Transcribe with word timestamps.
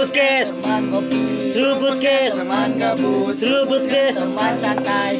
Seruput 0.00 0.16
kes 0.16 0.56
Seruput 1.44 2.00
kes 2.00 2.40
Seruput 3.36 3.84
kes 3.84 4.16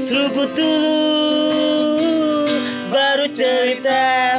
Seruput 0.08 0.56
dulu 0.56 0.96
Baru 2.88 3.28
cerita 3.28 4.29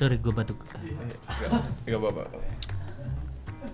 Sorry 0.00 0.16
gue 0.16 0.32
batuk 0.32 0.56
Enggak 1.84 2.00
apa-apa. 2.00 2.24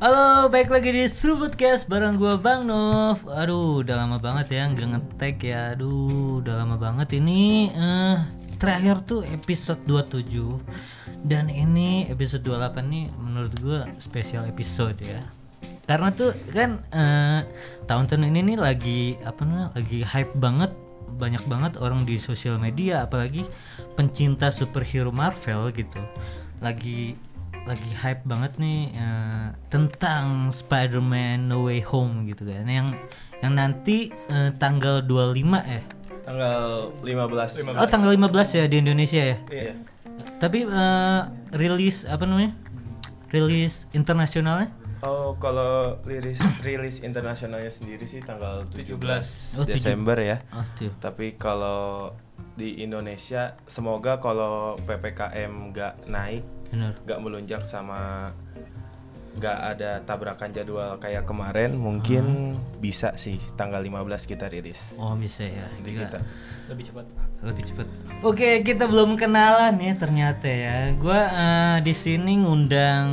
Halo, 0.03 0.51
baik 0.51 0.75
lagi 0.75 0.91
di 0.91 1.07
Seruputcast 1.07 1.87
bareng 1.87 2.19
gue 2.19 2.35
Bang 2.43 2.67
Nov. 2.67 3.31
Aduh, 3.31 3.87
udah 3.87 3.95
lama 3.95 4.19
banget 4.19 4.59
ya 4.59 4.67
nggak 4.67 4.89
ngetek 4.91 5.37
ya. 5.47 5.79
Aduh, 5.79 6.43
udah 6.43 6.67
lama 6.67 6.83
banget 6.83 7.23
ini. 7.23 7.71
eh 7.71 8.27
terakhir 8.59 9.07
tuh 9.07 9.23
episode 9.23 9.79
27 9.87 10.59
dan 11.23 11.47
ini 11.47 12.11
episode 12.11 12.43
28 12.43 12.75
nih 12.75 13.07
menurut 13.23 13.55
gue 13.63 13.87
spesial 14.03 14.51
episode 14.51 14.99
ya. 14.99 15.23
Karena 15.87 16.11
tuh 16.11 16.35
kan 16.51 16.83
eh, 16.91 17.47
tahun-tahun 17.87 18.35
ini 18.35 18.51
nih 18.51 18.59
lagi 18.59 19.15
apa 19.23 19.47
namanya 19.47 19.79
lagi 19.79 20.03
hype 20.03 20.35
banget 20.35 20.75
banyak 21.17 21.47
banget 21.47 21.79
orang 21.79 22.03
di 22.03 22.19
sosial 22.19 22.59
media 22.59 23.07
apalagi 23.07 23.47
pencinta 23.95 24.51
superhero 24.51 25.15
Marvel 25.15 25.71
gitu. 25.71 26.03
Lagi 26.59 27.15
lagi 27.67 27.91
hype 27.99 28.23
banget 28.23 28.63
nih 28.63 28.95
eh, 28.95 29.49
tentang 29.71 30.55
Spider-Man 30.55 31.51
No 31.51 31.67
Way 31.67 31.83
Home 31.91 32.27
gitu 32.31 32.47
kan. 32.47 32.67
Yang 32.67 32.95
yang 33.43 33.53
nanti 33.55 34.11
eh, 34.31 34.51
tanggal 34.57 35.03
25 35.05 35.45
ya 35.67 35.83
Tanggal 36.27 36.91
15. 37.07 37.79
oh 37.79 37.87
tanggal 37.87 38.11
15 38.11 38.59
ya 38.59 38.65
di 38.67 38.77
Indonesia 38.83 39.23
ya? 39.23 39.37
Iya. 39.47 39.73
tapi 40.43 40.67
eh, 40.67 41.21
rilis 41.55 42.03
apa 42.07 42.27
namanya? 42.27 42.55
Rilis 43.31 43.91
internasionalnya 43.91 44.71
Oh, 44.99 45.37
kalau 45.37 46.01
rilis 46.03 46.41
rilis 46.61 47.01
internasionalnya 47.01 47.69
sendiri 47.69 48.05
sih 48.05 48.19
tanggal 48.19 48.65
17, 48.67 48.97
Oh, 49.55 49.63
tujuh- 49.63 49.69
Desember 49.69 50.17
ya. 50.17 50.41
oh 50.51 50.65
Tapi 50.97 51.37
kalau 51.37 52.17
di 52.53 52.81
Indonesia 52.81 53.61
semoga 53.65 54.17
kalau 54.17 54.81
PPKM 54.81 55.53
nggak 55.71 56.09
naik, 56.09 56.45
nggak 57.05 57.19
melunjak 57.19 57.61
sama 57.61 58.33
nggak 59.37 59.59
ada 59.71 60.01
tabrakan 60.01 60.49
jadwal 60.49 60.97
kayak 60.97 61.23
kemarin, 61.23 61.77
mungkin 61.77 62.57
bisa 62.79 63.13
sih 63.15 63.37
tanggal 63.53 63.79
15 63.79 64.01
kita 64.25 64.49
rilis. 64.49 64.97
oh 64.97 65.13
bisa 65.13 65.45
ya 65.45 65.69
Di 65.77 65.93
Gila. 65.93 66.01
kita. 66.03 66.19
lebih 66.67 66.85
cepat 66.85 67.07
lebih 67.45 67.63
cepat 67.63 67.87
oke 68.25 68.51
kita 68.65 68.85
belum 68.85 69.15
kenalan 69.15 69.77
ya 69.77 69.95
ternyata 69.95 70.49
ya 70.49 70.91
gua 70.95 71.21
eh, 71.23 71.79
di 71.79 71.95
sini 71.95 72.43
ngundang 72.43 73.07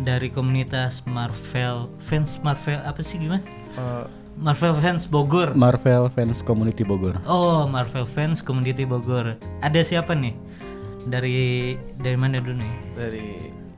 dari 0.00 0.28
komunitas 0.28 1.04
Marvel 1.04 1.88
fans 1.98 2.40
Marvel 2.40 2.80
apa 2.80 3.00
sih 3.00 3.16
gimana 3.16 3.42
Eh, 3.70 4.04
Marvel 4.34 4.74
fans 4.74 5.04
Bogor 5.04 5.54
Marvel 5.54 6.08
Fans 6.08 6.40
Community 6.40 6.82
Bogor. 6.82 7.14
oh 7.24 7.66
Marvel 7.66 8.02
fans 8.04 8.40
community 8.40 8.82
Bogor 8.82 9.36
ada 9.60 9.80
siapa 9.80 10.10
nih 10.12 10.34
dari 11.06 11.76
dari 11.96 12.16
mana 12.16 12.40
dulu 12.40 12.56
nih 12.56 12.74
dari 12.94 13.26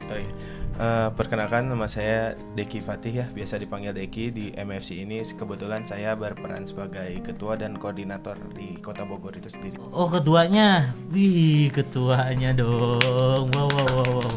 oh 0.06 0.17
iya. 0.17 0.33
Eh, 0.73 1.09
perkenalkan 1.12 1.69
nama 1.69 1.85
saya 1.85 2.33
Deki 2.57 2.80
Fatih 2.80 3.13
ya, 3.13 3.27
biasa 3.29 3.61
dipanggil 3.61 3.92
Deki 3.92 4.33
di 4.33 4.46
MFC 4.57 5.05
ini. 5.05 5.20
Kebetulan 5.20 5.85
saya 5.85 6.17
berperan 6.17 6.64
sebagai 6.64 7.13
ketua 7.20 7.61
dan 7.61 7.77
koordinator 7.77 8.41
di 8.51 8.80
Kota 8.80 9.05
Bogor 9.05 9.36
itu 9.36 9.46
sendiri. 9.46 9.77
oh 9.79 10.08
ketuanya 10.08 10.96
wih 11.13 11.69
ketuanya 11.69 12.57
dong 12.57 12.89
wow 13.52 13.69
wow 13.69 13.69
wow, 13.69 14.17
wow. 14.17 14.33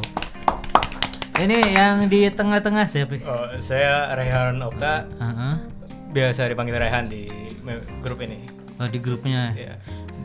Ini 1.35 1.75
yang 1.75 2.07
di 2.07 2.27
tengah-tengah 2.31 2.85
siapa 2.87 3.19
Oh, 3.23 3.49
saya 3.59 4.13
Rehan 4.15 4.59
Okta, 4.59 5.03
Heeh. 5.19 5.53
biasa 6.11 6.47
dipanggil 6.47 6.79
Rehan 6.79 7.11
di 7.11 7.27
grup 7.99 8.23
ini. 8.23 8.47
Oh 8.75 8.87
di 8.87 8.99
grupnya. 8.99 9.55
Iya. 9.55 9.75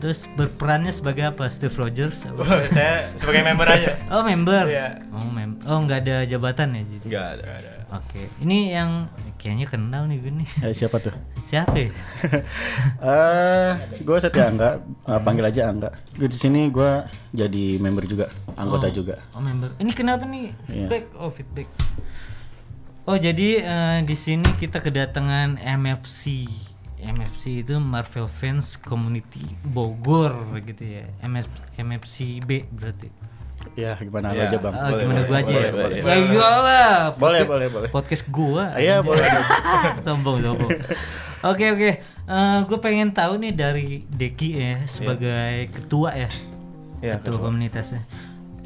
Terus 0.01 0.25
berperannya 0.33 0.89
sebagai 0.89 1.29
apa? 1.29 1.45
Steve 1.47 1.71
Rogers? 1.73 2.25
apa? 2.25 2.41
Oh, 2.51 2.61
saya 2.67 3.07
sebagai 3.15 3.45
member 3.45 3.67
aja. 3.69 3.95
Oh 4.11 4.23
member. 4.23 4.65
Iya. 4.67 4.99
Oh 5.13 5.23
mem. 5.23 5.55
Oh 5.63 5.77
nggak 5.81 5.99
ada 6.07 6.17
jabatan 6.25 6.75
ya 6.75 6.81
jadi. 6.83 7.05
Enggak 7.07 7.25
ada. 7.27 7.43
Nggak 7.43 7.57
ada. 7.63 7.71
Oke. 7.91 8.21
Ini 8.39 8.57
yang 8.71 8.89
kayaknya 9.41 9.65
kenal 9.65 10.05
nih 10.05 10.21
gue 10.21 10.31
nih. 10.31 10.49
Eh, 10.63 10.73
siapa 10.73 11.01
tuh? 11.01 11.09
Siapa? 11.41 11.73
ya? 11.73 11.89
Eh, 13.01 13.71
gue 13.99 14.17
setia 14.17 14.47
Angga, 14.47 14.77
Eh, 15.03 15.19
panggil 15.19 15.41
aja 15.43 15.67
Angga. 15.67 15.89
Di 16.11 16.29
sini 16.31 16.69
gue 16.69 16.91
jadi 17.33 17.63
member 17.77 18.05
juga, 18.05 18.29
anggota 18.53 18.87
Oh. 18.87 18.93
juga. 18.93 19.15
Oh 19.33 19.41
member. 19.41 19.73
Ini 19.75 19.91
kenapa 19.91 20.23
nih 20.23 20.53
Iya. 20.53 20.65
feedback? 20.67 21.03
Oh 21.17 21.29
feedback. 21.29 21.67
Oh 23.03 23.17
jadi 23.17 23.49
eh, 23.59 23.99
di 24.05 24.13
sini 24.13 24.45
kita 24.55 24.77
kedatangan 24.77 25.57
MFC. 25.57 26.45
MFC 27.01 27.65
itu 27.65 27.81
Marvel 27.81 28.29
Fans 28.29 28.77
Community 28.77 29.41
Bogor 29.65 30.37
gitu 30.61 30.85
ya. 30.85 31.09
MS, 31.19 31.49
MFC 31.75 32.37
B 32.39 32.69
berarti. 32.69 33.09
Ya, 33.73 33.95
gimana 33.95 34.31
Ya. 34.31 34.45
aja 34.45 34.57
bang? 34.57 34.73
Ah, 34.73 34.87
Boleh, 34.87 35.03
gimana 35.03 35.15
boleh, 35.15 35.27
gua 35.27 35.37
aja 35.37 35.51
boleh, 35.51 35.63
ya? 35.63 35.73
boleh. 35.73 35.97
Ya 35.97 36.15
iyalah. 36.17 36.95
Boleh, 37.15 37.15
podcast- 37.15 37.47
boleh, 37.47 37.67
boleh. 37.69 37.89
Podcast 37.89 38.23
gua. 38.27 38.63
Iya, 38.75 38.95
anjay. 38.99 39.07
boleh. 39.07 39.27
sombong, 40.05 40.37
sombong. 40.39 40.71
Oke, 41.41 41.65
oke. 41.69 41.91
gue 42.63 42.79
pengen 42.79 43.11
tahu 43.11 43.35
nih 43.37 43.51
dari 43.51 43.87
Deki 44.05 44.49
ya 44.53 44.75
sebagai 44.85 45.67
ketua 45.69 46.13
ya. 46.13 46.29
Ya, 47.01 47.17
ketua, 47.17 47.35
ketua. 47.35 47.45
komunitasnya. 47.49 48.01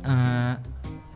Eh, 0.01 0.53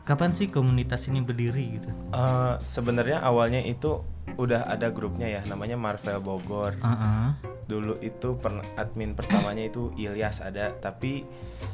kapan 0.01 0.31
sih 0.31 0.49
komunitas 0.49 1.05
ini 1.05 1.21
berdiri 1.21 1.77
gitu? 1.77 1.89
Eh, 2.09 2.55
sebenarnya 2.59 3.19
awalnya 3.19 3.59
itu 3.59 4.01
udah 4.33 4.65
ada 4.65 4.89
grupnya 4.89 5.27
ya, 5.29 5.41
namanya 5.45 5.75
Marvel 5.75 6.17
Bogor. 6.19 6.73
Heeh. 6.79 7.27
Dulu 7.67 8.01
itu 8.01 8.39
per- 8.39 8.65
admin 8.73 9.13
pertamanya 9.13 9.61
itu 9.61 9.93
Ilyas 9.93 10.41
ada, 10.41 10.73
tapi 10.73 11.27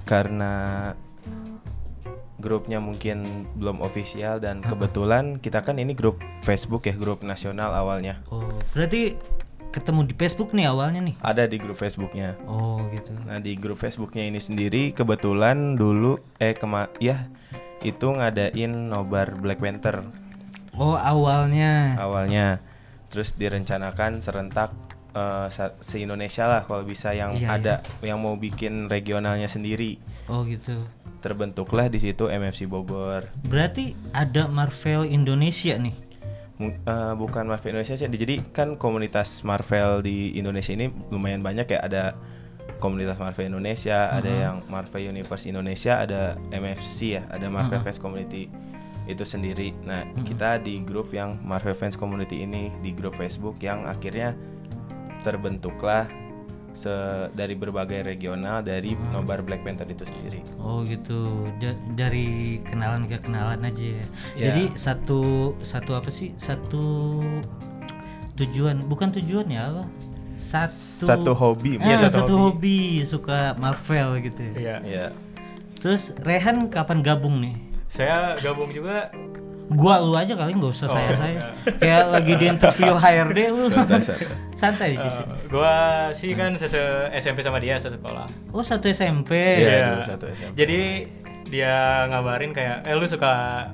karena 0.04 0.92
grupnya 2.36 2.84
mungkin 2.84 3.48
belum 3.56 3.80
official 3.80 4.44
dan 4.44 4.60
kebetulan 4.60 5.40
kita 5.40 5.64
kan 5.64 5.80
ini 5.80 5.96
grup 5.96 6.20
Facebook 6.44 6.84
ya, 6.88 6.96
grup 6.96 7.24
nasional 7.24 7.72
awalnya. 7.72 8.20
Oh, 8.28 8.44
berarti 8.76 9.16
ketemu 9.72 10.08
di 10.08 10.14
Facebook 10.16 10.56
nih 10.56 10.72
awalnya 10.72 11.04
nih. 11.04 11.16
Ada 11.20 11.52
di 11.52 11.60
grup 11.60 11.76
Facebooknya. 11.76 12.40
Oh, 12.48 12.80
gitu. 12.96 13.12
Nah 13.28 13.44
di 13.44 13.60
grup 13.60 13.76
Facebooknya 13.76 14.24
ini 14.24 14.40
sendiri 14.40 14.96
kebetulan 14.96 15.76
dulu 15.76 16.16
eh 16.40 16.56
kema 16.56 16.88
ya 17.04 17.28
itu 17.84 18.08
ngadain 18.08 18.72
nobar 18.72 19.36
Black 19.36 19.60
Panther 19.60 20.04
Oh, 20.76 21.00
awalnya. 21.00 21.96
awalnya, 21.96 22.60
terus 23.08 23.32
direncanakan 23.40 24.20
serentak 24.20 24.76
eh, 25.16 25.48
sa- 25.48 25.80
se 25.80 25.96
Indonesia 25.98 26.44
lah 26.44 26.62
kalau 26.62 26.84
bisa 26.84 27.10
yang 27.12 27.34
Iya, 27.34 27.48
ada 27.50 27.74
yang 28.04 28.20
mau 28.20 28.36
bikin 28.36 28.86
regionalnya 28.86 29.48
sendiri. 29.48 29.96
Oh, 30.28 30.44
gitu. 30.44 30.84
Terbentuklah 31.18 31.88
di 31.88 31.98
situ 31.98 32.28
MFC 32.28 32.68
Bogor. 32.68 33.32
Berarti 33.42 33.96
ada 34.12 34.46
Marvel 34.46 35.08
Indonesia 35.08 35.74
nih. 35.74 35.96
Mu- 36.56 36.72
eh, 36.72 37.14
bukan 37.16 37.44
Marvel 37.46 37.74
Indonesia 37.74 37.96
sih, 37.96 38.06
jadi 38.06 38.44
kan 38.46 38.76
komunitas 38.76 39.42
Marvel 39.42 40.00
di 40.00 40.36
Indonesia 40.36 40.72
ini 40.72 40.88
lumayan 41.10 41.40
banyak 41.40 41.66
ya. 41.66 41.80
Ada 41.82 42.04
komunitas 42.78 43.18
Marvel 43.18 43.48
Indonesia, 43.48 44.12
ada 44.12 44.28
yang 44.28 44.56
Marvel 44.68 45.00
Universe 45.02 45.46
Indonesia, 45.46 45.98
ada 45.98 46.36
MFC 46.52 47.16
ya, 47.16 47.24
ada 47.28 47.48
Marvel 47.48 47.80
Fans 47.80 47.98
Community 47.98 48.52
itu 49.06 49.22
sendiri. 49.22 49.72
Nah, 49.82 50.02
kita 50.24 50.58
di 50.58 50.82
grup 50.82 51.12
yang 51.12 51.38
Marvel 51.40 51.74
Fans 51.74 51.94
Community 51.94 52.42
ini 52.42 52.74
di 52.80 52.92
grup 52.92 53.14
Facebook 53.14 53.60
yang 53.60 53.86
akhirnya 53.86 54.34
terbentuklah 55.26 56.06
se- 56.72 57.32
dari 57.32 57.56
berbagai 57.56 58.06
regional 58.06 58.60
dari 58.60 58.94
nobar 59.10 59.42
Black 59.42 59.64
Panther 59.64 59.88
itu 59.88 60.06
sendiri. 60.06 60.46
Oh 60.58 60.84
gitu, 60.84 61.26
Ja- 61.58 61.74
dari 61.92 62.60
kenalan 62.62 63.08
ke 63.08 63.18
kenalan 63.18 63.64
aja. 63.64 63.82
ya. 63.82 64.06
Ya. 64.36 64.44
Jadi 64.46 64.64
satu 64.76 65.20
satu 65.62 65.96
apa 65.96 66.12
sih? 66.12 66.36
Satu 66.38 67.18
tujuan, 68.36 68.84
bukan 68.86 69.10
tujuan 69.14 69.48
ya 69.48 69.72
apa? 69.72 69.84
Satu 70.36 71.08
Satu 71.08 71.32
hobi, 71.32 71.80
Ah, 71.80 71.96
mungkin 71.96 72.12
satu, 72.12 72.36
hobi. 72.36 73.00
suka 73.02 73.56
Marvel 73.56 74.20
gitu. 74.22 74.44
ya. 74.44 74.54
Iya. 74.54 74.76
Ya. 74.84 75.08
Terus 75.80 76.12
Rehan 76.20 76.68
kapan 76.68 77.00
gabung 77.00 77.40
nih? 77.40 77.56
Saya 77.88 78.36
gabung 78.36 78.68
juga 78.70 79.08
gua 79.68 79.98
lu 79.98 80.14
aja 80.14 80.32
kali 80.32 80.54
nggak 80.54 80.70
usah 80.70 80.86
saya 80.86 81.10
saya 81.12 81.36
kayak 81.74 82.04
lagi 82.08 82.34
di 82.36 82.46
interview 82.48 82.94
HRD 82.94 83.40
lu 83.50 83.66
santai 84.54 84.94
di 84.94 85.10
sini 85.10 85.26
Eh, 85.28 85.48
gua 85.48 85.74
sih 86.12 86.32
kan 86.32 86.54
sese 86.54 86.78
SMP 87.12 87.42
sama 87.42 87.58
dia 87.58 87.74
satu 87.76 87.96
sekolah. 87.96 88.30
oh 88.52 88.62
satu 88.62 88.86
SMP 88.88 89.32
Iya, 89.58 89.92
dulu 89.92 90.02
satu 90.04 90.26
SMP. 90.30 90.54
Jadi 90.56 90.82
dia 91.46 91.74
ngabarin 92.08 92.52
kayak, 92.52 92.84
eh 92.84 92.94
lu 92.94 93.06
suka 93.06 93.30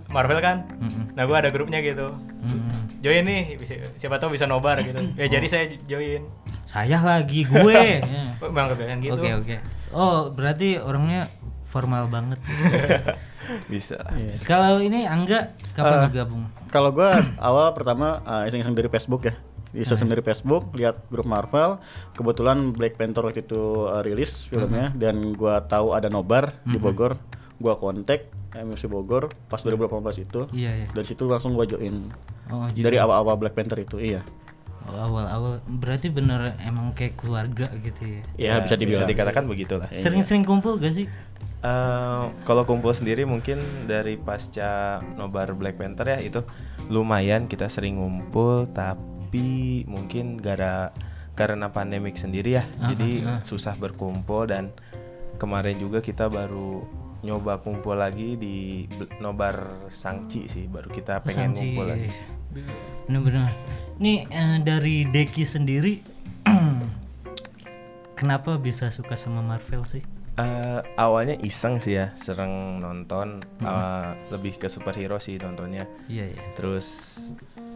Marvel 0.07 0.39
kan? 0.39 0.67
Mm-mm. 0.77 1.11
Nah 1.11 1.23
gua 1.23 1.39
ada 1.39 1.47
grupnya 1.49 1.79
gitu. 1.79 2.11
Mm. 2.39 2.99
Join 2.99 3.23
nih, 3.23 3.55
bisa- 3.55 3.79
siapa 3.95 4.15
tahu 4.15 4.31
bisa 4.31 4.45
nobar 4.45 4.77
gitu. 4.79 4.99
Ya 5.15 5.27
jadi 5.29 5.47
saya 5.47 5.65
join. 5.83 6.23
saya 6.61 6.99
lagi 6.99 7.43
gue 7.43 7.99
Ya. 7.99 8.31
Oh, 8.41 8.47
Bang 8.49 8.69
kebiasaan 8.69 8.99
gitu. 8.99 9.13
Oke 9.13 9.29
oke. 9.33 9.55
Oh 9.91 10.29
berarti 10.29 10.77
orangnya 10.77 11.27
formal 11.71 12.11
banget. 12.11 12.39
Bisa. 13.71 14.03
Iya. 14.19 14.35
Kalau 14.43 14.83
ini 14.83 15.07
Angga 15.07 15.55
kapan 15.71 16.11
bergabung? 16.11 16.43
Kalau 16.67 16.91
gue 16.91 17.09
awal 17.39 17.71
pertama 17.71 18.19
uh, 18.27 18.43
iseng-iseng 18.43 18.75
dari 18.75 18.91
Facebook 18.91 19.31
ya. 19.31 19.35
Iseng 19.71 20.11
dari 20.11 20.19
Facebook, 20.19 20.75
lihat 20.75 21.07
grup 21.07 21.23
Marvel. 21.23 21.79
Kebetulan 22.11 22.75
Black 22.75 22.99
Panther 22.99 23.23
waktu 23.23 23.47
itu 23.47 23.87
uh, 23.87 24.03
rilis 24.03 24.43
filmnya 24.51 24.91
dan 24.91 25.31
gua 25.31 25.63
tahu 25.63 25.95
ada 25.95 26.11
nobar 26.11 26.59
di 26.67 26.75
Bogor. 26.75 27.15
Gua 27.55 27.79
kontak 27.79 28.27
MFC 28.51 28.91
Bogor 28.91 29.31
pas 29.47 29.63
2018 29.63 30.27
itu. 30.27 30.41
Iya 30.51 30.71
iya. 30.83 30.87
Dari 30.91 31.07
situ 31.07 31.23
langsung 31.23 31.55
gua 31.55 31.63
join. 31.63 32.11
Oh 32.51 32.67
jadi 32.67 32.91
Dari 32.91 32.97
awal-awal 32.99 33.39
Black 33.39 33.55
Panther 33.55 33.79
itu, 33.79 33.95
iya. 33.95 34.19
oh, 34.91 34.99
awal-awal 34.99 35.63
berarti 35.71 36.11
bener 36.11 36.59
emang 36.67 36.91
kayak 36.91 37.15
keluarga 37.15 37.71
gitu 37.79 38.19
ya. 38.19 38.21
Ya, 38.35 38.53
bisa 38.59 38.75
dibilang. 38.75 39.07
dikatakan 39.07 39.47
begitulah. 39.47 39.87
Sering-sering 39.95 40.43
kumpul 40.43 40.75
gak 40.83 40.91
sih? 40.91 41.07
Eh, 41.61 42.23
kalau 42.41 42.65
kumpul 42.65 42.89
sendiri 42.89 43.21
mungkin 43.21 43.61
dari 43.85 44.17
pasca 44.17 44.97
nobar 45.13 45.53
Black 45.53 45.77
Panther 45.77 46.09
ya 46.09 46.17
itu 46.17 46.41
lumayan 46.89 47.45
kita 47.45 47.69
sering 47.69 48.01
ngumpul 48.01 48.65
tapi 48.73 49.85
mungkin 49.85 50.41
gara 50.41 50.89
karena 51.37 51.69
pandemik 51.69 52.17
sendiri 52.17 52.57
ya 52.57 52.65
jadi 52.89 53.45
susah 53.45 53.77
berkumpul 53.77 54.49
dan 54.49 54.73
kemarin 55.37 55.77
juga 55.77 56.01
kita 56.01 56.33
baru 56.33 56.81
nyoba 57.21 57.61
kumpul 57.61 57.93
lagi 57.93 58.41
di 58.41 58.89
nobar 59.21 59.85
Sangci 59.93 60.49
sih 60.49 60.65
baru 60.65 60.89
kita 60.89 61.21
pengen 61.21 61.53
Sanci. 61.53 61.77
ngumpul 61.77 61.85
lagi 61.93 62.09
Bener-bener. 63.07 63.47
Nih 64.01 64.27
eh, 64.27 64.59
dari 64.59 65.07
Deki 65.07 65.47
sendiri, 65.47 66.03
kenapa 68.19 68.59
bisa 68.59 68.91
suka 68.91 69.15
sama 69.15 69.39
Marvel 69.39 69.87
sih? 69.87 70.03
Eh, 70.31 70.79
awalnya 70.95 71.35
iseng 71.43 71.83
sih 71.83 71.99
ya 71.99 72.15
sering 72.15 72.79
nonton 72.79 73.43
eh, 73.59 74.09
lebih 74.31 74.55
ke 74.55 74.71
superhero 74.71 75.19
sih 75.19 75.35
nontonnya 75.35 75.83
Iya 76.07 76.31
iya. 76.31 76.41
Terus 76.55 76.87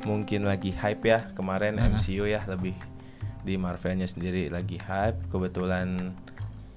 mungkin 0.07 0.47
lagi 0.47 0.71
hype 0.71 1.03
ya 1.03 1.27
kemarin 1.35 1.75
MCU 1.75 2.23
ya 2.23 2.47
lebih 2.47 2.71
di 3.43 3.59
Marvelnya 3.59 4.07
sendiri 4.07 4.47
lagi 4.47 4.79
hype. 4.79 5.27
Kebetulan 5.27 6.15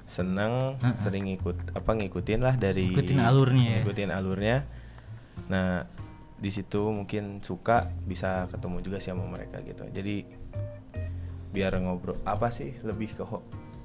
seneng 0.02 0.80
sering 0.98 1.30
ikut 1.30 1.76
apa 1.76 1.90
ngikutin 1.94 2.40
lah 2.42 2.56
dari 2.58 2.90
Ngikutin 2.90 3.20
alurnya 3.22 3.64
ya. 3.68 3.78
ngikutin 3.84 4.10
alurnya. 4.10 4.56
Nah 5.46 5.86
di 6.38 6.50
situ 6.50 6.90
mungkin 6.90 7.38
suka 7.38 7.86
bisa 8.02 8.50
ketemu 8.50 8.82
juga 8.82 8.98
sih 8.98 9.14
sama 9.14 9.30
mereka 9.30 9.62
gitu. 9.62 9.86
Jadi 9.94 10.26
biar 11.54 11.72
ngobrol 11.80 12.18
apa 12.26 12.50
sih 12.50 12.74
lebih 12.82 13.14
ke 13.14 13.22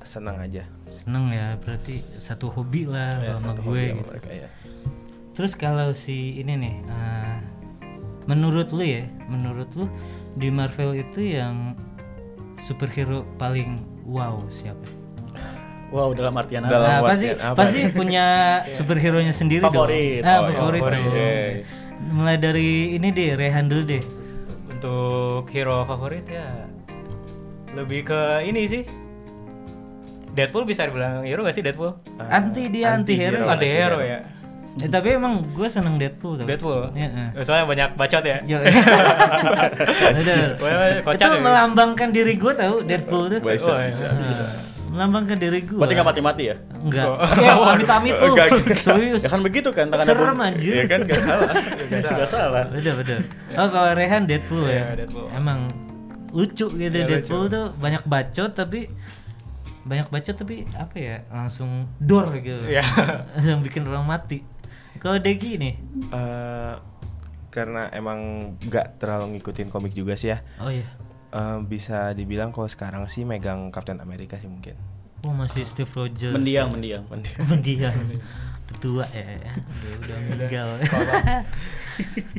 senang 0.04 0.38
aja 0.38 0.64
Seneng 0.86 1.32
ya, 1.32 1.56
berarti 1.58 2.04
satu 2.16 2.48
hobi 2.48 2.86
lah 2.86 3.16
Ya, 3.18 3.36
sama 3.36 3.52
satu 3.52 3.62
gue 3.64 3.72
hobi 3.74 3.84
sama 3.84 3.98
gitu. 3.98 4.12
mereka 4.12 4.30
ya. 4.32 4.50
Terus 5.34 5.54
kalau 5.54 5.90
si 5.92 6.38
ini 6.38 6.54
nih, 6.54 6.76
eh, 6.86 7.36
menurut 8.24 8.70
lu 8.70 8.84
ya, 8.84 9.02
menurut 9.26 9.66
lu 9.74 9.90
di 10.34 10.48
Marvel 10.48 10.94
itu 10.94 11.34
yang 11.34 11.74
superhero 12.56 13.26
paling 13.36 13.82
wow 14.04 14.38
siapa? 14.48 14.86
Wow, 15.90 16.12
dalam 16.12 16.34
artian 16.34 16.64
apa? 16.64 16.74
Dalam 16.74 16.90
Nah, 16.90 17.00
pasti 17.04 17.28
apa 17.30 17.54
pasti 17.56 17.80
punya 17.90 18.26
superhero 18.68 19.18
nya 19.18 19.30
sendiri 19.30 19.62
Favorit. 19.62 20.22
dong. 20.22 20.28
Ah, 20.28 20.38
Oh, 20.38 20.44
iya, 20.44 20.54
favorit. 20.56 20.82
favorit. 20.82 21.02
dong. 21.02 21.54
Mulai 22.14 22.38
dari 22.38 22.70
ini 22.94 23.08
deh, 23.10 23.30
Rehan 23.34 23.66
dulu 23.66 23.84
deh. 23.88 24.04
Untuk 24.68 25.46
hero 25.50 25.82
favorit 25.84 26.26
ya 26.26 26.66
lebih 27.72 28.06
ke 28.06 28.22
ini 28.44 28.66
sih. 28.66 28.84
Deadpool 30.34 30.64
bisa 30.64 30.84
dibilang 30.84 31.22
hero 31.22 31.42
gak 31.42 31.54
sih 31.54 31.62
Deadpool? 31.62 31.94
anti 32.20 32.68
dia 32.68 32.92
anti 32.92 33.14
hero. 33.14 33.46
Anti 33.46 33.68
hero 33.68 34.00
ya. 34.00 34.20
Eh, 34.76 34.90
tapi 34.90 35.14
emang 35.14 35.46
gue 35.48 35.68
seneng 35.68 35.96
Deadpool 35.96 36.34
tuh. 36.36 36.46
Deadpool. 36.46 36.90
Iya. 36.92 37.30
eh. 37.32 37.46
Soalnya 37.46 37.66
banyak 37.66 37.90
bacot 37.94 38.24
ya. 38.24 38.38
Kocak 41.00 41.14
Itu 41.22 41.30
ya. 41.30 41.40
melambangkan 41.40 42.10
diri 42.10 42.34
gue 42.36 42.54
tau 42.54 42.82
Deadpool 42.82 43.30
tuh. 43.30 43.40
Bisa, 43.40 43.70
Oh, 43.70 43.78
iya. 43.78 43.88
bisa, 43.88 44.06
Ah, 44.06 44.18
bisa. 44.18 44.44
melambangkan 44.90 45.38
diri 45.38 45.60
gue. 45.62 45.78
Berarti 45.78 45.94
nggak 45.94 46.08
mati-mati 46.08 46.44
ya? 46.44 46.56
Enggak. 46.76 47.06
Ya 47.38 47.52
amit-amit 47.56 48.14
tuh. 48.20 48.34
Serius. 48.76 49.22
Ya 49.22 49.30
kan 49.30 49.42
begitu 49.42 49.70
kan 49.70 49.86
tangannya 49.88 50.10
Serem 50.12 50.40
anjir. 50.40 50.74
Ya 50.74 50.86
kan 50.88 51.00
gak 51.04 51.22
salah. 51.22 51.54
Nggak 51.88 52.28
salah. 52.28 52.64
Bener 52.68 52.94
bener. 52.98 53.20
Oh 53.54 53.68
kalau 53.70 53.92
Rehan 53.94 54.24
Deadpool 54.26 54.66
ya. 54.66 54.74
Iya, 54.74 54.86
Deadpool. 55.00 55.26
Emang 55.30 55.60
lucu 56.30 56.66
gitu 56.68 56.90
Iya, 56.92 57.06
Deadpool 57.08 57.46
tuh 57.46 57.78
banyak 57.78 58.02
bacot 58.04 58.52
tapi 58.52 58.90
banyak 59.84 60.08
bacot 60.08 60.36
tapi 60.40 60.64
apa 60.76 60.96
ya 60.96 61.18
langsung 61.28 61.92
dor 62.00 62.32
gitu. 62.40 62.64
Langsung 63.36 63.60
bikin 63.64 63.84
orang 63.84 64.08
mati. 64.08 64.44
Kalau 65.00 65.20
Deki 65.20 65.60
nih. 65.60 65.74
Eh, 66.12 66.74
karena 67.52 67.92
emang 67.92 68.54
nggak 68.64 68.98
terlalu 68.98 69.38
ngikutin 69.38 69.68
komik 69.68 69.92
juga 69.92 70.16
sih 70.16 70.32
ya. 70.32 70.40
Oh 70.64 70.72
iya. 70.72 70.88
Eh, 71.36 71.60
bisa 71.68 72.16
dibilang 72.16 72.56
kalau 72.56 72.72
sekarang 72.72 73.12
sih 73.12 73.28
megang 73.28 73.70
Captain 73.76 74.00
America 74.00 74.40
sih 74.40 74.48
mungkin. 74.48 74.80
Oh 75.24 75.32
masih 75.32 75.64
Steve 75.64 75.92
Rogers. 75.92 76.36
Mendiang, 76.36 76.72
mendiang. 76.72 77.04
Mendiang. 77.52 77.96
Tua 78.84 79.08
ya. 79.08 79.24
Udah, 79.24 79.96
udah 79.96 80.18
meninggal. 80.28 80.68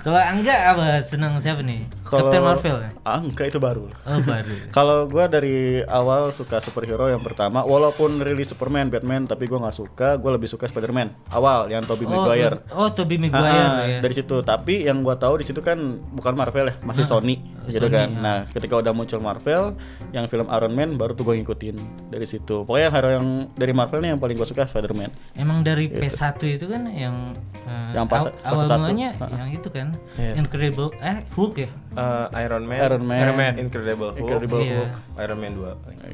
Kalau 0.02 0.18
Angga 0.18 0.74
apa 0.74 0.98
senang 0.98 1.38
siapa 1.38 1.62
nih? 1.62 1.86
Kalau- 2.02 2.26
Captain 2.26 2.42
Marvel 2.42 2.76
ya? 2.82 2.90
Ah, 3.00 3.22
enggak 3.22 3.48
itu 3.48 3.56
baru. 3.56 3.86
Oh 4.02 4.18
baru. 4.20 4.50
Kalau 4.76 5.06
gua 5.06 5.24
dari 5.24 5.78
awal 5.86 6.34
suka 6.34 6.58
superhero 6.58 7.06
yang 7.06 7.22
pertama, 7.22 7.62
walaupun 7.62 8.18
rilis 8.18 8.50
Superman, 8.50 8.90
Batman, 8.90 9.24
tapi 9.24 9.46
gua 9.46 9.62
nggak 9.62 9.76
suka. 9.78 10.18
Gua 10.18 10.34
lebih 10.34 10.50
suka 10.50 10.66
Spider-Man 10.66 11.14
awal 11.30 11.70
yang 11.70 11.80
Tobey 11.80 12.02
Oh, 12.04 12.26
Maguire. 12.26 12.66
oh 12.74 12.90
Tobey 12.90 13.14
Ah, 13.14 13.22
Maguire 13.22 13.54
ah, 13.70 13.82
ya. 13.86 13.98
Dari 14.02 14.14
situ, 14.14 14.36
tapi 14.42 14.84
yang 14.84 15.00
gua 15.00 15.14
tahu 15.14 15.38
di 15.38 15.46
situ 15.46 15.62
kan 15.62 15.78
bukan 16.12 16.34
Marvel 16.34 16.68
ya, 16.68 16.76
masih 16.82 17.06
Sony, 17.06 17.38
gitu 17.64 17.78
Sony, 17.80 17.94
kan. 17.94 18.08
ah. 18.10 18.20
Nah, 18.20 18.38
ketika 18.50 18.74
udah 18.74 18.90
muncul 18.90 19.22
Marvel, 19.22 19.78
yang 20.10 20.26
film 20.26 20.50
Iron 20.50 20.74
Man 20.74 20.98
baru 20.98 21.14
tuh 21.14 21.22
gua 21.22 21.38
ngikutin 21.38 21.78
dari 22.10 22.26
situ. 22.26 22.66
Pokoknya 22.66 22.90
hero 22.90 23.10
yang 23.14 23.26
dari 23.54 23.70
Marvel 23.70 24.02
nih 24.02 24.10
yang 24.12 24.20
paling 24.20 24.34
gua 24.34 24.44
suka 24.44 24.66
Spider-Man. 24.66 25.14
Emang 25.38 25.62
dari 25.62 25.86
P1 25.86 26.33
itu 26.40 26.64
kan 26.64 26.82
yang 26.86 27.30
eh, 27.62 27.90
Yang 27.92 28.06
pas- 28.08 28.24
aw- 28.24 28.34
fase 28.34 28.44
awal 28.44 28.66
satu. 28.66 28.80
mulanya 28.82 29.08
Ha-ha. 29.14 29.36
yang 29.36 29.48
itu 29.50 29.68
kan 29.68 29.88
Iya. 30.14 30.32
Incredible 30.36 30.90
eh 30.98 31.16
Hulk 31.32 31.54
ya. 31.56 31.70
Eh, 31.94 32.26
Iron 32.42 32.64
Man, 32.64 32.78
Iron 32.78 33.02
Man. 33.02 33.18
Iron 33.18 33.36
Man. 33.36 33.52
Incredible 33.56 34.10
Hulk, 34.10 34.20
Incredible 34.20 34.60
Iya. 34.60 34.76
Hulk. 34.76 34.92
Iron 35.18 35.38
Man 35.38 35.52
2. 35.54 35.72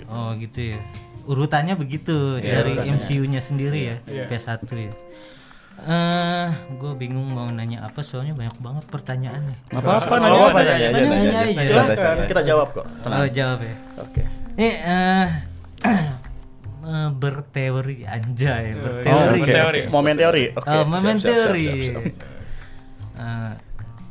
Oh 0.08 0.30
gitu 0.36 0.60
ya. 0.68 0.78
Urutannya 1.22 1.74
begitu 1.74 2.36
Iya, 2.36 2.60
dari. 2.60 2.72
MCU-nya 2.86 3.38
sendiri 3.38 3.80
ya, 3.86 3.96
Iya. 4.04 4.24
P1 4.26 4.60
ya. 4.70 4.92
Eh, 5.80 6.46
gue 6.76 6.92
bingung 6.94 7.24
mau 7.26 7.48
nanya 7.48 7.80
apa 7.82 7.98
soalnya 8.00 8.36
banyak 8.36 8.52
banget 8.58 8.84
pertanyaannya. 8.86 9.56
Oh, 9.72 9.80
nanya 9.80 9.80
apa, 9.80 9.92
apa, 9.96 10.14
nanya 10.14 10.28
nanya, 10.28 10.52
aja, 10.52 11.08
nanya, 11.08 11.82
nanya 11.96 12.24
kita 12.28 12.42
jawab 12.44 12.68
kok. 12.70 12.84
Oh 13.00 13.26
jawab 13.26 13.58
ya. 13.58 13.74
Oke. 13.96 14.22
Nih 14.54 14.74
eh 14.76 15.26
eh, 16.90 17.10
berteori 17.12 18.02
anjay, 18.02 18.64
Oh, 18.70 18.82
berteori. 18.82 19.38
oke, 19.38 19.46
Berteori. 19.46 19.80
Momen 19.86 20.14
teori. 20.16 20.44
Oke. 20.50 20.66
Oh, 20.68 20.82
momen 20.84 21.14
siap, 21.14 21.22
siap, 21.22 21.36
teori. 21.46 21.64
siap, 21.64 21.78
siap, 21.86 22.04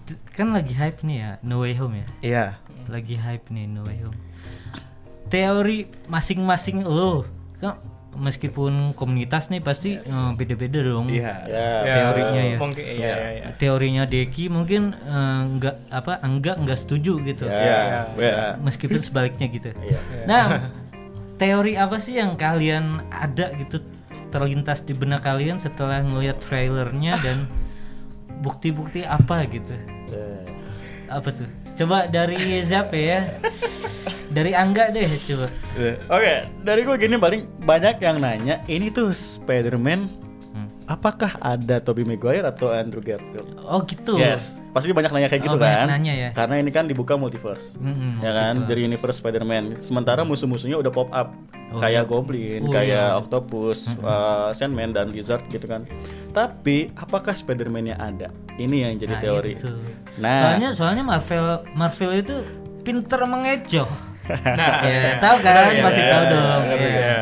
t- 0.08 0.20
kan 0.32 0.48
lagi 0.50 0.74
hype 0.74 1.04
nih 1.04 1.18
ya, 1.20 1.32
No 1.42 1.62
Way 1.62 1.74
Home 1.76 1.96
ya. 1.96 2.08
Iya. 2.22 2.46
Lagi 2.88 3.16
hype 3.16 3.48
nih 3.50 3.66
No 3.68 3.84
Way 3.84 4.00
Home. 4.02 4.20
Teori 5.30 5.78
masing-masing 6.10 6.82
lo, 6.82 7.28
kan 7.62 7.78
meskipun 8.10 8.98
komunitas 8.98 9.54
nih 9.54 9.62
pasti 9.62 9.94
eh, 9.96 10.32
beda-beda 10.34 10.82
dong. 10.82 11.06
Iya. 11.08 11.46
Ya. 11.46 11.66
Ya, 11.86 11.94
Teorinya 11.94 12.42
ya. 12.44 12.58
Mungkin 12.58 12.84
iya 12.84 12.96
iya 12.98 13.30
iya. 13.32 13.46
Teorinya 13.54 14.04
Deki 14.04 14.50
mungkin 14.50 14.98
eh, 14.98 15.42
nggak 15.54 15.76
apa 15.94 16.14
enggak 16.26 16.56
nggak 16.58 16.80
setuju 16.80 17.22
gitu. 17.22 17.46
Iya. 17.46 18.10
bisa. 18.18 18.58
Meskipun 18.58 19.00
sebaliknya 19.06 19.46
gitu. 19.48 19.70
Iya. 19.78 20.00
Nah, 20.26 20.46
teori 21.40 21.80
apa 21.80 21.98
sih 21.98 22.20
yang 22.20 22.36
kalian 22.36 23.00
ada 23.10 23.56
gitu 23.56 23.80
terlintas 24.30 24.86
di 24.86 24.94
benak 24.94 25.26
kalian 25.26 25.58
setelah 25.58 26.04
ngelihat 26.04 26.38
trailernya 26.44 27.18
dan 27.26 27.48
bukti-bukti 28.44 29.08
apa 29.08 29.48
gitu? 29.50 29.74
Eh, 30.14 30.46
Apa 31.10 31.34
tuh? 31.34 31.50
Coba 31.74 32.06
dari 32.06 32.62
siapa 32.62 32.94
ya? 32.94 33.40
Dari 34.30 34.54
Angga 34.54 34.94
deh 34.94 35.10
coba. 35.26 35.48
Oke, 36.14 36.46
dari 36.62 36.86
gue 36.86 36.96
gini 37.02 37.18
paling 37.18 37.50
banyak 37.66 37.98
yang 37.98 38.22
nanya, 38.22 38.62
ini 38.70 38.94
tuh 38.94 39.10
Spider-Man. 39.10 40.29
Apakah 40.90 41.38
ada 41.38 41.78
Tobey 41.78 42.02
Maguire 42.02 42.42
atau 42.44 42.68
Andrew 42.68 43.00
Garfield? 43.00 43.46
Oh 43.62 43.86
gitu. 43.86 44.18
Yes, 44.18 44.58
pasti 44.70 44.90
banyak 44.90 45.14
nanya 45.14 45.30
kayak 45.30 45.42
Oh, 45.42 45.48
gitu 45.48 45.58
banyak 45.58 45.80
kan? 45.80 45.88
nanya 45.88 46.14
ya. 46.18 46.30
Karena 46.34 46.56
ini 46.58 46.70
kan 46.70 46.84
dibuka 46.84 47.14
multiverse. 47.14 47.78
Mm-mm, 47.78 48.20
ya 48.20 48.32
kan 48.32 48.58
multiverse. 48.58 48.68
dari 48.68 48.82
universe 48.84 49.18
Spider-Man. 49.18 49.64
Sementara 49.80 50.26
musuh-musuhnya 50.26 50.76
udah 50.76 50.90
pop 50.90 51.10
up 51.12 51.30
Oh, 51.70 51.78
kayak 51.78 52.02
iya. 52.02 52.10
Goblin, 52.10 52.62
Oh, 52.66 52.74
kayak 52.74 52.90
iya. 52.90 53.14
Octopus, 53.16 53.94
uh, 54.02 54.50
Sandman 54.52 54.90
dan 54.90 55.14
Lizard 55.14 55.46
gitu 55.48 55.70
kan. 55.70 55.86
Tapi 56.34 56.90
apakah 56.96 57.30
Spider-Man-nya 57.32 57.94
ada? 57.94 58.34
Ini 58.58 58.90
yang 58.90 58.98
jadi 58.98 59.14
Nah, 59.14 59.22
teori. 59.22 59.54
itu. 59.54 59.70
Nah. 60.18 60.50
soalnya 60.50 60.70
soalnya 60.74 61.04
Marvel 61.06 61.46
Marvel 61.78 62.12
itu 62.18 62.36
pinter 62.82 63.22
mengejoh. 63.24 63.86
Nah, 64.30 64.82
ya, 64.82 65.18
tahu 65.18 65.38
kan? 65.42 65.74
Pasti 65.80 66.02
iya, 66.02 66.10
tahu 66.12 66.24
dong. 66.28 66.62
iya. 66.66 66.78
Iya. 66.78 67.22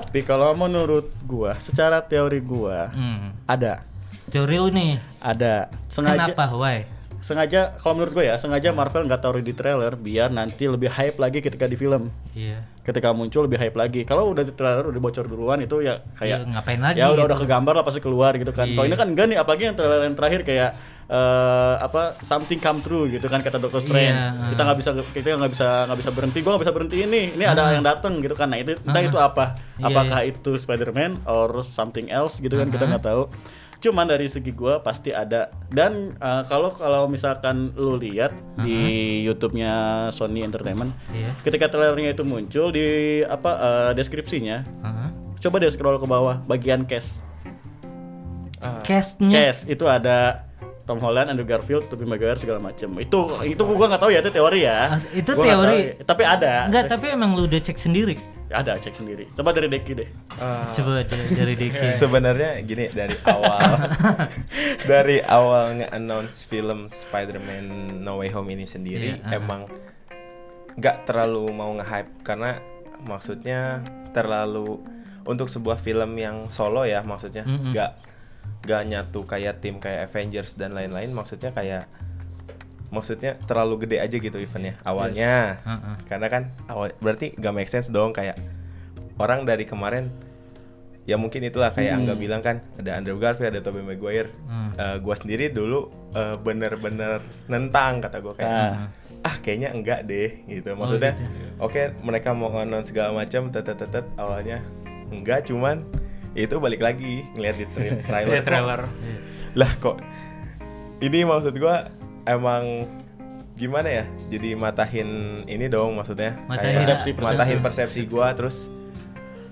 Tapi 0.00 0.22
kalau 0.22 0.54
menurut 0.54 1.12
gua, 1.22 1.58
secara 1.58 2.00
teori 2.00 2.40
gua 2.40 2.88
Hmm. 2.88 3.36
ada, 3.44 3.84
Teori 4.26 4.56
lu 4.56 4.70
nih. 4.70 4.96
ada 5.18 5.68
sengaja 5.86 6.32
Kenapa? 6.32 6.48
Why? 6.50 6.88
Sengaja 7.22 7.70
kalau 7.72 7.94
menurut 7.94 8.12
gue 8.12 8.24
ya 8.26 8.34
sengaja 8.34 8.70
Marvel 8.70 9.06
nggak 9.06 9.22
taruh 9.22 9.38
di 9.38 9.54
trailer 9.54 9.94
biar 9.94 10.28
nanti 10.28 10.66
lebih 10.66 10.90
hype 10.90 11.16
lagi 11.16 11.38
ketika 11.38 11.64
di 11.64 11.74
film. 11.74 12.10
Iya. 12.34 12.66
ketika 12.82 13.14
muncul 13.14 13.46
lebih 13.46 13.62
hype 13.62 13.78
lagi. 13.78 14.02
Kalau 14.02 14.26
udah 14.28 14.42
di 14.42 14.50
trailer 14.50 14.82
udah 14.82 14.98
bocor 14.98 15.22
duluan 15.24 15.62
itu 15.62 15.78
ya 15.80 16.02
kayak 16.12 16.42
Iya, 16.42 16.50
ngapain 16.50 16.80
lagi 16.82 16.98
ya 16.98 17.06
udah 17.06 17.14
gitu. 17.14 17.28
udah 17.30 17.38
kegambar 17.38 17.74
lah 17.78 17.84
pasti 17.86 18.02
keluar 18.02 18.34
gitu 18.34 18.50
kan. 18.50 18.66
Kalau 18.66 18.82
Iya. 18.82 18.90
ini 18.90 18.96
kan 18.98 19.06
enggak 19.06 19.26
nih 19.30 19.38
apalagi 19.38 19.62
yang 19.64 19.76
trailer 19.78 20.00
yang 20.02 20.16
terakhir 20.18 20.40
kayak 20.42 20.70
eh, 21.04 21.74
apa 21.78 22.02
something 22.22 22.58
come 22.58 22.80
true 22.80 23.06
gitu 23.06 23.22
kan 23.24 23.38
kata 23.38 23.60
Doctor 23.60 23.78
Strange. 23.78 24.18
Iya, 24.18 24.50
kita 24.50 24.62
nggak 24.64 24.78
bisa 24.82 24.90
kita 25.12 25.26
nggak 25.36 25.52
bisa 25.52 25.68
nggak 25.86 25.98
bisa 26.00 26.10
berhenti 26.10 26.38
gua 26.40 26.50
nggak 26.52 26.62
bisa 26.64 26.74
berhenti 26.74 26.96
ini. 27.00 27.22
Ini 27.32 27.44
ada 27.46 27.62
yang 27.70 27.84
datang 27.84 28.18
gitu 28.18 28.34
kan. 28.34 28.48
Nah 28.48 28.58
itu 28.58 28.74
entah 28.76 28.98
Ah. 28.98 29.06
itu 29.06 29.18
apa. 29.20 29.44
Iya, 29.78 29.86
apakah 29.86 30.20
itu 30.24 30.50
Spider-Man 30.56 31.22
or 31.22 31.62
something 31.62 32.10
else 32.10 32.42
gitu 32.42 32.56
kan 32.56 32.66
kita 32.66 32.82
Ah. 32.82 32.90
nggak 32.90 33.04
tahu 33.04 33.22
cuman 33.82 34.06
dari 34.06 34.24
segi 34.24 34.50
gua 34.50 34.78
pasti 34.78 35.10
ada 35.10 35.50
dan 35.68 36.14
eh, 36.14 36.42
kalau 36.46 36.70
kalau 36.70 37.04
misalkan 37.04 37.74
lu 37.74 37.94
lihat 37.96 38.30
di 38.56 38.78
YouTube-nya 39.22 39.72
Sony 40.08 40.40
Entertainment 40.40 40.94
Iya. 41.10 41.34
ketika 41.42 41.66
trailernya 41.66 42.14
itu 42.14 42.22
muncul 42.22 42.70
di 42.70 42.86
apa 43.20 43.50
eh, 43.52 43.90
deskripsinya 43.92 44.62
Heeh. 44.62 45.08
coba 45.40 45.58
deh 45.58 45.68
scroll 45.68 45.98
ke 45.98 46.06
bawah 46.06 46.38
bagian 46.44 46.82
cast 46.82 47.18
Castnya 48.82 49.50
cast 49.50 49.66
itu 49.66 49.82
ada 49.84 50.46
Tom 50.82 50.98
Holland, 50.98 51.30
Andrew 51.30 51.42
Garfield, 51.42 51.86
Tobey 51.86 52.02
Maguire 52.02 52.34
segala 52.34 52.58
macam. 52.58 52.98
Itu 52.98 53.30
itu 53.42 53.62
gua 53.64 53.86
nggak 53.86 54.02
tahu 54.02 54.10
ya 54.10 54.18
itu 54.18 54.30
teori 54.30 54.60
ya. 54.62 54.78
Ah, 54.88 54.98
itu 55.10 55.30
Gua 55.30 55.44
teori. 55.44 55.78
tahu. 55.94 56.06
tapi 56.10 56.22
ada. 56.26 56.66
Enggak, 56.66 56.84
tapi 56.90 57.06
emang 57.08 57.34
lu 57.34 57.46
udah 57.46 57.60
cek 57.60 57.78
sendiri. 57.78 58.18
Ada 58.52 58.78
cek 58.78 58.94
sendiri. 58.94 59.24
Coba 59.32 59.50
dari 59.56 59.68
Deki 59.72 59.92
deh. 59.96 60.08
Ah, 60.38 60.68
Coba 60.70 61.00
dari, 61.02 61.26
dari 61.32 61.54
Diki. 61.56 61.84
Sebenarnya 62.04 62.60
gini 62.62 62.92
dari 62.92 63.16
awal 63.24 63.60
dari 64.92 65.18
awal 65.24 65.80
nge-announce 65.82 66.44
film 66.46 66.86
Spider-Man 66.92 67.98
No 68.04 68.20
Way 68.20 68.30
Home 68.36 68.52
ini 68.52 68.68
sendiri 68.68 69.16
Iya, 69.16 69.24
ah. 69.24 69.36
emang 69.40 69.60
nggak 70.76 71.08
terlalu 71.08 71.48
mau 71.52 71.72
nge-hype 71.76 72.24
karena 72.24 72.60
maksudnya 73.02 73.82
terlalu 74.16 74.80
untuk 75.26 75.46
sebuah 75.50 75.78
film 75.78 76.16
yang 76.18 76.48
solo 76.48 76.82
ya 76.86 77.04
maksudnya 77.04 77.44
nggak 77.46 77.90
nggak 78.62 78.82
nyatu 78.88 79.26
kayak 79.26 79.58
tim 79.62 79.78
kayak 79.82 80.06
Avengers 80.10 80.54
dan 80.54 80.74
lain-lain 80.74 81.10
maksudnya 81.10 81.50
kayak 81.50 81.86
maksudnya 82.92 83.40
terlalu 83.48 83.88
gede 83.88 84.04
aja 84.04 84.16
gitu 84.20 84.36
eventnya 84.36 84.76
awalnya. 84.84 85.64
Heeh. 85.64 85.94
karena 86.06 86.26
kan 86.28 86.42
awal 86.68 86.92
berarti 87.00 87.32
gak 87.34 87.56
make 87.56 87.72
sense 87.72 87.88
dong 87.88 88.12
kayak 88.12 88.36
orang 89.16 89.48
dari 89.48 89.64
kemarin 89.64 90.12
ya 91.02 91.18
mungkin 91.18 91.42
itulah 91.42 91.74
kayak 91.74 91.98
Angga 91.98 92.14
bilang 92.14 92.44
kan 92.46 92.62
ada 92.78 92.94
Andrew 92.94 93.18
Garfield 93.18 93.50
ada 93.50 93.64
Tobey 93.64 93.82
Maguire. 93.82 94.30
Hmm. 94.46 94.70
Eh, 94.78 94.96
gua 95.02 95.18
sendiri 95.18 95.50
dulu 95.50 95.90
eh, 96.14 96.36
bener-bener 96.38 97.18
nentang 97.50 97.98
kata 97.98 98.22
gue 98.22 98.34
kayak. 98.38 98.52
Ah. 99.24 99.34
Kayaknya 99.42 99.74
enggak 99.74 100.00
deh 100.06 100.30
gitu. 100.46 100.78
Maksudnya 100.78 101.18
oke 101.58 101.98
mereka 102.06 102.30
mau 102.30 102.54
announce 102.54 102.94
segala 102.94 103.10
macam 103.14 103.50
tetet 103.50 103.74
tetet 103.78 104.06
awalnya 104.14 104.62
enggak 105.10 105.50
cuman 105.50 105.82
itu 106.38 106.54
balik 106.62 106.80
lagi 106.80 107.26
ngeliat 107.34 107.56
di 107.58 107.66
tra- 107.70 107.98
trailer, 108.08 108.40
kok, 108.40 108.46
trailer. 108.46 108.80
lah 109.58 109.72
kok 109.78 109.96
ini 111.02 111.26
maksud 111.26 111.54
gua 111.58 111.90
emang 112.24 112.86
gimana 113.52 113.88
ya 113.92 114.04
jadi 114.28 114.54
matahin 114.54 115.08
ini 115.46 115.68
dong 115.68 115.94
maksudnya 115.94 116.34
Matahin. 116.44 116.72
Kayak 116.72 116.78
Persepsi, 116.80 117.10
persepsi. 117.12 117.28
matahin 117.28 117.58
persepsi 117.60 118.00
gua 118.06 118.32
terus 118.32 118.56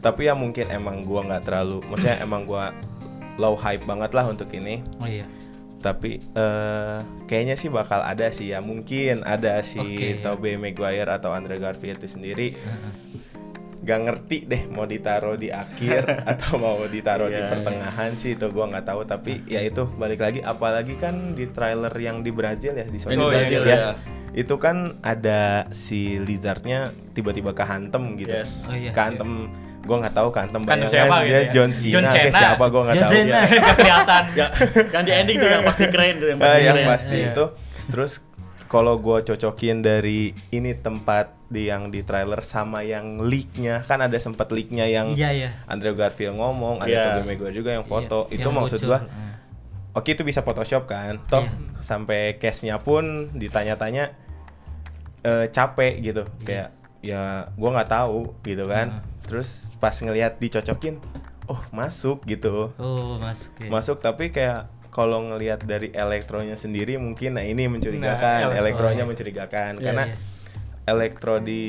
tapi 0.00 0.27
ya 0.27 0.35
mungkin 0.35 0.67
emang 0.67 1.05
gua 1.05 1.21
nggak 1.25 1.45
terlalu 1.45 1.85
maksudnya 1.85 2.17
emang 2.27 2.43
gua 2.43 2.73
low 3.37 3.55
hype 3.55 3.85
banget 3.85 4.11
lah 4.12 4.27
untuk 4.27 4.49
ini 4.50 4.81
Oh 4.99 5.07
iya. 5.07 5.25
tapi 5.79 6.21
eh 6.35 6.99
kayaknya 7.25 7.55
sih 7.55 7.69
bakal 7.69 8.00
ada 8.00 8.29
sih 8.29 8.50
ya 8.50 8.61
mungkin 8.61 9.23
ada 9.23 9.61
si 9.61 9.79
Oke. 9.79 10.21
Tobey 10.21 10.57
Maguire 10.57 11.09
atau 11.09 11.31
Andrew 11.31 11.57
Garfield 11.57 11.97
itu 11.97 12.09
sendiri 12.11 12.57
gak 13.80 14.00
ngerti 14.02 14.44
deh 14.44 14.62
mau 14.66 14.84
ditaruh 14.84 15.34
di 15.34 15.49
akhir 15.49 16.04
atau 16.30 16.56
mau 16.56 16.84
ditaruh 16.84 17.26
di 17.26 17.38
Iya. 17.38 17.49
pertengahan 17.49 18.12
sih 18.12 18.34
itu 18.34 18.46
gua 18.49 18.68
nggak 18.68 18.84
tahu 18.84 19.00
tapi 19.04 19.40
ya 19.46 19.60
itu 19.60 19.88
balik 19.90 20.18
lagi 20.18 20.38
apalagi 20.38 20.94
kan 20.94 21.32
di 21.32 21.46
trailer 21.46 21.92
yang 21.94 22.20
di 22.20 22.28
Brazil 22.30 22.72
ya 22.72 22.84
di 22.84 22.96
Sony 22.96 23.10
Yang 23.10 23.18
di 23.18 23.25
Brazil 23.26 23.40
Brazil, 23.58 23.62
ya 23.64 23.76
ya. 23.78 23.92
itu 24.32 24.54
kan 24.56 24.76
ada 25.00 25.40
si 25.70 26.00
lizardnya 26.18 26.80
tiba-tiba 27.10 27.50
kehantem 27.52 28.02
gitu 28.16 28.30
Yes. 28.30 28.62
Oh 28.62 28.75
iya. 28.75 28.92
kehantem 28.92 29.49
gua 29.80 29.96
nggak 29.99 30.12
tahu 30.14 30.28
kehantem 30.28 30.60
bayangan 30.62 30.87
siapa 30.87 31.16
dia 31.16 31.25
gitu 31.25 31.32
ya? 31.32 31.50
John 31.50 31.70
John 31.72 31.80
Cena 32.02 32.12
kayak 32.12 32.25
Cena. 32.26 32.38
siapa 32.38 32.64
gua 32.66 32.80
nggak 32.82 32.94
John 32.94 33.02
tahu 33.02 33.14
Cena. 33.16 33.38
Nggak 33.56 33.76
kelihatan. 33.76 34.22
Ya, 34.30 34.46
yang 34.92 35.02
di 35.02 35.12
ending 35.14 35.37
tuh 35.37 35.49
yang 35.49 35.64
pasti 35.64 35.84
keren 35.87 36.14
tuh 36.14 36.28
yang 36.28 36.38
pasti 36.38 36.60
yang 36.62 36.76
keren. 36.76 36.87
pasti 36.87 37.16
Iya. 37.16 37.30
itu 37.30 37.44
terus 37.88 38.12
kalau 38.71 38.95
gue 38.97 39.27
cocokin 39.27 39.83
dari 39.83 40.31
ini 40.49 40.73
tempat 40.73 41.35
di 41.45 41.67
yang 41.67 41.91
di 41.91 42.00
trailer 42.00 42.39
sama 42.41 42.81
yang 42.81 43.19
leaknya 43.19 43.83
kan 43.83 43.99
ada 43.99 44.15
sempat 44.17 44.47
leaknya 44.49 44.87
yang 44.87 45.12
Iya, 45.12 45.31
iya. 45.35 45.50
Andrew 45.67 45.93
Garfield 45.93 46.39
ngomong 46.39 46.79
ada 46.79 46.87
Iya. 46.87 47.03
Tobey 47.12 47.27
Maguire 47.27 47.50
juga 47.53 47.71
yang 47.73 47.83
foto 47.83 48.31
Iya, 48.31 48.39
itu 48.39 48.47
yang 48.47 48.55
maksud 48.57 48.79
Hmm. 48.81 49.35
oke 49.91 50.07
itu 50.09 50.23
bisa 50.23 50.41
Photoshop 50.41 50.87
kan 50.87 51.19
toh 51.27 51.43
Iya. 51.43 51.83
sampai 51.83 52.39
case-nya 52.39 52.79
pun 52.79 53.35
ditanya-tanya 53.35 54.15
eh, 55.21 55.50
capek 55.50 56.00
gitu 56.00 56.23
kayak 56.41 56.71
ya 57.00 57.50
gua 57.55 57.75
nggak 57.75 57.91
tahu 57.91 58.33
gitu 58.41 58.65
kan 58.65 59.03
terus 59.21 59.75
pas 59.77 59.93
ngelihat 59.93 60.39
dicocokin 60.39 60.97
oh 61.45 61.59
masuk 61.71 62.23
gitu 62.25 62.71
Oh, 62.77 63.19
masuk 63.19 63.50
ya. 63.59 63.69
masuk 63.69 63.97
tapi 63.99 64.31
kayak 64.31 64.71
kalau 64.90 65.23
ngelihat 65.25 65.62
dari 65.62 65.88
elektronya 65.88 66.54
sendiri 66.54 66.94
mungkin 66.97 67.35
nah 67.35 67.42
ini 67.42 67.66
mencurigakan 67.66 68.38
Nah, 68.44 68.52
elektro, 68.52 68.87
elektronya 68.87 69.04
mencurigakan 69.04 69.70
Yes. 69.73 69.82
karena 69.82 70.04
elektro 70.85 71.35
di 71.38 71.62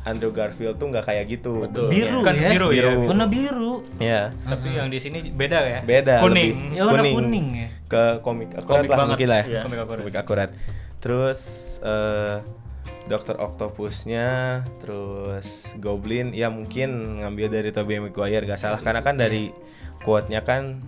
Andrew 0.00 0.30
Garfield 0.30 0.74
tuh 0.74 0.88
nggak 0.88 1.04
kayak 1.04 1.24
gitu 1.28 1.66
Betul. 1.66 1.92
biru 1.92 2.18
Kan 2.22 2.32
ya. 2.34 2.48
biru 2.48 2.68
ya. 2.70 2.88
Biru. 2.88 3.00
Warna 3.04 3.26
biru. 3.26 3.74
ya 3.98 4.32
Tapi 4.42 4.68
yang 4.72 4.88
di 4.88 4.96
sini 4.96 5.28
beda 5.28 5.58
ya. 5.60 5.80
beda 5.82 6.14
Kuning. 6.20 6.72
lebih 6.72 6.72
Ya, 6.72 6.82
warna 6.86 7.02
kuning 7.04 7.46
ya. 7.52 7.68
ke 7.84 8.02
komik 8.20 8.48
akurat 8.54 8.64
Komik 8.80 8.88
lah 8.88 8.96
banget, 8.96 9.10
mungkin 9.12 9.28
lah 9.28 9.42
iya. 9.44 9.60
Komik 9.60 9.78
akurat. 9.78 10.00
komik 10.00 10.16
akurat 10.16 10.50
terus 10.98 11.38
eh 11.80 12.38
Dokter 13.04 13.34
Octopusnya 13.36 14.28
terus 14.78 15.74
Goblin 15.76 16.30
ya 16.30 16.46
mungkin 16.46 17.18
ngambil 17.18 17.50
dari 17.50 17.70
Tobey 17.70 17.98
Maguire 17.98 18.46
gak 18.46 18.56
salah 18.56 18.78
karena 18.78 19.02
kan 19.02 19.18
dari 19.18 19.50
quote-nya 20.00 20.40
kan 20.40 20.78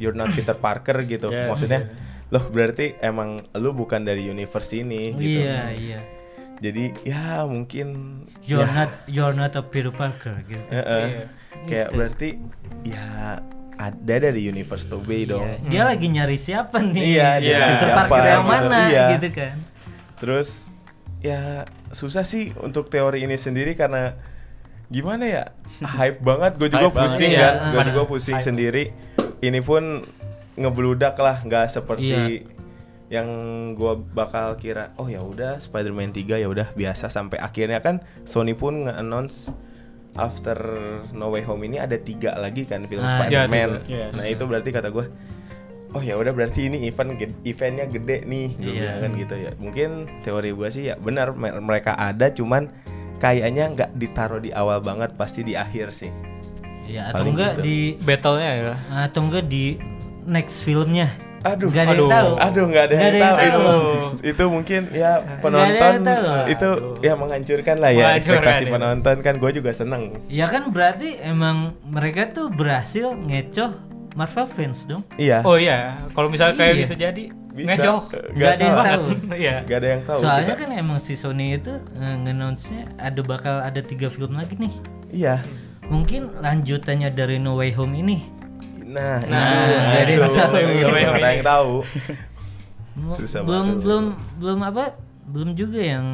you're 0.00 0.16
not 0.16 0.32
Peter 0.32 0.56
Parker 0.56 0.96
gitu 1.04 1.28
Yes. 1.28 1.46
maksudnya 1.46 1.92
loh 2.26 2.46
berarti 2.46 2.96
emang 3.00 3.28
lu 3.54 3.70
bukan 3.70 4.00
dari 4.00 4.24
universe 4.24 4.72
ini 4.72 5.12
gitu 5.14 5.42
Iya, 5.42 5.60
iya. 5.72 6.00
jadi 6.58 6.84
ya 7.02 7.24
mungkin 7.44 7.86
You're 8.40 8.64
ya, 8.64 8.72
not 8.76 8.90
you're 9.06 9.34
not 9.34 9.52
a 9.52 9.62
Peter 9.62 9.90
Parker 9.90 10.40
gitu. 10.44 10.64
eh, 10.66 10.76
eh. 10.76 11.06
Iya. 11.06 11.24
kayak 11.62 11.86
Gitu. 11.86 11.94
berarti 11.94 12.28
ya 12.82 13.06
ada 13.76 14.14
dari 14.20 14.40
universe 14.42 14.84
Tobey 14.84 15.24
dong 15.24 15.44
Iya, 15.44 15.68
Dia 15.68 15.82
lagi 15.86 16.06
nyari 16.06 16.36
siapa 16.36 16.78
nih? 16.78 17.02
Iya, 17.10 17.28
dia 17.36 17.48
nyari 17.50 17.64
Peter 17.70 17.80
siapa 17.82 18.02
Parker 18.02 18.24
yang 18.26 18.40
gitu. 18.40 18.52
mana 18.52 18.78
Iya. 18.86 19.04
gitu 19.12 19.28
kan. 19.30 19.54
Terus 20.16 20.48
ya 21.20 21.40
susah 21.90 22.22
sih 22.22 22.52
untuk 22.56 22.88
teori 22.88 23.20
ini 23.20 23.36
sendiri 23.36 23.72
karena 23.72 24.16
gimana 24.86 25.22
ya 25.22 25.44
hype 25.96 26.18
banget 26.18 26.56
gue 26.56 26.68
juga 26.68 26.86
Hype 26.86 26.96
pusing 26.98 27.30
iya. 27.30 27.40
kan 27.40 27.54
gue 27.70 27.82
juga 27.88 28.02
pusing 28.04 28.36
Hype. 28.36 28.46
sendiri 28.46 28.84
ini 29.40 29.60
pun 29.60 30.02
ngebludak 30.54 31.14
lah 31.14 31.38
nggak 31.38 31.66
seperti 31.68 32.44
yang 33.08 33.26
gue 33.72 33.94
bakal 34.08 34.54
kira 34.54 34.94
oh 34.94 35.04
ya 35.04 35.18
udah 35.20 35.56
Spider-Man 35.56 36.10
3 36.12 36.36
ya 36.36 36.46
udah 36.46 36.70
biasa. 36.72 37.06
Sampai 37.06 37.38
akhirnya 37.38 37.78
kan 37.78 37.98
Sony 38.22 38.52
pun 38.52 38.86
nge-announce 38.86 39.50
after 40.12 40.54
No 41.10 41.28
Way 41.28 41.42
Home 41.42 41.64
ini 41.64 41.78
ada 41.78 41.94
tiga 41.96 42.34
lagi 42.36 42.64
kan 42.64 42.84
film 42.84 43.02
Ah, 43.02 43.10
Spider-Man. 43.10 43.70
iya, 43.84 44.10
tiga. 44.10 44.14
nah 44.14 44.26
itu 44.26 44.42
berarti 44.42 44.70
kata 44.70 44.90
gue 44.90 45.06
oh 45.90 45.98
ya 45.98 46.14
udah 46.14 46.30
berarti 46.30 46.66
ini 46.66 46.86
event 46.86 47.14
eventnya 47.42 47.82
gede 47.84 48.22
nih 48.22 48.48
gue 48.54 48.62
Iya. 48.68 48.78
bilang 48.80 48.98
kan 49.00 49.10
gitu 49.16 49.34
ya. 49.36 49.50
Mungkin 49.56 49.90
teori 50.20 50.50
gue 50.52 50.68
sih 50.68 50.84
ya 50.86 50.94
benar 50.94 51.30
me- 51.32 51.58
mereka 51.58 51.94
ada 51.94 52.26
cuman 52.28 52.70
kayaknya 53.18 53.70
nggak 53.70 53.90
ditaruh 53.92 54.38
di 54.38 54.50
awal 54.50 54.78
banget 54.78 55.14
pasti 55.14 55.42
di 55.42 55.52
akhir 55.52 55.90
sih 55.90 56.10
Ya 56.90 57.02
atau 57.06 57.22
Paling 57.22 57.32
enggak 57.32 57.52
gitu. 57.54 57.62
di 57.62 57.76
Battle-nya 57.96 58.50
ya. 58.50 58.74
atau 59.06 59.20
enggak 59.22 59.44
di 59.46 59.64
next 60.26 60.56
filmnya. 60.60 61.08
Aduh, 61.40 61.72
Nggak 61.72 61.80
ada 61.80 61.88
yang 61.88 61.96
aduh, 61.96 62.10
tahu. 62.10 62.30
Aduh 62.36 62.64
nggak 62.68 62.82
ada 62.82 62.94
Nggak 62.94 63.08
yang 63.08 63.22
tahu 63.22 63.36
itu. 63.40 63.60
tahu. 63.64 63.88
Itu 64.20 64.44
mungkin 64.50 64.80
ya 64.92 65.10
ada 65.16 65.40
penonton 65.40 65.92
yang 65.96 66.44
itu 66.44 66.68
ya 67.00 67.12
menghancurkan 67.16 67.76
lah 67.78 67.90
ya 67.90 67.96
Menghancurkan, 67.96 68.20
ekspektasi 68.20 68.62
ya. 68.62 68.70
penonton 68.70 69.16
kan 69.22 69.34
gue 69.38 69.50
juga 69.54 69.70
seneng. 69.72 70.02
Ya 70.28 70.44
kan 70.44 70.68
berarti 70.68 71.16
emang 71.16 71.56
mereka 71.80 72.28
tuh 72.28 72.52
berhasil 72.52 73.16
ngecoh 73.16 73.72
Marvel 74.12 74.44
fans 74.44 74.84
dong. 74.84 75.00
Iya. 75.16 75.40
Oh 75.40 75.56
iya, 75.56 75.96
kalau 76.12 76.28
misalnya 76.28 76.58
kayak 76.58 76.74
Iya. 76.74 76.82
gitu 76.82 76.94
jadi 76.98 77.24
Bisa. 77.50 77.68
ngecoh. 77.72 78.00
Nggak 78.04 78.24
Nggak 78.34 78.50
ada 78.50 78.60
yang 78.60 78.76
tahu. 78.76 79.04
Iya. 79.40 79.56
Gak 79.64 79.78
ada 79.78 79.88
yang 79.88 80.02
tahu. 80.04 80.18
Soalnya 80.20 80.44
kita- 80.44 80.60
kan 80.60 80.70
emang 80.76 80.98
si 80.98 81.14
Sony 81.16 81.46
itu 81.54 81.72
uh, 81.72 82.14
nge-announce-nya 82.20 82.82
ada 83.00 83.20
bakal 83.22 83.64
ada 83.64 83.80
tiga 83.80 84.12
film 84.12 84.36
lagi 84.36 84.60
nih. 84.60 84.74
Iya. 85.08 85.36
Mungkin 85.90 86.38
lanjutannya 86.38 87.10
dari 87.10 87.36
No 87.36 87.58
Way 87.58 87.74
Home 87.74 87.94
ini. 87.96 88.22
Nah, 88.80 89.22
Nah, 89.22 89.38
itu, 89.60 89.74
jadi 89.92 90.12
itu. 90.12 90.20
masalah 90.20 90.48
Nggak 90.50 90.62
yang 90.96 91.12
ada 91.12 91.18
ini. 91.20 91.30
yang 91.32 91.44
tahu. 91.44 91.74
Susah 93.12 93.40
belum 93.40 93.64
banget. 93.68 93.82
belum 93.82 94.04
belum 94.36 94.58
apa? 94.64 94.84
Belum 95.22 95.54
juga 95.54 95.78
yang 95.78 96.06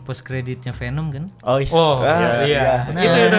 post 0.00 0.20
kreditnya 0.20 0.70
Venom 0.70 1.06
kan? 1.08 1.30
Oh, 1.40 1.54
is- 1.56 1.70
Oh, 1.70 2.02
Ah, 2.02 2.42
iya. 2.42 2.82
Nah, 2.88 2.98
Itu 3.00 3.18
itu. 3.20 3.38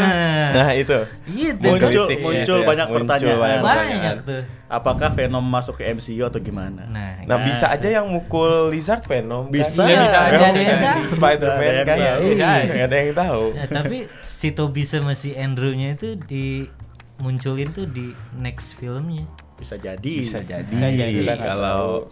Nah 0.50 0.70
itu. 0.74 0.98
Gitu. 1.28 1.68
Muncul- 1.68 2.08
muncul 2.16 2.32
itu 2.34 2.54
ya. 2.54 2.64
banyak 2.66 2.88
Muncul 2.88 3.00
pertanyaan. 3.04 3.38
banyak 3.38 3.62
Banyak 3.62 4.16
tuh. 4.24 4.42
apakah 4.68 5.10
Venom 5.12 5.44
masuk 5.44 5.76
ke 5.76 5.84
MCU 5.86 6.24
atau 6.24 6.40
gimana? 6.40 6.88
Nah, 6.88 7.24
Nah 7.24 7.38
bisa 7.44 7.68
aja 7.68 7.88
yang 7.90 8.08
mukul 8.08 8.72
Lizard 8.72 9.04
Venom 9.04 9.48
Bisa. 9.48 9.84
kan? 9.84 9.88
Ya, 9.90 10.00
bisa 10.02 10.18
aja. 10.22 10.38
Kan? 10.40 10.96
Spider-Man 11.12 11.76
kan. 11.84 11.98
Bisa 12.24 12.48
ada 12.82 12.96
yang 12.98 13.12
tahu 13.14 13.44
Ya, 13.52 13.66
tapi 13.68 13.98
si 14.38 14.54
Toby 14.54 14.86
sama 14.86 15.18
si 15.18 15.34
Andrew-nya 15.34 15.98
itu 15.98 16.14
dimunculin 16.14 17.74
tuh 17.74 17.90
di 17.90 18.14
next 18.38 18.78
filmnya. 18.78 19.26
Bisa 19.58 19.82
jadi. 19.82 20.14
Bisa 20.22 20.46
jadi 20.46 20.70
Bisa 20.70 20.94
jadi. 20.94 21.26
Nggak 21.26 21.42
kalau 21.42 22.06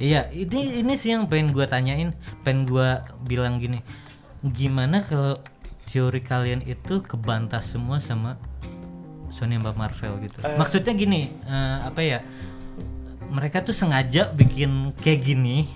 Iya, 0.00 0.32
ini 0.32 0.80
ini 0.80 0.96
sih 0.96 1.12
yang 1.12 1.28
pengen 1.28 1.52
gua 1.52 1.68
tanyain, 1.68 2.16
pengen 2.40 2.64
gua 2.64 3.04
bilang 3.28 3.60
gini. 3.60 3.84
Gimana 4.40 5.04
kalau 5.04 5.36
teori 5.84 6.24
kalian 6.24 6.64
itu 6.64 7.04
kebantah 7.04 7.60
semua 7.60 8.00
sama 8.00 8.40
Sony 9.28 9.60
sama 9.60 9.76
Marvel 9.76 10.24
gitu. 10.24 10.40
Maksudnya 10.56 10.96
gini, 10.96 11.36
eh, 11.44 11.78
apa 11.84 12.00
ya? 12.00 12.24
Mereka 13.28 13.62
tuh 13.62 13.76
sengaja 13.76 14.32
bikin 14.32 14.96
kayak 14.98 15.20
gini. 15.20 15.68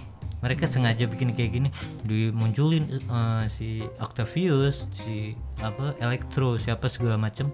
Mereka 0.44 0.68
sengaja 0.68 1.08
bikin 1.08 1.32
kayak 1.32 1.50
gini, 1.56 1.68
dimunculin 2.04 3.00
eh, 3.00 3.44
si 3.48 3.80
Octavius, 3.96 4.84
si 4.92 5.32
apa 5.64 5.96
Electro, 6.04 6.60
siapa 6.60 6.92
segala 6.92 7.16
macem 7.16 7.48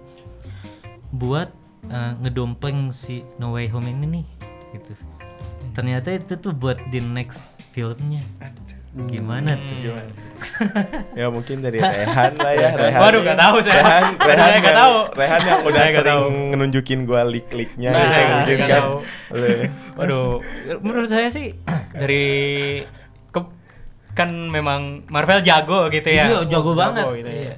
buat 1.15 1.47
eh, 1.87 2.13
ngedompleng 2.19 2.91
si 2.91 3.23
No 3.39 3.55
Way 3.55 3.71
Home 3.71 3.87
ini 3.95 4.19
nih 4.19 4.25
gitu. 4.75 4.91
Ternyata 5.71 6.11
itu 6.11 6.35
tuh 6.35 6.51
buat 6.51 6.75
di 6.91 6.99
next 6.99 7.55
filmnya 7.71 8.19
gimana 8.91 9.55
tuh 9.55 9.95
ya 11.13 11.29
mungkin 11.29 11.61
dari 11.61 11.77
Rehan 11.77 12.33
lah 12.35 12.51
ya 12.51 12.69
Rehan 12.73 12.99
Waduh, 12.99 13.21
nggak 13.21 13.39
tahu 13.39 13.55
saya. 13.61 13.77
Rehan, 13.77 14.03
Rehan, 14.17 14.49
nggak 14.57 14.65
yang, 14.65 14.75
tahu. 14.75 14.95
Rehan 15.13 15.41
yang 15.41 15.59
udah 15.61 15.71
Saya 15.71 15.85
nggak 15.87 16.01
sering 16.01 16.19
tahu. 16.19 16.57
nunjukin 16.57 16.99
gua 17.05 17.21
lik-liknya 17.23 17.89
Nah, 17.89 18.01
gitu 18.01 18.21
mungkin 18.27 18.57
nggak 18.57 18.69
kan 18.69 18.83
Waduh, 19.93 20.29
menurut 20.81 21.07
saya 21.07 21.29
sih 21.29 21.53
dari 21.95 22.25
ke- 23.29 23.53
kan 24.11 24.29
memang 24.49 25.05
Marvel 25.07 25.39
jago 25.41 25.87
gitu 25.87 26.09
ya. 26.09 26.25
Iya, 26.27 26.39
jago 26.43 26.73
banget. 26.73 27.05
gitu 27.15 27.31
Iya. 27.31 27.43
ya. 27.45 27.55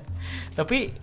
Tapi 0.54 0.94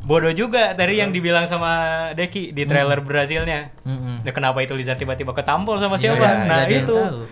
bodoh 0.00 0.32
juga 0.32 0.72
dari 0.72 0.98
yang 0.98 1.10
dibilang 1.10 1.44
sama 1.44 1.72
Deki 2.12 2.50
di 2.50 2.62
trailer 2.64 2.98
Brazilnya. 3.00 3.70
Mm-mm. 3.82 4.22
Nah, 4.22 4.32
kenapa 4.32 4.58
itu 4.58 4.72
Lizard 4.72 4.96
tiba-tiba 4.96 5.30
ketampol 5.30 5.76
sama 5.76 5.94
Iya, 5.94 6.10
siapa? 6.10 6.26
nggak 6.40 6.48
nah, 6.48 6.64
itu. 6.66 6.96
tahu. 6.96 7.22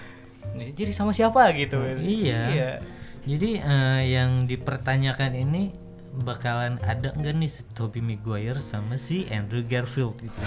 Nih, 0.54 0.70
Jadi 0.72 0.90
sama 0.90 1.10
siapa 1.10 1.50
gitu. 1.52 1.82
iya 1.98 2.78
jadi 3.24 3.50
eh, 3.58 4.02
yang 4.12 4.44
dipertanyakan 4.44 5.32
ini 5.34 5.72
bakalan 6.14 6.76
ada 6.78 7.10
nggak 7.10 7.34
nih 7.34 7.48
si 7.48 7.64
Tobey 7.72 7.98
Maguire 7.98 8.60
sama 8.60 8.94
si 8.94 9.24
Andrew 9.26 9.64
Garfield 9.64 10.14
gitu 10.20 10.40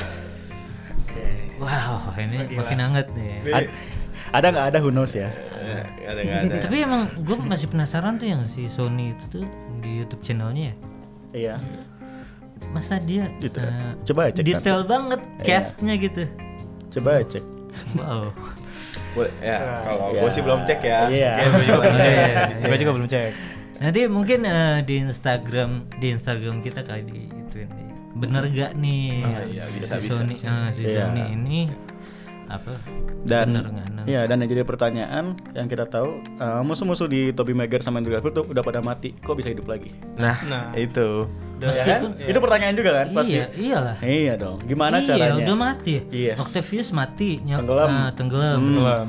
wow 1.57 2.13
ini 2.15 2.53
makin 2.53 2.77
hangat 2.79 3.10
nih 3.12 3.41
Ad- 3.49 3.73
ada 4.29 4.47
nggak 4.47 4.65
ada 4.67 4.77
who 4.77 4.91
knows 4.91 5.12
ya? 5.12 5.32
Ada 6.03 6.19
nggak 6.19 6.39
ada 6.39 6.55
tapi 6.62 6.77
emang 6.79 7.10
gue 7.17 7.36
masih 7.36 7.67
penasaran 7.67 8.15
tuh 8.15 8.27
yang 8.27 8.43
si 8.43 8.67
Sony 8.67 9.12
itu 9.12 9.25
tuh 9.34 9.45
di 9.79 9.97
YouTube 9.97 10.21
channelnya 10.21 10.71
ya 10.71 10.75
Iya. 11.34 11.55
masa 12.69 12.97
dia 12.97 13.27
Detail. 13.38 13.67
eh, 13.67 13.93
Coba 14.03 14.21
cek 14.27 14.38
kan. 14.38 14.45
detail 14.45 14.79
banget 14.84 15.19
Iya. 15.19 15.43
castnya 15.43 15.93
gitu 15.97 16.23
Coba 16.93 17.19
cek. 17.21 17.43
wow 17.97 18.29
Boleh, 19.17 19.34
ya 19.39 19.58
kalau 19.82 20.13
Ya. 20.13 20.21
gua 20.21 20.30
sih 20.30 20.41
belum 20.41 20.60
cek 20.62 20.80
ya 20.80 20.99
Iya. 21.10 21.32
Gue 21.43 21.63
juga 21.63 21.80
belum 21.82 21.95
bisa 21.95 22.06
cek. 22.06 22.47
dicek. 22.53 22.67
Gue 22.67 22.77
juga 22.77 22.91
belum 22.93 23.08
cek. 23.10 23.32
nanti 23.77 23.99
mungkin 24.08 24.39
eh, 24.41 24.77
di 24.82 24.95
Instagram 24.99 25.69
di 25.95 26.08
Instagram 26.12 26.56
kita 26.60 26.82
kali 26.82 27.01
di 27.03 27.19
itu 27.25 27.58
bener 28.13 28.45
gak 28.47 28.73
nih 28.75 29.21
Oh, 29.21 29.41
iya, 29.47 29.63
bisa, 29.69 29.97
si 29.97 30.06
bisa, 30.06 30.17
Sony 30.17 30.34
bisa. 30.34 30.45
eh, 30.47 30.67
si 30.71 30.82
Iya. 30.84 31.01
Sony 31.03 31.23
ini 31.32 31.60
apa 32.47 32.73
Dan? 33.21 33.49
Iya, 34.03 34.23
dan 34.23 34.39
yang 34.39 34.49
jadi 34.49 34.63
pertanyaan 34.63 35.25
yang 35.51 35.67
kita 35.67 35.86
tahu 35.86 36.10
eh, 36.34 36.62
musuh-musuh 36.63 37.06
di 37.06 37.30
Tobey 37.30 37.51
Maguire 37.51 37.82
sama 37.82 37.97
Andrew 37.97 38.10
Garfield 38.12 38.34
tuh 38.36 38.45
udah 38.47 38.62
pada 38.62 38.80
mati. 38.80 39.12
Kok 39.13 39.36
bisa 39.36 39.49
hidup 39.49 39.67
lagi? 39.67 39.91
nah, 40.15 40.39
Nah. 40.41 40.71
itu 40.73 41.27
Udah, 41.58 41.70
Ya 41.70 41.84
kan? 41.84 42.00
iya. 42.13 42.26
Itu 42.28 42.38
pertanyaan 42.38 42.74
juga 42.74 42.91
kan 42.96 43.08
pasti. 43.12 43.34
iya 43.34 43.46
iyalah 43.52 43.96
Iya 44.00 44.34
dong. 44.36 44.58
Gimana 44.62 44.96
iya, 44.98 45.08
caranya? 45.10 45.41
udah 45.41 45.56
mati 45.58 45.96
Yes. 46.08 46.38
Octavius 46.38 46.89
mati 46.91 47.41
nyel- 47.41 47.60
Tenggelam. 47.60 47.89
eh, 47.89 48.10
tenggelam 48.13 48.60
Hmm. 48.60 48.76
Belum. 48.78 49.08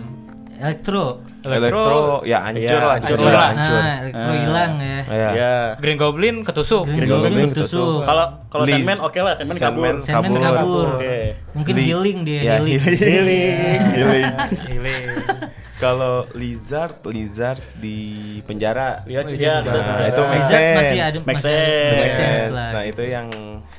Elektro 0.59 1.23
elektro 1.41 2.19
ya 2.27 2.43
hancur 2.43 2.67
Iya, 2.67 2.83
lah 2.83 2.95
hancur 2.99 3.15
hancur 3.15 3.19
lah. 3.23 3.31
lah 3.33 3.47
hancur 3.49 3.79
nah 3.79 3.95
elektro 4.03 4.27
Ah. 4.27 4.37
hilang 4.37 4.73
ya 4.77 4.99
ya 5.07 5.29
Ya. 5.31 5.55
Green 5.79 5.95
Goblin 5.97 6.37
ketusuk. 6.43 6.83
Green 6.85 6.99
Green 6.99 7.11
Goblin 7.11 7.31
Goblin 7.31 7.49
ketusuk 7.55 8.03
Kalau 8.03 8.27
kalau. 8.51 8.65
Sandman 8.67 8.99
oke 8.99 9.19
lah, 9.19 9.33
Sandman 9.33 9.55
kabur. 9.55 9.63
Sandman 9.63 9.97
Sandman 10.03 10.35
kabur. 10.35 10.57
kabur, 10.59 10.89
Oke. 10.97 11.19
mungkin 11.55 11.73
Li- 11.73 11.87
healing 11.87 12.19
dia 12.23 12.41
ya, 12.41 12.53
healing 12.59 12.81
Healing. 12.83 13.55
Healing. 13.95 14.27
Healing. 14.67 15.05
Kalau 15.79 16.27
lizard, 16.35 16.99
lizard 17.07 17.63
di 17.75 17.99
penjara. 18.43 19.07
Lihat 19.07 19.25
Oh, 19.25 19.33
ya, 19.33 19.39
iya. 19.39 19.55
Nah, 19.63 20.05
itu 20.05 20.23
make 20.25 20.43
sense. 20.45 20.77
masih 20.77 20.99
ada 20.99 21.19
Make 21.21 21.39
masih 21.39 21.49
ada- 21.49 22.11
sense. 22.11 22.51
make 22.51 22.75
Nah, 22.75 22.83
itu 22.85 23.03
yang 23.05 23.27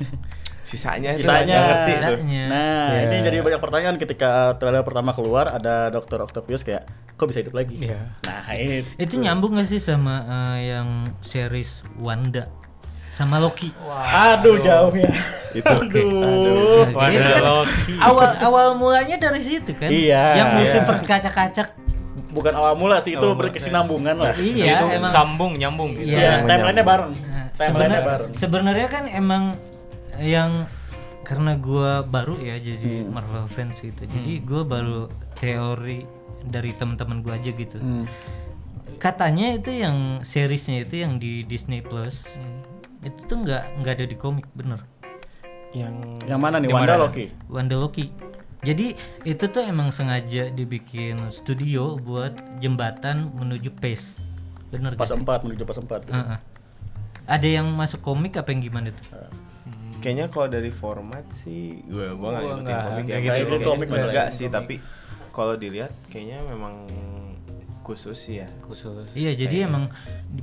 sisanya 0.70 1.10
itu 1.12 1.26
Sisanya. 1.26 1.58
ngerti 1.60 1.92
tuh. 1.92 1.98
Sisanya. 2.16 2.44
Nah, 2.48 2.88
Iya. 2.90 3.02
ini 3.04 3.16
jadi 3.26 3.38
banyak 3.42 3.60
pertanyaan 3.60 3.96
ketika 3.98 4.30
trailer 4.56 4.82
pertama 4.82 5.12
keluar 5.12 5.50
ada 5.50 5.90
Dr. 5.90 6.22
Octavius 6.22 6.62
kayak 6.62 6.86
kok 7.14 7.26
bisa 7.26 7.42
hidup 7.42 7.52
lagi? 7.52 7.76
Iya. 7.82 8.00
Nah, 8.24 8.48
ini 8.54 8.86
Itu 8.96 9.18
nyambung 9.18 9.58
gak 9.58 9.68
sih 9.68 9.82
sama 9.82 10.24
eh, 10.24 10.72
yang 10.72 10.88
series 11.20 11.84
Wanda 11.98 12.48
sama 13.10 13.36
Loki? 13.38 13.74
Aduh, 14.08 14.62
jauh 14.62 14.94
ya. 14.94 15.10
Itu 15.50 15.66
Aduh. 15.68 16.86
Wah, 16.94 17.10
Itu 17.10 17.18
kan 17.18 17.34
ada 17.34 17.42
Loki. 17.44 17.94
awal 17.98 18.30
awal 18.40 18.68
mulanya 18.78 19.18
dari 19.18 19.42
situ 19.42 19.74
kan? 19.74 19.90
Iya, 19.90 20.24
Yang 20.38 20.48
iya. 20.48 20.56
multiverse 20.56 21.04
kacak-kacak. 21.04 21.68
Bukan 22.40 22.54
awal 22.56 22.74
mula 22.74 22.98
sih, 23.00 23.14
itu 23.14 23.22
mula. 23.22 23.38
berkesinambungan 23.38 24.16
lah. 24.16 24.34
Iya, 24.34 24.80
itu 24.80 24.86
emang. 24.90 25.12
sambung 25.12 25.52
nyambung 25.54 25.92
gitu. 25.94 26.10
Iya. 26.10 26.18
Iya, 26.18 26.48
timeline-nya 26.48 26.86
bareng. 26.86 27.12
Nah, 27.14 27.46
Timeline-nya 27.52 28.02
bareng. 28.02 28.32
sebenarnya 28.34 28.88
kan 28.88 29.04
emang 29.06 29.44
yang 30.18 30.64
karena 31.22 31.54
gua 31.56 32.02
baru 32.02 32.34
ya 32.36 32.56
jadi 32.58 33.04
Hmm. 33.04 33.14
Marvel 33.14 33.46
fans 33.46 33.78
gitu. 33.78 34.02
Jadi 34.02 34.42
gua 34.42 34.64
baru 34.64 35.06
teori 35.36 36.08
dari 36.42 36.72
teman-teman 36.74 37.20
gua 37.20 37.36
aja 37.36 37.52
gitu. 37.52 37.78
Hmm. 37.78 38.08
Katanya 38.98 39.54
itu 39.54 39.70
yang 39.70 40.20
seriesnya 40.22 40.82
itu 40.82 40.98
yang 40.98 41.16
di 41.16 41.44
Disney 41.44 41.80
Plus 41.80 42.28
itu 43.00 43.20
tuh 43.26 43.38
nggak 43.40 43.80
nggak 43.80 43.94
ada 43.94 44.06
di 44.06 44.16
komik 44.16 44.44
bener. 44.52 44.84
yang 45.70 46.18
Yang 46.26 46.40
mana 46.42 46.58
nih? 46.58 46.68
Wanda 46.68 46.82
mana? 46.90 47.04
Loki. 47.06 47.26
Wanda 47.46 47.76
Loki. 47.78 48.10
Jadi 48.60 48.92
itu 49.24 49.44
tuh 49.48 49.64
emang 49.64 49.88
sengaja 49.90 50.52
dibikin 50.52 51.32
studio 51.32 51.96
buat 51.96 52.36
jembatan 52.60 53.32
menuju 53.32 53.72
Pace. 53.80 54.20
Bener 54.70 55.00
Pas 55.00 55.08
gak? 55.08 55.24
4 55.24 55.48
menuju 55.48 55.64
pas 55.64 55.80
4. 55.80 56.12
Heeh. 56.12 56.40
Ada 57.30 57.48
yang 57.48 57.72
masuk 57.72 58.04
komik 58.04 58.36
apa 58.36 58.52
yang 58.52 58.62
gimana 58.62 58.92
tuh? 58.92 59.06
kayaknya 60.00 60.32
kalau 60.32 60.48
dari 60.48 60.72
format 60.72 61.28
sih 61.36 61.84
gue 61.84 62.16
gua 62.16 62.40
nggak 62.40 62.44
ngikutin 62.44 62.78
komik 62.80 63.04
ya. 63.04 63.04
nggak 63.04 63.04
gitu. 63.04 63.12
Kayaknya 63.20 63.44
Ngikutin 63.44 63.68
komik 63.68 63.88
enggak 63.92 64.30
sih, 64.32 64.48
tapi 64.48 64.76
kalau 65.36 65.54
dilihat 65.60 65.92
kayaknya 66.08 66.40
memang 66.48 66.88
khusus 67.84 68.20
ya. 68.30 68.48
Khusus. 68.64 69.10
Iya, 69.18 69.34
jadi 69.34 69.66
emang 69.66 69.90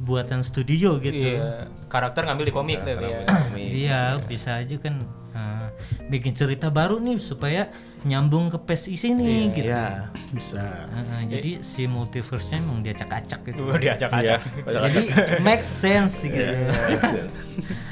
buatan 0.03 0.43
studio 0.43 0.99
gitu. 0.99 1.39
Iya. 1.39 1.71
Karakter 1.87 2.27
ngambil 2.27 2.45
di 2.51 2.55
komik 2.55 2.81
tapi 2.83 3.07
ya. 3.07 3.21
Iya, 3.57 4.01
bisa 4.25 4.61
aja 4.61 4.77
kan 4.83 4.99
uh, 5.33 5.69
bikin 6.11 6.35
cerita 6.35 6.69
baru 6.69 6.99
nih 6.99 7.23
supaya 7.23 7.71
nyambung 8.07 8.47
ke 8.55 8.59
PES 8.63 8.83
isi 8.95 9.09
nih 9.19 9.43
gitu. 9.51 9.69
Iya. 9.75 10.15
Bisa. 10.31 10.87
Uh, 10.95 10.99
uh, 11.03 11.21
jadi 11.27 11.59
si 11.67 11.91
multiverse-nya 11.91 12.63
emang 12.63 12.81
diacak-acak 12.87 13.43
gitu. 13.51 13.67
Tuh 13.67 13.79
diacak-acak. 13.83 14.41
Jadi 14.63 14.99
make 15.43 15.67
sense 15.67 16.23
gitu. 16.23 16.47
Make 16.87 17.03
sense. 17.03 17.39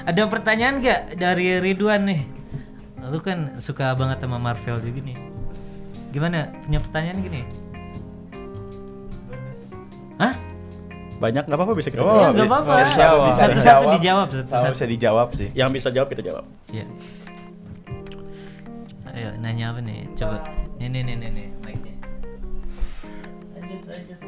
Ada 0.06 0.30
pertanyaan 0.30 0.78
nggak 0.78 1.00
dari 1.18 1.58
Ridwan 1.58 2.06
nih? 2.06 2.22
lu 3.04 3.20
kan 3.20 3.60
suka 3.60 3.92
banget 3.92 4.16
sama 4.24 4.40
Marvel 4.40 4.80
juga 4.80 5.00
nih. 5.04 5.18
Gimana? 6.08 6.48
Punya 6.64 6.80
pertanyaan 6.80 7.18
gini? 7.20 7.42
Hah? 10.16 10.34
Banyak 11.20 11.44
nggak 11.44 11.58
apa-apa 11.58 11.74
bisa 11.76 11.88
kita 11.92 12.00
Oh, 12.00 12.08
jawab. 12.08 12.22
Ya, 12.22 12.28
nggak 12.32 12.48
apa-apa. 12.48 12.74
Satu-satu 13.36 13.84
dijawab, 14.00 14.26
satu-satu. 14.32 14.72
bisa 14.72 14.86
dijawab 14.88 15.28
sih. 15.36 15.48
Yang 15.52 15.70
bisa 15.76 15.88
jawab 15.92 16.08
kita 16.08 16.22
jawab. 16.24 16.44
Iya. 16.72 16.86
Ayo 19.06 19.30
nanya 19.36 19.70
apa 19.70 19.80
nih? 19.80 20.06
Coba. 20.14 20.40
Ini 20.76 20.98
nih 21.00 21.14
nih 21.16 21.30
nih 21.30 21.48
mic-nya. 21.60 21.94
Lanjut 23.52 23.80
lanjut. 23.84 24.18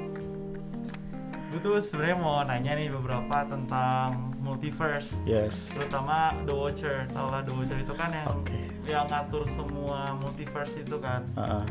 Gue 1.46 1.60
tuh 1.62 1.76
sebenarnya 1.78 2.18
mau 2.18 2.42
nanya 2.42 2.72
nih 2.74 2.88
beberapa 2.90 3.36
tentang 3.46 4.34
multiverse 4.38 5.10
Yes. 5.24 5.72
terutama 5.72 6.30
The 6.44 6.54
Watcher 6.54 7.08
tau 7.10 7.30
lah 7.30 7.42
The 7.42 7.50
Watcher 7.50 7.78
itu 7.80 7.90
kan 7.92 8.10
yang 8.10 8.28
Oke. 8.30 8.60
yang 8.84 9.06
ngatur 9.08 9.42
semua 9.48 10.14
multiverse 10.16 10.78
itu 10.78 10.96
kan 10.96 11.26
Ah, 11.34 11.62
ah. 11.62 11.64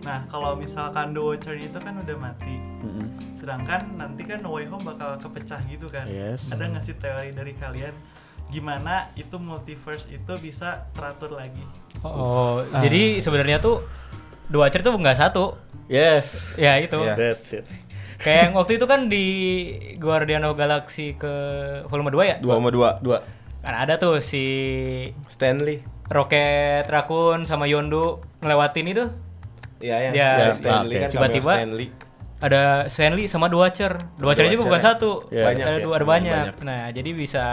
nah 0.00 0.22
kalau 0.28 0.54
misalkan 0.54 1.10
The 1.10 1.18
Watcher 1.18 1.56
itu 1.56 1.74
kan 1.74 1.98
udah 1.98 2.14
mati 2.14 2.62
Mm-mm. 2.78 3.34
sedangkan 3.34 3.90
nanti 3.96 4.22
kan 4.22 4.38
No 4.38 4.54
Way 4.54 4.70
Home 4.70 4.86
bakal 4.86 5.18
kepecah 5.18 5.58
gitu 5.66 5.90
kan 5.90 6.06
Yes. 6.06 6.46
ada 6.46 6.62
nggak 6.62 6.84
sih 6.84 6.94
teori 6.94 7.34
dari 7.34 7.58
kalian 7.58 7.94
gimana 8.52 9.08
itu 9.16 9.40
multiverse 9.40 10.06
itu 10.12 10.32
bisa 10.38 10.84
teratur 10.92 11.32
lagi 11.32 11.64
Oh, 12.00 12.60
jadi 12.80 13.18
sebenarnya 13.18 13.58
tuh 13.58 13.84
The 14.48 14.58
Watcher 14.58 14.80
tuh 14.80 14.96
nggak 14.96 15.16
satu. 15.16 15.56
Yes. 15.86 16.56
Ya 16.56 16.76
itu. 16.76 16.96
Iya. 16.98 17.14
That's 17.16 17.52
it. 17.52 17.64
Kayak 18.16 18.48
yang 18.48 18.52
waktu 18.54 18.72
itu 18.76 18.86
kan 18.86 19.00
di 19.08 19.26
Guardian 19.96 20.44
of 20.44 20.54
Galaxy 20.54 21.14
ke 21.14 21.32
volume 21.86 22.12
2 22.12 22.22
ya? 22.26 22.36
Dua 22.38 22.58
sama 22.58 22.68
dua. 22.68 22.90
Dua. 23.00 23.18
Kan 23.60 23.74
ada 23.76 23.96
tuh 23.96 24.18
si 24.20 24.44
Stanley. 25.26 25.80
Rocket 26.08 26.84
Raccoon 26.84 27.44
sama 27.44 27.64
Yondu 27.64 28.20
ngelewatin 28.40 28.86
itu. 28.88 29.04
Iya 29.80 30.10
yang 30.10 30.12
Ya, 30.12 30.28
Stanley 30.28 30.42
ah, 30.44 30.54
Stanley 30.54 30.94
oke. 30.94 31.02
kan 31.02 31.10
Tiba-tiba 31.10 31.52
Stanley. 31.56 31.88
Ada 32.42 32.62
Stanley 32.90 33.24
sama 33.30 33.46
The 33.46 33.58
Watcher. 33.58 33.92
The 34.18 34.24
Watcher 34.26 34.46
juga 34.50 34.54
Watcher 34.58 34.66
bukan 34.66 34.80
ya. 34.80 34.84
satu. 34.84 35.10
Ya. 35.30 35.44
Banyak 35.46 35.64
ada 35.64 35.78
ya, 35.78 35.84
dua 35.84 35.94
ada 35.94 36.04
banyak. 36.04 36.34
banyak. 36.50 36.56
Nah, 36.66 36.82
jadi 36.90 37.10
bisa 37.14 37.44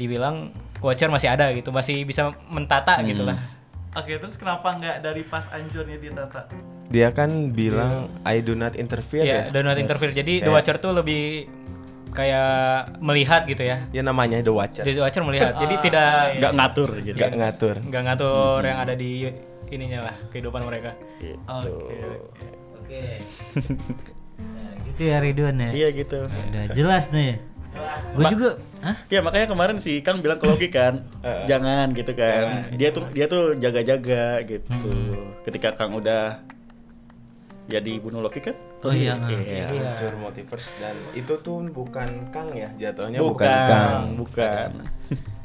dibilang 0.00 0.48
Watcher 0.80 1.06
masih 1.06 1.28
ada 1.28 1.52
gitu, 1.52 1.68
masih 1.68 2.02
bisa 2.02 2.32
mentata 2.46 2.96
gitu 3.04 3.20
lah. 3.22 3.36
oke 3.92 4.08
terus 4.16 4.34
kenapa 4.34 4.72
nggak 4.72 4.96
dari 5.00 5.20
pas 5.22 5.44
anjurnya 5.50 5.94
ditata 5.94 6.48
Dia 6.88 7.10
kan 7.10 7.28
bilang 7.50 8.08
I 8.24 8.40
do 8.40 8.54
not 8.54 8.74
interfere 8.74 9.22
Iya, 9.22 9.46
ya. 9.46 9.52
do 9.52 9.60
not 9.60 9.76
interfere. 9.76 10.10
Jadi 10.10 10.40
The 10.40 10.48
Kayak- 10.48 10.54
Watcher 10.56 10.76
tuh 10.78 10.90
lebih 10.92 11.46
kayak 12.10 12.50
melihat 12.98 13.46
gitu 13.46 13.62
ya. 13.62 13.86
Ya 13.88 14.02
namanya 14.02 14.40
The 14.40 14.50
Watcher. 14.50 14.82
The 14.82 14.98
Watcher 14.98 15.22
melihat. 15.22 15.54
Jadi 15.54 15.70
Ah, 15.72 15.80
tidak 15.80 16.10
Nggak 16.36 16.52
ngatur 16.52 16.88
gitu. 17.00 17.14
Gak 17.16 17.32
ngatur. 17.32 17.76
nggak 17.80 18.02
ngatur 18.04 18.60
yang 18.64 18.78
ada 18.80 18.94
di 18.94 19.10
ininya 19.70 20.00
lah 20.04 20.14
kehidupan 20.28 20.66
mereka. 20.66 20.90
Gitu. 21.20 21.38
oke 21.46 21.70
oke 21.70 21.94
Oke. 22.80 23.02
Nah, 24.40 24.72
gitu 24.82 25.02
ya 25.04 25.16
Ridwan 25.20 25.56
ya. 25.60 25.70
Iya 25.70 25.88
gitu. 25.92 26.18
Udah 26.26 26.64
jelas 26.72 27.12
nih. 27.12 27.38
Gue 28.10 28.24
juga, 28.34 28.50
ah? 28.82 28.96
Ya 29.06 29.22
makanya 29.22 29.46
kemarin 29.54 29.76
si 29.78 30.02
Kang 30.02 30.18
bilang 30.18 30.42
ke 30.42 30.46
Logi 30.50 30.68
kan, 30.68 31.06
jangan 31.50 31.94
gitu 31.94 32.12
kan. 32.18 32.74
Dia 32.74 32.90
tuh 32.90 33.06
dia 33.14 33.26
tuh 33.30 33.54
jaga-jaga 33.54 34.42
gitu. 34.42 34.92
Ketika 35.46 35.78
Kang 35.78 35.94
udah 35.94 36.42
ya 37.70 37.78
dibunuh 37.78 38.18
Loki 38.18 38.42
kan? 38.42 38.58
Oh 38.82 38.90
iya. 38.90 39.14
Iya. 39.30 39.70
Hancur 39.70 40.18
multiverse 40.18 40.74
dan 40.82 40.98
itu 41.14 41.38
tuh 41.38 41.62
bukan 41.70 42.34
Kang 42.34 42.50
ya 42.50 42.66
jatuhnya 42.74 43.22
Bukan, 43.22 43.46
bukan, 43.46 43.68
Kang. 43.70 44.02
bukan. 44.18 44.70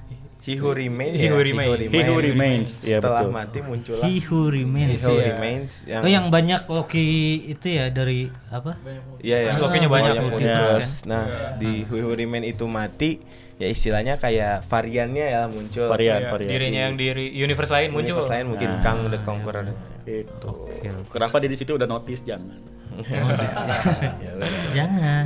He 0.46 0.54
who 0.56 0.70
remains. 0.72 1.18
He 1.18 1.26
ya, 1.26 1.34
who 1.34 1.42
remains. 1.42 1.90
He 1.90 2.02
who 2.06 2.16
remains. 2.22 2.70
Iya 2.80 3.02
Setelah 3.02 3.22
betul. 3.26 3.34
mati 3.34 3.60
muncullah 3.60 4.06
He 4.06 4.14
who 4.22 4.40
remains. 4.48 4.94
He 4.94 5.02
who 5.02 5.14
Iya. 5.18 5.26
remains 5.34 5.72
yang 5.84 6.02
Oh 6.06 6.10
yang 6.12 6.26
banyak 6.30 6.62
Loki 6.70 7.08
itu 7.50 7.68
ya 7.68 7.90
dari 7.90 8.30
apa? 8.48 8.78
Iya 9.20 9.38
ya, 9.42 9.52
Lokinya 9.58 9.90
banyak 9.90 10.14
banyak 10.14 10.24
multiverse 10.24 10.54
multiverse. 10.70 10.94
Nah, 11.04 11.24
di 11.58 11.82
Who 11.84 11.98
Who 11.98 12.14
Remain 12.14 12.46
itu 12.46 12.70
mati, 12.70 13.26
ya 13.58 13.66
istilahnya 13.66 14.16
kayak 14.16 14.62
variannya 14.64 15.26
ya 15.26 15.42
muncul. 15.50 15.90
Varian, 15.90 16.22
Iya, 16.22 16.30
variasi. 16.30 16.52
dirinya 16.54 16.82
yang 16.86 16.96
di 16.96 17.06
universe 17.36 17.72
lain 17.74 17.90
muncul. 17.90 18.06
Universe 18.14 18.30
lain 18.30 18.46
mungkin 18.46 18.70
Nah. 18.70 18.82
Kang 18.86 19.00
the 19.10 19.20
Conqueror. 19.20 19.66
Itu. 20.06 20.70
Kenapa 21.10 21.42
dia 21.42 21.50
di 21.50 21.58
situ 21.58 21.74
udah 21.74 21.90
notice 21.90 22.22
jangan? 22.22 22.62
Ya 23.16 23.22
udah. 24.36 24.50
Jangan. 24.76 25.24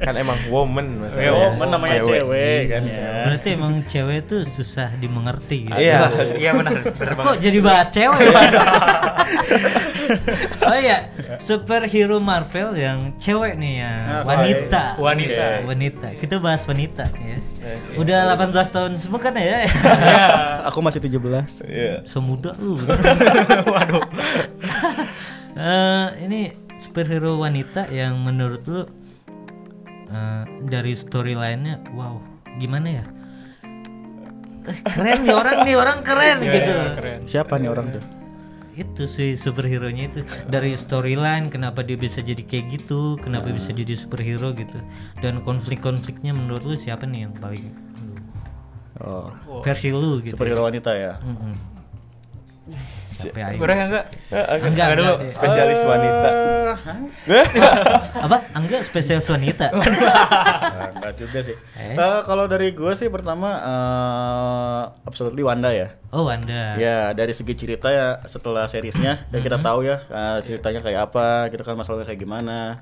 kan 0.00 0.14
emang 0.16 0.38
woman 0.48 0.86
maksudnya. 1.04 1.24
Iya, 1.28 1.32
woman 1.36 1.68
namanya 1.68 2.00
cewek, 2.04 2.60
kan 2.70 2.82
ya. 2.88 3.10
Berarti 3.28 3.48
emang 3.56 3.74
cewek 3.84 4.18
tuh 4.28 4.42
susah 4.48 4.88
dimengerti 4.96 5.68
gitu. 5.68 5.80
Iya. 5.80 5.98
Iya 6.36 6.50
benar, 6.56 6.74
benar 6.96 7.12
Kok 7.20 7.36
jadi 7.40 7.58
bahas 7.60 7.88
cewek? 7.92 8.20
oh 10.68 10.76
iya, 10.76 10.98
superhero 11.38 12.18
Marvel 12.18 12.74
yang 12.76 13.14
cewek 13.20 13.54
nih 13.58 13.84
ya, 13.84 13.92
Ah, 14.10 14.22
wanita. 14.26 14.82
Wanita. 14.98 15.44
Oke. 15.62 15.66
Wanita. 15.70 16.06
Kita 16.18 16.36
bahas 16.42 16.62
wanita 16.66 17.04
ya. 17.20 17.38
Udah 17.96 18.34
18 18.34 18.74
tahun 18.74 18.92
semua 18.96 19.20
kan 19.20 19.34
ya? 19.34 19.62
Iya. 19.68 20.66
Aku 20.68 20.78
masih 20.80 21.00
17. 21.00 21.64
Iya. 21.64 22.04
Semuda 22.04 22.54
lu. 22.56 22.78
Waduh. 23.74 24.04
Eh, 25.52 26.06
ini 26.24 26.40
superhero 26.78 27.36
wanita 27.36 27.90
yang 27.90 28.16
menurut 28.16 28.62
lu 28.64 28.82
eh, 30.08 30.42
dari 30.64 30.94
storyline-nya 30.94 31.92
wow, 31.92 32.16
gimana 32.56 32.88
ya? 33.02 33.04
Eh, 34.60 34.78
keren 34.84 35.24
nih 35.24 35.34
orang 35.34 35.56
nih, 35.64 35.74
orang 35.76 35.98
keren 36.00 36.38
Iya, 36.40 36.52
gitu. 36.52 36.72
iya, 36.72 36.90
keren. 36.96 37.20
Siapa 37.26 37.54
nih 37.56 37.68
orang 37.68 37.86
tuh? 37.96 38.04
Itu 38.80 39.04
sih 39.04 39.36
superhero-nya 39.36 40.08
itu 40.08 40.20
dari 40.48 40.72
storyline 40.72 41.52
kenapa 41.52 41.84
dia 41.84 42.00
bisa 42.00 42.24
jadi 42.24 42.40
kayak 42.40 42.80
gitu, 42.80 43.20
kenapa 43.20 43.52
bisa 43.52 43.76
jadi 43.76 43.92
superhero 43.92 44.56
gitu. 44.56 44.80
Dan 45.20 45.44
konflik-konfliknya 45.44 46.32
menurut 46.32 46.64
lu 46.64 46.76
siapa 46.80 47.04
nih 47.04 47.28
yang 47.28 47.34
paling 47.36 47.68
Oh, 49.00 49.32
versi 49.64 49.88
lu 49.88 50.20
gitu? 50.20 50.36
superhero 50.36 50.60
wanita 50.68 50.92
ya. 50.92 51.16
Mm-mm. 51.24 51.56
Siapa 52.68 52.99
aing? 53.28 53.60
Udah 53.60 53.74
enggak? 53.76 54.04
Enggak, 54.32 54.64
Enggak 54.64 54.88
dulu. 54.96 55.12
Spesialis 55.36 55.80
wanita. 55.84 56.30
apa 58.20 58.36
enggak 58.58 58.86
spesial 58.86 59.18
wanita 59.18 59.74
Nah, 59.74 60.88
enggak 60.96 61.12
juga 61.18 61.38
sih. 61.42 61.56
Eh? 61.76 61.98
Eh, 61.98 62.20
kalau 62.24 62.46
dari 62.46 62.72
gue 62.72 62.92
sih 62.94 63.10
pertama 63.10 63.58
eh 63.58 64.82
absolutely 65.04 65.42
Wanda 65.42 65.74
ya. 65.74 65.90
oh 66.14 66.24
Wanda 66.26 66.78
Ya 66.78 67.10
dari 67.12 67.34
segi 67.34 67.52
cerita 67.58 67.90
ya 67.90 68.22
setelah 68.24 68.70
seriesnya 68.70 69.26
ya 69.28 69.38
kita 69.42 69.58
tahu 69.58 69.84
ya 69.84 70.00
eh, 70.06 70.38
ceritanya 70.46 70.80
kayak 70.80 71.00
apa, 71.10 71.50
gitu 71.50 71.62
kan 71.66 71.74
masalahnya 71.74 72.06
kayak 72.06 72.22
gimana. 72.22 72.80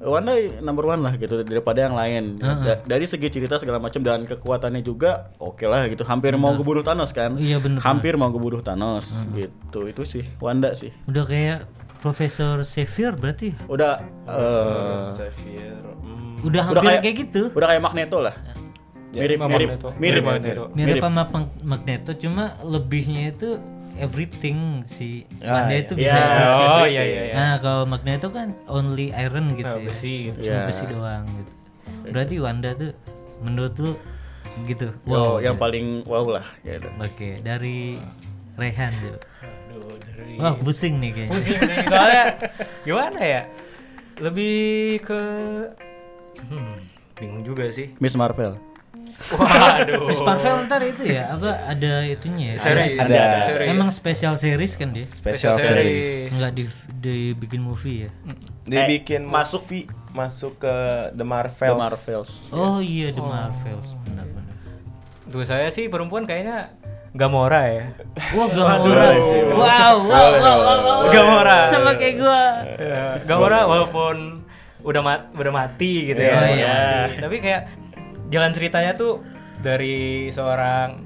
Wanda 0.00 0.32
number 0.58 0.84
one 0.86 1.00
lah 1.00 1.12
gitu 1.14 1.40
daripada 1.40 1.82
yang 1.82 1.92
lain. 1.92 2.40
Da- 2.40 2.80
dari 2.80 3.04
segi 3.04 3.28
cerita 3.28 3.56
segala 3.56 3.76
macam 3.76 4.00
dan 4.00 4.24
kekuatannya 4.24 4.80
juga 4.80 5.28
oke 5.36 5.60
lah 5.62 5.84
gitu. 5.86 6.02
Hampir 6.02 6.32
mau 6.34 6.50
ngebunuh 6.50 6.80
Thanos 6.80 7.12
kan? 7.12 7.36
Iya, 7.36 7.56
bener, 7.56 7.78
Hampir 7.80 8.16
mau 8.16 8.28
ngebunuh 8.28 8.60
Thanos 8.60 9.12
gitu. 9.30 9.84
Itu 9.84 10.02
sih 10.02 10.24
Wanda 10.38 10.72
sih. 10.72 10.88
udah 11.04 11.22
kayak 11.22 11.58
Profesor 12.00 12.64
Xavier 12.64 13.12
berarti 13.12 13.52
Udah 13.66 14.00
Xavier. 14.98 15.76
hmm. 16.00 16.40
udah 16.40 16.48
udah 16.48 16.62
hampir 16.64 16.80
kayak, 16.82 17.02
kayak, 17.04 17.16
gitu 17.18 17.42
Udah 17.52 17.66
kayak 17.68 17.82
Magneto 17.82 18.18
lah. 18.18 18.34
Ya, 19.10 19.26
Mirip 19.26 19.42
mirip 19.42 19.68
mirip 19.98 20.30
mirip 20.30 20.64
Mirip. 20.72 21.02
sama 21.02 21.22
Peng- 21.26 21.52
Magneto 21.60 22.14
cuma 22.14 22.54
lebihnya 22.62 23.34
itu 23.34 23.58
everything 23.96 24.84
si 24.84 25.24
Ah, 25.40 25.64
Wanda 25.64 25.74
iya. 25.74 25.82
itu 25.82 25.92
bisa 25.94 26.14
everything. 26.14 26.68
Oh 26.70 26.86
iya 26.86 27.02
iya 27.02 27.22
iya. 27.26 27.34
nah 27.34 27.52
kalau 27.58 27.82
Magneto 27.84 28.28
kan 28.28 28.54
only 28.66 29.10
iron 29.10 29.54
gitu 29.54 29.66
Nah, 29.68 29.78
ya. 29.78 29.84
besi 29.84 30.14
gitu. 30.28 30.38
cuma 30.44 30.54
Ya. 30.54 30.66
besi 30.66 30.84
doang 30.86 31.24
gitu 31.32 31.52
berarti 32.06 32.34
Wanda 32.38 32.70
tuh 32.72 32.92
menurut 33.40 33.74
lu 33.76 33.92
gitu 34.62 34.92
Wow, 35.04 35.14
wow 35.16 35.34
yang 35.38 35.56
paling 35.56 36.04
wow 36.04 36.26
lah 36.28 36.46
ya 36.60 36.76
oke 36.96 37.40
dari 37.40 37.96
Rehan 38.54 38.92
tuh 39.00 39.16
Aduh, 39.70 39.96
dari 39.96 40.34
wah 40.36 40.52
pusing 40.54 40.98
nih 40.98 41.10
kayaknya 41.10 41.32
pusing 41.32 41.58
nih 41.60 41.76
soalnya 41.86 42.24
gimana 42.82 43.20
ya? 43.20 43.42
Lebih 44.20 44.56
ke 45.00 45.20
hmm, 46.44 46.76
bingung 47.16 47.40
juga 47.40 47.72
sih. 47.72 47.88
Miss 47.96 48.12
Marvel. 48.12 48.60
Waduh. 49.20 50.08
Miss 50.08 50.18
Marvel 50.18 50.64
ntar 50.64 50.80
itu 50.80 51.02
ya 51.04 51.30
apa 51.30 51.50
ada 51.66 51.92
itunya 52.02 52.56
ya 52.56 52.56
Series. 52.58 52.94
Ada. 52.94 53.04
Ada 53.04 53.24
series. 53.46 53.68
Emang 53.68 53.88
special 53.90 54.34
series 54.34 54.72
kan 54.74 54.88
dia 54.90 55.04
Special 55.04 55.54
Special 55.54 55.54
series. 55.60 55.92
series. 55.92 56.32
nggak 56.34 56.52
di 56.52 56.64
dibikin 56.98 57.60
movie 57.60 58.04
ya 58.04 58.10
Dibikin 58.62 59.22
Eh, 59.22 59.30
masuk- 59.30 59.62
movie, 59.62 59.84
masuk 60.10 60.56
ke 60.58 60.74
The 61.12 61.22
Marvels. 61.22 61.68
The 61.68 61.76
Marvels. 61.78 62.30
oh 62.48 62.78
iya 62.78 63.08
The 63.10 63.20
Marvels 63.20 63.92
benar-benar 64.02 64.56
Tuh 65.26 65.44
saya 65.44 65.68
sih 65.68 65.86
perempuan 65.86 66.24
kayaknya 66.24 66.72
Gamora 67.10 67.62
ya. 67.66 67.84
wah 68.32 68.46
Gamora 68.46 69.06
wow 69.50 69.58
wow 69.58 69.98
wow 70.00 70.30
wow, 70.32 70.58
wow. 70.80 71.00
Gamora. 71.08 71.58
sama 71.68 71.94
kayak 71.94 72.14
gua 72.16 72.40
Gamora 73.20 73.58
walaupun 73.64 74.16
udah 74.80 75.00
mat, 75.00 75.20
udah 75.32 75.52
mati 75.52 76.08
gitu 76.08 76.16
Iya, 76.16 76.32
ya. 76.32 76.48
iya. 76.48 76.78
mati. 77.04 77.20
Tapi 77.20 77.36
kayak 77.38 77.62
jalan 78.30 78.50
ceritanya 78.50 78.94
tuh 78.94 79.20
dari 79.58 80.30
seorang 80.30 81.04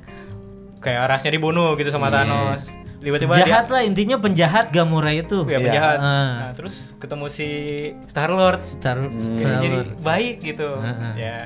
kayak 0.78 1.08
rasnya 1.08 1.32
dibunuh 1.32 1.74
gitu 1.74 1.88
sama 1.88 2.08
Thanos. 2.08 2.62
Tiba-tiba 3.00 3.37
Jahat 3.37 3.68
dia 3.68 3.74
lah 3.74 3.82
intinya 3.84 4.16
penjahat 4.16 4.72
Gamora 4.72 5.12
itu. 5.12 5.44
ya 5.44 5.56
Iya. 5.56 5.58
penjahat. 5.60 5.98
Ah. 6.00 6.08
Nah, 6.40 6.50
terus 6.52 6.96
ketemu 6.96 7.26
si 7.28 7.48
Star 8.08 8.32
Lord. 8.32 8.64
Star, 8.64 8.96
jadi 9.37 9.68
Star- 9.84 10.00
baik 10.00 10.40
gitu. 10.40 10.80
Heeh. 10.80 11.12
Ya. 11.20 11.37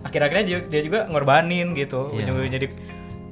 Akhir-akhirnya 0.00 0.44
dia- 0.46 0.64
dia 0.64 0.80
juga 0.80 1.04
ngorbanin 1.08 1.76
gitu. 1.76 2.08
Iya. 2.08 2.24
Ujung-ujungnya 2.24 2.52
jadi 2.56 2.66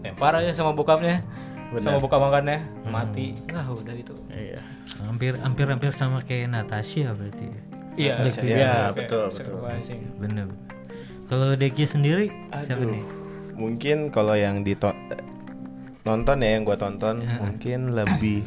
lempar 0.04 0.36
aja 0.36 0.52
sama 0.52 0.76
bokapnya. 0.76 1.24
Benar. 1.72 1.80
Sama 1.82 1.98
bokap 1.98 2.20
makannya 2.20 2.60
mati. 2.84 3.40
Ah, 3.50 3.66
udah 3.66 3.94
gitu. 3.94 4.12
Iya. 4.28 4.60
hampir 5.08 5.34
hampir 5.40 5.66
hampir 5.66 5.90
sama 5.90 6.20
kayak 6.20 6.52
Natasha 6.52 7.08
berarti. 7.10 7.48
Iya, 7.96 8.14
Natasha, 8.14 8.40
iya, 8.42 8.52
iya, 8.52 8.68
kayak 8.68 8.94
betul, 8.94 9.24
sacrificing. 9.32 10.00
Bener. 10.20 10.46
Kalau 11.24 11.54
Deki 11.54 11.84
sendiri 11.84 12.28
siapa 12.54 12.80
Aduh, 12.80 12.92
nih? 12.92 13.04
mungkin 13.54 14.10
kalau 14.10 14.34
yang 14.34 14.60
diton 14.60 14.92
nonton 16.02 16.36
ya 16.38 16.50
yang 16.52 16.62
gua 16.62 16.76
tonton 16.76 17.22
Ya. 17.22 17.40
mungkin 17.40 17.92
lebih 17.92 18.44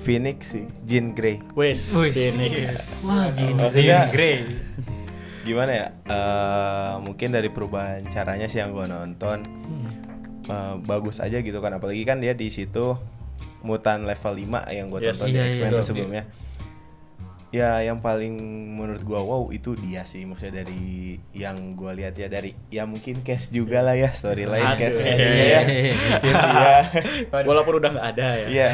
Phoenix 0.00 0.50
sih, 0.50 0.64
Jean 0.82 1.12
Grey. 1.12 1.44
Wes, 1.52 1.92
Wih, 1.92 2.08
Phoenix. 2.08 3.04
Wah, 3.04 3.28
Jean 3.30 3.52
Maksudnya 3.54 4.08
Grey. 4.08 4.56
gimana 5.42 5.70
ya? 5.70 5.86
Eh, 6.02 6.92
mungkin 6.98 7.28
dari 7.30 7.48
perubahan 7.48 8.08
caranya 8.08 8.44
sih 8.44 8.58
yang 8.58 8.72
gua 8.72 8.88
nonton 8.88 9.44
eh, 10.42 10.74
bagus 10.82 11.20
aja 11.20 11.38
gitu 11.38 11.60
kan. 11.60 11.76
Apalagi 11.76 12.02
kan 12.02 12.16
dia 12.16 12.32
di 12.32 12.48
situ 12.48 12.96
mutan 13.60 14.02
level 14.02 14.32
5 14.34 14.72
yang 14.72 14.88
gua 14.88 15.00
Yes. 15.00 15.14
tonton 15.14 15.28
Iya, 15.30 15.42
di 15.44 15.52
X-Men 15.52 15.68
iya. 15.68 15.76
tuh 15.76 15.84
sebelumnya. 15.84 16.22
Ya 17.50 17.82
yang 17.82 17.98
paling 17.98 18.38
menurut 18.78 19.02
gua 19.02 19.20
wow 19.20 19.50
itu 19.50 19.74
dia 19.74 20.06
sih 20.06 20.22
maksudnya 20.22 20.62
dari 20.62 21.18
yang 21.34 21.74
gua 21.74 21.90
lihat 21.90 22.14
ya 22.14 22.30
dari 22.30 22.54
ya 22.70 22.86
mungkin 22.86 23.26
cast 23.26 23.50
juga 23.50 23.82
lah 23.82 23.98
ya 23.98 24.14
storyline 24.14 24.78
castnya 24.78 25.14
Iya, 25.14 25.18
juga 25.18 25.34
iya, 25.34 25.50
ya. 25.50 25.62
Iya. 26.22 26.74
Walaupun 27.50 27.74
udah 27.82 27.90
nggak 27.90 28.08
ada 28.14 28.28
ya. 28.38 28.46
Iya. 28.46 28.68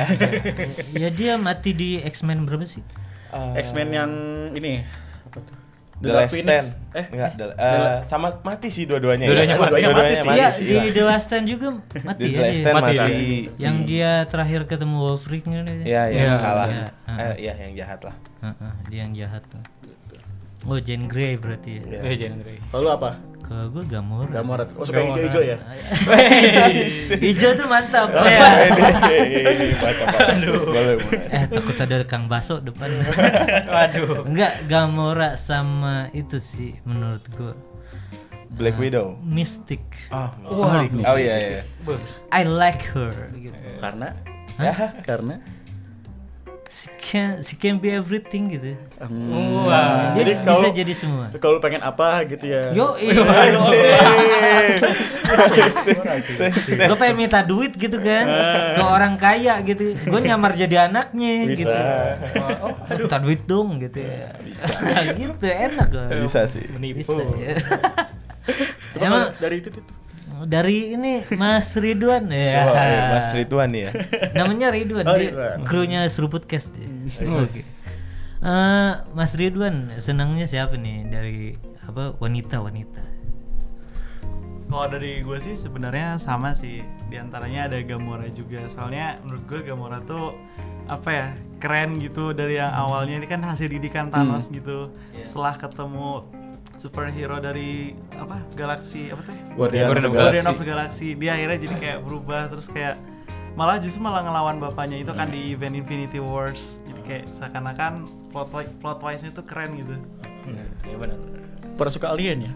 ya 0.92 1.08
dia 1.08 1.32
mati 1.40 1.72
di 1.72 1.96
X-Men 2.04 2.44
berapa 2.44 2.68
sih? 2.68 2.84
Eh, 3.32 3.64
X-Men 3.64 3.88
yang 3.90 4.10
ini 4.52 4.84
apa 5.24 5.40
tuh? 5.40 5.56
The 5.96 6.06
Dark 6.06 6.18
Last 6.22 6.32
Phoenix. 6.32 6.60
Stand. 6.60 6.68
Eh, 6.92 7.04
enggak, 7.08 7.30
The- 7.34 7.56
eh, 7.56 7.96
sama 8.04 8.28
mati 8.38 8.68
sih 8.68 8.84
dua-duanya. 8.84 9.26
Dua-duanya 9.26 9.52
ya. 9.52 9.58
mati. 9.58 9.80
Dua-duanya 9.80 10.16
mati 10.22 10.36
Iya, 10.36 10.48
sih, 10.50 10.62
di 10.62 10.72
iya. 10.72 10.82
The 10.90 11.02
Last 11.02 11.24
Stand 11.26 11.46
juga 11.46 11.66
mati 12.00 12.22
The 12.22 12.28
ya. 12.28 12.40
Last. 12.42 12.56
Stand 12.58 12.74
Mati, 12.74 12.92
mati. 12.94 13.24
Yang 13.56 13.76
dia 13.84 14.10
terakhir 14.26 14.60
ketemu 14.66 14.96
Wolverine 14.98 15.48
kan? 15.50 15.64
Iya, 15.82 16.02
yang 16.06 16.12
Iya. 16.12 16.34
kalah. 16.38 16.68
Iya, 16.68 16.84
Eh, 16.84 16.90
heeh. 17.08 17.34
iya, 17.38 17.52
yang 17.58 17.72
jahat 17.74 18.00
lah. 18.02 18.16
Heeh, 18.38 18.72
dia 18.86 18.98
yang 19.00 19.12
jahat 19.14 19.42
tuh. 19.46 19.62
Oh, 20.66 20.78
Jean 20.78 21.06
Grey 21.06 21.38
berarti 21.38 21.78
ya. 21.78 21.82
Iya. 21.86 22.00
Eh, 22.02 22.14
Jean 22.16 22.34
Grey. 22.40 22.58
Lalu 22.74 22.88
apa? 22.90 23.10
Kalau 23.46 23.66
gue 23.70 23.84
Gamora. 23.86 24.30
Gamora. 24.30 24.62
Oh, 24.74 24.82
suka 24.82 25.06
hijau-hijau 25.06 25.42
ya? 25.46 25.56
Hijau 27.30 27.50
tuh 27.54 27.66
mantap. 27.70 28.10
Oh, 28.10 28.26
ya. 28.26 28.42
Mantap. 29.78 30.06
Boleh, 30.50 30.94
boleh. 30.98 31.22
Eh 31.30 31.44
takut 31.46 31.78
ada 31.78 32.02
Kang 32.02 32.26
Baso 32.26 32.58
depan. 32.58 32.90
Waduh. 33.74 34.26
Enggak 34.26 34.66
Gamora 34.66 35.38
sama 35.38 36.10
itu 36.10 36.42
sih 36.42 36.74
menurut 36.82 37.22
gue 37.38 37.54
Black 38.58 38.74
Widow. 38.82 39.14
Mystic. 39.22 39.82
Oh, 40.10 40.26
Wah, 40.50 40.82
Mystic. 40.90 41.06
Oh 41.06 41.14
iya 41.14 41.36
iya. 41.38 41.62
I 42.34 42.42
like 42.42 42.82
her 42.98 43.30
gitu. 43.30 43.54
Karena 43.78 44.10
Hah? 44.56 44.90
karena 45.08 45.38
She 46.66 46.90
can, 46.98 47.46
she 47.46 47.54
can 47.54 47.78
be 47.78 47.94
everything 47.94 48.50
gitu. 48.50 48.74
Hmm. 48.98 49.70
Wah. 49.70 50.10
Dia 50.10 50.18
Jadi 50.18 50.30
bisa 50.34 50.42
kalau- 50.42 50.74
jadi 50.74 50.92
semua. 50.98 51.26
kalau 51.38 51.62
pengen 51.62 51.78
apa 51.78 52.26
gitu 52.26 52.42
ya. 52.42 52.74
Yo, 52.74 52.98
gue 56.66 56.96
pengen 56.96 57.16
minta 57.16 57.40
duit 57.42 57.70
gitu 57.70 57.98
kan 57.98 58.24
ke 58.74 58.82
orang 58.82 59.14
kaya 59.14 59.62
gitu. 59.62 59.94
Gue 59.96 60.20
nyamar 60.22 60.54
jadi 60.54 60.90
anaknya 60.90 61.46
Bisa. 61.46 61.54
gitu. 61.54 61.76
Oh, 62.62 62.74
minta 62.90 63.18
duit 63.22 63.40
dong 63.46 63.78
gitu 63.78 64.02
ya. 64.02 64.34
Bisa. 64.42 64.66
gitu 65.14 65.46
enak 65.46 65.88
loh. 65.90 66.08
Bisa 66.18 66.50
sih. 66.50 66.66
Menipu. 66.74 67.14
Bisa 67.14 67.22
ya. 67.38 67.54
Emang 68.98 69.30
dari 69.38 69.62
itu 69.62 69.70
tuh. 69.70 69.82
Dari 70.44 70.92
ini 70.92 71.24
Mas 71.38 71.72
Ridwan 71.72 72.28
ya. 72.34 72.68
Coba, 72.68 72.82
eh, 72.84 73.04
Mas 73.14 73.28
Ridwan 73.32 73.68
nih 73.72 73.82
ya. 73.86 73.90
Namanya 74.36 74.68
Ridwan, 74.68 75.04
Oh, 75.06 75.16
dia 75.16 75.32
Ridwan. 75.32 75.58
krunya 75.64 76.00
Seruput 76.10 76.44
Cast 76.44 76.76
dia. 76.76 76.84
Oke. 77.24 77.64
Eh, 78.36 78.92
Mas 79.16 79.32
Ridwan 79.32 79.96
senangnya 79.96 80.44
siapa 80.44 80.76
nih 80.76 81.08
dari 81.08 81.38
apa 81.80 82.12
wanita-wanita? 82.20 83.00
Kalau 84.66 84.90
dari 84.90 85.22
gue 85.22 85.38
sih 85.38 85.54
sebenarnya 85.54 86.18
sama 86.18 86.50
sih. 86.52 86.82
Di 87.06 87.16
antaranya 87.16 87.70
ada 87.70 87.78
Gamora 87.80 88.26
juga. 88.28 88.66
Soalnya 88.66 89.22
menurut 89.22 89.46
gue 89.46 89.60
Gamora 89.62 90.02
tuh 90.02 90.34
apa 90.86 91.08
ya 91.08 91.26
keren 91.56 91.96
gitu 91.96 92.30
dari 92.30 92.58
yang 92.58 92.70
awalnya 92.70 93.16
ini 93.16 93.26
kan 93.26 93.40
hasil 93.40 93.70
didikan 93.70 94.10
Thanos 94.10 94.50
gitu. 94.50 94.90
Setelah 95.22 95.54
ketemu 95.56 96.26
superhero 96.76 97.36
dari 97.38 97.92
apa 98.12 98.40
galaksi 98.52 99.08
apa 99.08 99.22
teh? 99.24 99.36
Guardian 99.54 99.88
Guardian 99.88 100.06
of 100.06 100.12
Guardian 100.12 100.44
Galaxy. 100.44 100.50
of 100.52 100.58
the 100.58 100.66
Galaxy. 100.66 101.08
Dia 101.14 101.30
akhirnya 101.34 101.58
jadi 101.58 101.74
kayak 101.76 101.98
berubah 102.04 102.40
terus 102.48 102.66
kayak 102.68 102.94
malah 103.56 103.80
justru 103.80 104.00
malah 104.00 104.20
ngelawan 104.20 104.60
bapaknya 104.60 105.00
itu 105.00 105.12
kan 105.12 105.28
di 105.28 105.52
event 105.52 105.74
Infinity 105.74 106.20
Wars. 106.20 106.76
Jadi 106.84 107.00
kayak 107.02 107.24
seakan-akan 107.34 107.92
plot 108.28 108.48
plot 108.78 108.98
wise-nya 109.00 109.32
tuh 109.32 109.44
keren 109.44 109.76
gitu. 109.76 109.96
Iya 110.84 110.96
benar. 110.96 111.18
Pada 111.76 111.90
suka 111.92 112.08
alien 112.08 112.48
ya? 112.48 112.52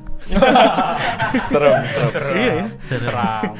Serem, 1.49 1.83
serem. 1.85 2.33
Iya 2.41 2.53
ya. 2.57 2.67
Seram. 2.81 3.53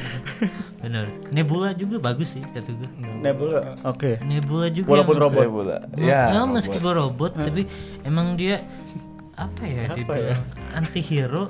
Bener. 0.81 1.05
Nebula 1.29 1.69
juga 1.77 2.01
bagus 2.01 2.33
sih 2.33 2.41
kata 2.41 2.73
gue. 2.73 2.89
Nebula. 3.21 3.77
Oke. 3.85 4.17
Nebula 4.25 4.73
juga 4.73 4.89
Walaupun 4.89 5.17
robot. 5.21 5.45
Bola. 5.45 5.77
Ya, 5.93 6.33
Ya, 6.33 6.41
meskipun 6.45 6.89
robot, 6.89 7.37
tapi 7.37 7.69
emang 8.01 8.33
dia 8.33 8.65
apa 9.41 9.63
ya 9.65 9.83
Apa 9.89 9.97
dibilang 9.97 10.43
anti-hero 10.77 11.43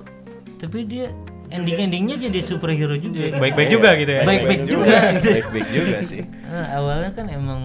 tapi 0.55 0.85
dia 0.87 1.11
ending-endingnya 1.51 2.15
jadi 2.29 2.39
superhero 2.39 2.95
juga. 2.95 3.35
Baik-baik 3.35 3.69
juga 3.69 3.89
gitu 3.99 4.11
ya. 4.13 4.23
Baik-baik 4.23 4.61
juga. 4.63 4.97
gitu. 5.19 5.27
Baik-baik 5.35 5.67
juga 5.67 5.97
sih. 5.99 6.21
Nah, 6.47 6.67
awalnya 6.79 7.11
kan 7.11 7.27
emang 7.27 7.61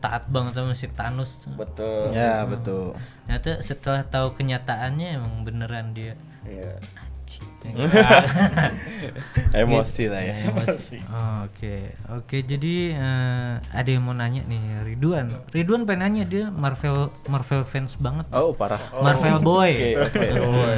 taat 0.00 0.24
banget 0.32 0.56
sama 0.56 0.72
si 0.72 0.88
Thanos 0.88 1.36
tuh. 1.44 1.52
Betul. 1.60 2.16
Ya, 2.16 2.46
betul. 2.48 2.96
Ternyata 3.26 3.60
setelah 3.60 4.02
tahu 4.06 4.32
kenyataannya 4.38 5.08
emang 5.20 5.44
beneran 5.44 5.92
dia 5.92 6.16
Iya. 6.46 6.78
Emosi 9.60 10.04
lah 10.06 10.22
ya. 10.22 10.34
Emosi. 10.50 10.98
Oh, 11.10 11.46
Oke, 11.46 11.94
oke. 12.08 12.36
Jadi 12.46 12.94
eh, 12.94 13.52
ada 13.60 13.88
yang 13.90 14.06
mau 14.06 14.14
nanya 14.14 14.46
nih, 14.46 14.86
Ridwan. 14.86 15.42
Ridwan 15.50 15.82
pengen 15.84 16.00
nanya 16.06 16.24
dia 16.26 16.44
Marvel 16.48 17.10
Marvel 17.26 17.62
fans 17.66 17.98
banget. 17.98 18.26
Oh, 18.30 18.54
parah. 18.54 18.80
Marvel 19.02 19.42
boy. 19.42 19.72
Oke, 20.06 20.26
oke. 20.38 20.74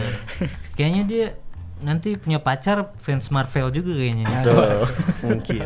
Kayaknya 0.76 1.02
dia 1.04 1.26
nanti 1.78 2.18
punya 2.18 2.42
pacar 2.42 2.90
fans 2.98 3.30
Marvel 3.30 3.70
juga 3.70 3.92
kayaknya. 3.94 4.26
Tuh. 4.42 4.88
Mungkin. 5.28 5.60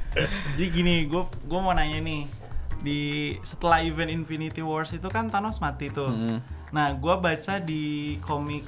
Jadi 0.56 0.66
gini, 0.70 0.94
gue 1.06 1.22
gue 1.26 1.60
mau 1.60 1.74
nanya 1.74 2.00
nih 2.02 2.26
di 2.80 3.00
setelah 3.44 3.84
event 3.84 4.08
Infinity 4.08 4.64
Wars 4.64 4.90
itu 4.96 5.06
kan 5.12 5.28
Thanos 5.28 5.60
mati 5.60 5.92
tuh. 5.92 6.08
Hmm. 6.08 6.40
Nah, 6.70 6.94
gue 6.94 7.14
baca 7.18 7.58
di 7.60 8.16
komik 8.22 8.64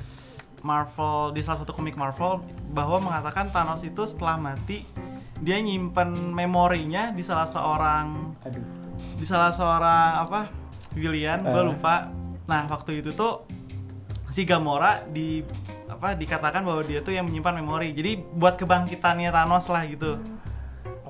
Marvel 0.62 1.35
di 1.35 1.42
salah 1.44 1.62
satu 1.62 1.75
komik 1.75 1.98
Marvel 1.98 2.42
bahwa 2.70 3.03
mengatakan 3.03 3.51
Thanos 3.51 3.83
itu 3.83 4.03
setelah 4.07 4.38
mati 4.38 4.87
dia 5.42 5.59
nyimpen 5.59 6.31
memorinya 6.31 7.11
di 7.11 7.22
salah 7.22 7.51
seorang 7.51 8.35
di 9.18 9.27
salah 9.27 9.51
seorang 9.51 10.27
apa 10.27 10.40
villain 10.94 11.42
gue 11.42 11.62
lupa. 11.66 12.11
Nah 12.46 12.66
waktu 12.70 13.03
itu 13.03 13.11
tuh 13.14 13.42
si 14.31 14.46
Gamora 14.48 15.03
di 15.05 15.42
apa 15.90 16.16
dikatakan 16.16 16.64
bahwa 16.64 16.81
dia 16.83 17.05
tuh 17.05 17.12
yang 17.12 17.29
menyimpan 17.29 17.61
memori. 17.61 17.92
Jadi 17.92 18.16
buat 18.16 18.57
kebangkitannya 18.57 19.31
Thanos 19.31 19.66
lah 19.68 19.85
gitu. 19.87 20.18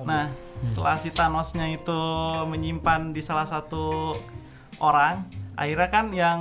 Nah, 0.03 0.27
setelah 0.67 0.99
si 0.99 1.09
Thanosnya 1.15 1.79
itu 1.79 1.99
menyimpan 2.43 3.15
di 3.15 3.23
salah 3.23 3.47
satu 3.47 4.19
orang, 4.83 5.23
akhirnya 5.55 5.87
kan 5.87 6.05
yang 6.11 6.39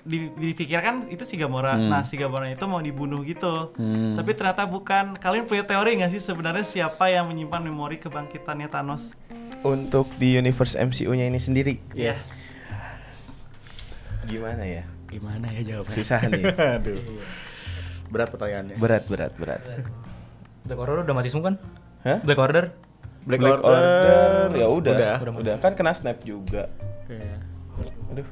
di- 0.00 0.30
dipikirkan 0.30 1.06
itu 1.06 1.22
si 1.22 1.34
Gamora. 1.34 1.74
Nah, 1.74 2.02
si 2.02 2.14
Gamora 2.14 2.46
itu 2.46 2.64
mau 2.64 2.78
dibunuh 2.78 3.20
gitu. 3.22 3.70
Hmm. 3.74 4.14
Tapi 4.14 4.30
ternyata 4.32 4.64
bukan. 4.64 5.14
Kalian 5.14 5.44
punya 5.44 5.62
teori 5.62 5.96
nggak 5.96 6.10
sih 6.10 6.18
sebenarnya 6.18 6.62
siapa 6.62 7.06
yang 7.06 7.26
menyimpan 7.26 7.60
memori 7.60 7.96
kebangkitannya 7.96 8.66
Thanos? 8.66 9.12
Untuk 9.60 10.08
di 10.16 10.34
universe 10.34 10.72
MCU-nya 10.74 11.26
ini 11.26 11.36
sendiri, 11.36 11.84
Iya. 11.92 12.16
gimana 14.22 14.62
ya? 14.62 14.84
Gimana 15.06 15.50
ya 15.50 15.60
jawabnya? 15.66 15.92
Susah 15.92 16.20
nih. 16.24 16.42
Aduh. 16.78 17.00
Berat 18.08 18.28
pertanyaannya. 18.30 18.76
Berat, 18.76 19.04
berat, 19.04 19.32
berat. 19.34 19.60
Black 20.62 20.78
Order 20.78 21.02
udah 21.02 21.14
mati 21.14 21.28
semua 21.28 21.50
kan? 21.50 21.56
Hah? 22.02 22.18
Black 22.20 22.38
Order? 22.38 22.64
Black, 23.20 23.36
Black 23.38 23.60
Order, 23.60 24.48
ya 24.54 24.66
udah, 24.66 24.94
Udah. 24.96 25.14
udah, 25.36 25.54
kan 25.60 25.76
kena 25.76 25.92
snap 25.92 26.24
juga. 26.24 26.72
Iya. 27.06 27.36
Aduh. 28.10 28.26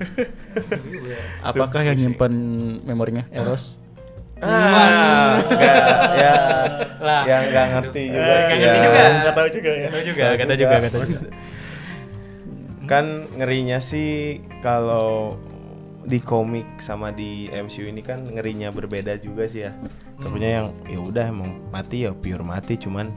Apakah 1.48 1.80
yang 1.82 1.96
nyimpan 1.96 2.32
memorinya 2.82 3.24
Eros? 3.30 3.76
Ah, 4.40 5.36
enggak, 5.36 5.76
ya, 6.16 6.34
Lah. 6.96 7.22
yang 7.28 7.42
nggak 7.46 7.66
ngerti 7.70 8.02
juga 8.08 8.24
Eh, 8.24 8.40
nggak 8.40 8.56
ngerti 8.56 8.64
ya. 8.72 8.80
juga. 8.80 9.00
Nggak 9.12 9.34
tahu 9.36 9.48
juga 9.52 9.70
ya. 9.70 9.86
Kata 9.86 10.00
juga, 10.02 10.24
kata 10.34 10.54
juga, 10.56 10.74
kata 10.80 10.96
juga. 10.98 11.30
Kan 12.88 13.04
ngerinya 13.36 13.78
sih 13.78 14.10
kalau 14.58 15.36
di 16.00 16.16
komik 16.18 16.80
sama 16.80 17.12
di 17.12 17.52
MCU 17.52 17.84
ini 17.84 18.00
kan 18.00 18.24
ngerinya 18.24 18.72
berbeda 18.72 19.20
juga 19.20 19.44
sih 19.44 19.68
ya. 19.68 19.76
Tentunya 20.16 20.50
yang 20.58 20.66
ya 20.88 20.98
udah 20.98 21.24
emang 21.28 21.60
mati 21.68 22.08
ya 22.08 22.16
pure 22.16 22.40
mati 22.40 22.74
cuman 22.74 23.12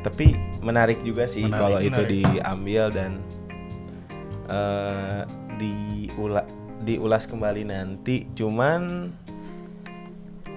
tapi 0.00 0.32
menarik 0.62 1.02
juga 1.02 1.26
sih 1.26 1.44
kalau 1.44 1.76
itu 1.76 2.00
diambil 2.06 2.88
dan 2.88 3.18
eh 4.46 5.22
diula 5.60 6.48
diulas 6.80 7.28
kembali 7.28 7.62
nanti 7.62 8.24
cuman 8.32 9.12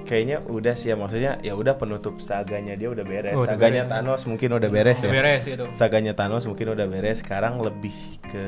kayaknya 0.03 0.39
udah 0.41 0.71
sih 0.73 0.87
ya 0.87 0.95
maksudnya 0.95 1.39
ya 1.39 1.51
udah 1.53 1.75
penutup 1.75 2.19
saganya 2.19 2.75
dia 2.75 2.87
udah 2.87 3.03
beres 3.03 3.35
Oh, 3.35 3.43
saganya 3.43 3.83
beres. 3.83 3.91
Thanos 3.93 4.21
mungkin 4.25 4.49
udah 4.51 4.69
beres 4.69 4.99
ya 4.99 5.09
Beres 5.09 5.43
itu. 5.45 5.65
saganya 5.73 6.13
Thanos 6.13 6.43
mungkin 6.43 6.67
udah 6.69 6.87
beres 6.87 7.19
sekarang 7.19 7.59
lebih 7.59 7.95
ke 8.21 8.45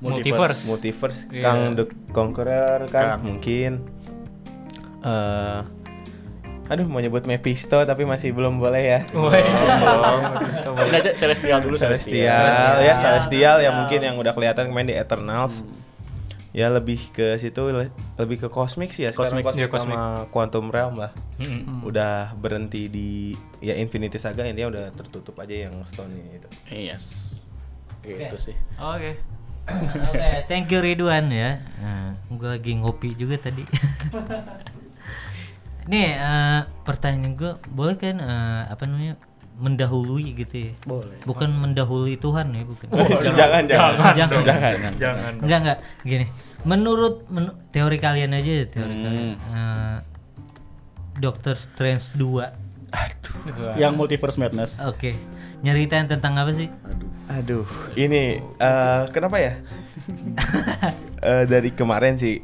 Multiverse. 0.00 0.64
multiverse 0.64 1.28
Iya. 1.28 1.42
Kang 1.44 1.60
The 1.74 1.84
Conqueror 2.10 2.88
kan 2.88 3.18
Kang. 3.18 3.20
mungkin 3.22 3.72
eh 5.00 5.60
aduh 6.70 6.86
mau 6.86 6.98
nyebut 6.98 7.26
Mephisto 7.26 7.74
tapi 7.80 8.02
masih 8.04 8.30
belum 8.30 8.56
boleh 8.56 8.78
ya 8.80 9.00
Woi. 9.10 9.42
Ini 10.80 10.96
aja 10.96 11.10
Celestial 11.12 11.58
dulu 11.58 11.74
Celestial 11.74 12.78
ya 12.78 12.94
Celestial 12.94 13.58
ya 13.58 13.74
mungkin 13.74 13.98
yang 14.00 14.14
udah 14.14 14.30
kelihatan 14.30 14.70
kemarin 14.70 14.86
di 14.86 14.96
Eternals 14.96 15.66
ya 16.50 16.66
lebih 16.66 17.10
ke 17.10 17.34
situ 17.36 17.62
le- 17.68 17.90
lebih 18.16 18.40
ke 18.40 18.48
kosmik 18.48 18.90
sih 18.90 19.02
ya 19.02 19.10
sekarang 19.10 19.38
Cosmic. 19.38 19.66
kosmik, 19.66 19.70
Iya, 19.70 19.78
sama 19.94 20.00
Quantum 20.28 20.66
Realm 20.66 20.94
lah 20.96 21.10
Mm-mm. 21.36 21.82
udah 21.82 22.34
berhenti 22.34 22.86
di 22.86 23.10
ya 23.58 23.74
Infinity 23.74 24.18
Saga 24.18 24.42
ini 24.42 24.62
udah 24.62 24.90
tertutup 24.90 25.34
aja 25.36 25.66
yang 25.66 25.74
Stone 25.84 26.10
ini 26.12 26.38
itu 26.38 26.48
Yes. 26.70 27.34
Gitu 28.00 28.36
sih. 28.40 28.56
Oke. 28.76 29.20
Oke, 30.02 30.28
thank 30.46 30.66
you 30.68 30.80
Ridwan 30.80 31.28
ya. 31.28 31.60
Nah, 31.76 32.16
gue 32.26 32.48
lagi 32.48 32.72
ngopi 32.74 33.12
juga 33.12 33.36
tadi. 33.38 33.62
Nih, 35.86 36.08
eh, 36.12 36.60
pertanyaan 36.82 37.32
gue 37.32 37.52
boleh 37.66 37.94
kan 37.94 38.16
eh, 38.16 38.62
apa 38.66 38.84
namanya 38.84 39.14
mendahului 39.56 40.32
gitu 40.34 40.54
ya? 40.62 40.72
Boleh. 40.82 41.20
Bukan 41.22 41.52
mendahului 41.52 42.16
Tuhan 42.16 42.48
ya, 42.50 42.62
bukan. 42.62 42.86
jangan 43.30 43.62
jangan 43.64 43.92
Oh, 43.94 44.12
jangan. 44.12 44.42
jangan 44.42 44.92
Jangan. 44.96 45.32
Enggak 45.38 45.58
enggak 45.60 45.78
gini. 46.02 46.26
Menurut 46.60 47.24
menu- 47.26 47.56
teori 47.70 47.96
kalian 47.96 48.32
aja 48.32 48.52
ya, 48.54 48.66
teori 48.66 48.92
Hmm. 48.92 49.02
kalian. 49.02 49.28
Eh, 49.32 49.98
Doctor 51.18 51.54
Strange 51.54 52.12
2. 52.14 52.52
Yang 53.76 53.92
Multiverse 53.94 54.36
Madness. 54.36 54.80
Oke. 54.82 55.14
Nyeritain 55.60 56.08
tentang 56.08 56.34
apa 56.34 56.50
sih? 56.50 56.72
Aduh, 57.30 57.66
ini 57.94 58.42
eh, 58.42 59.02
kenapa 59.14 59.38
ya? 59.38 59.54
Eh, 61.20 61.44
dari 61.44 61.68
kemarin 61.68 62.16
sih, 62.16 62.40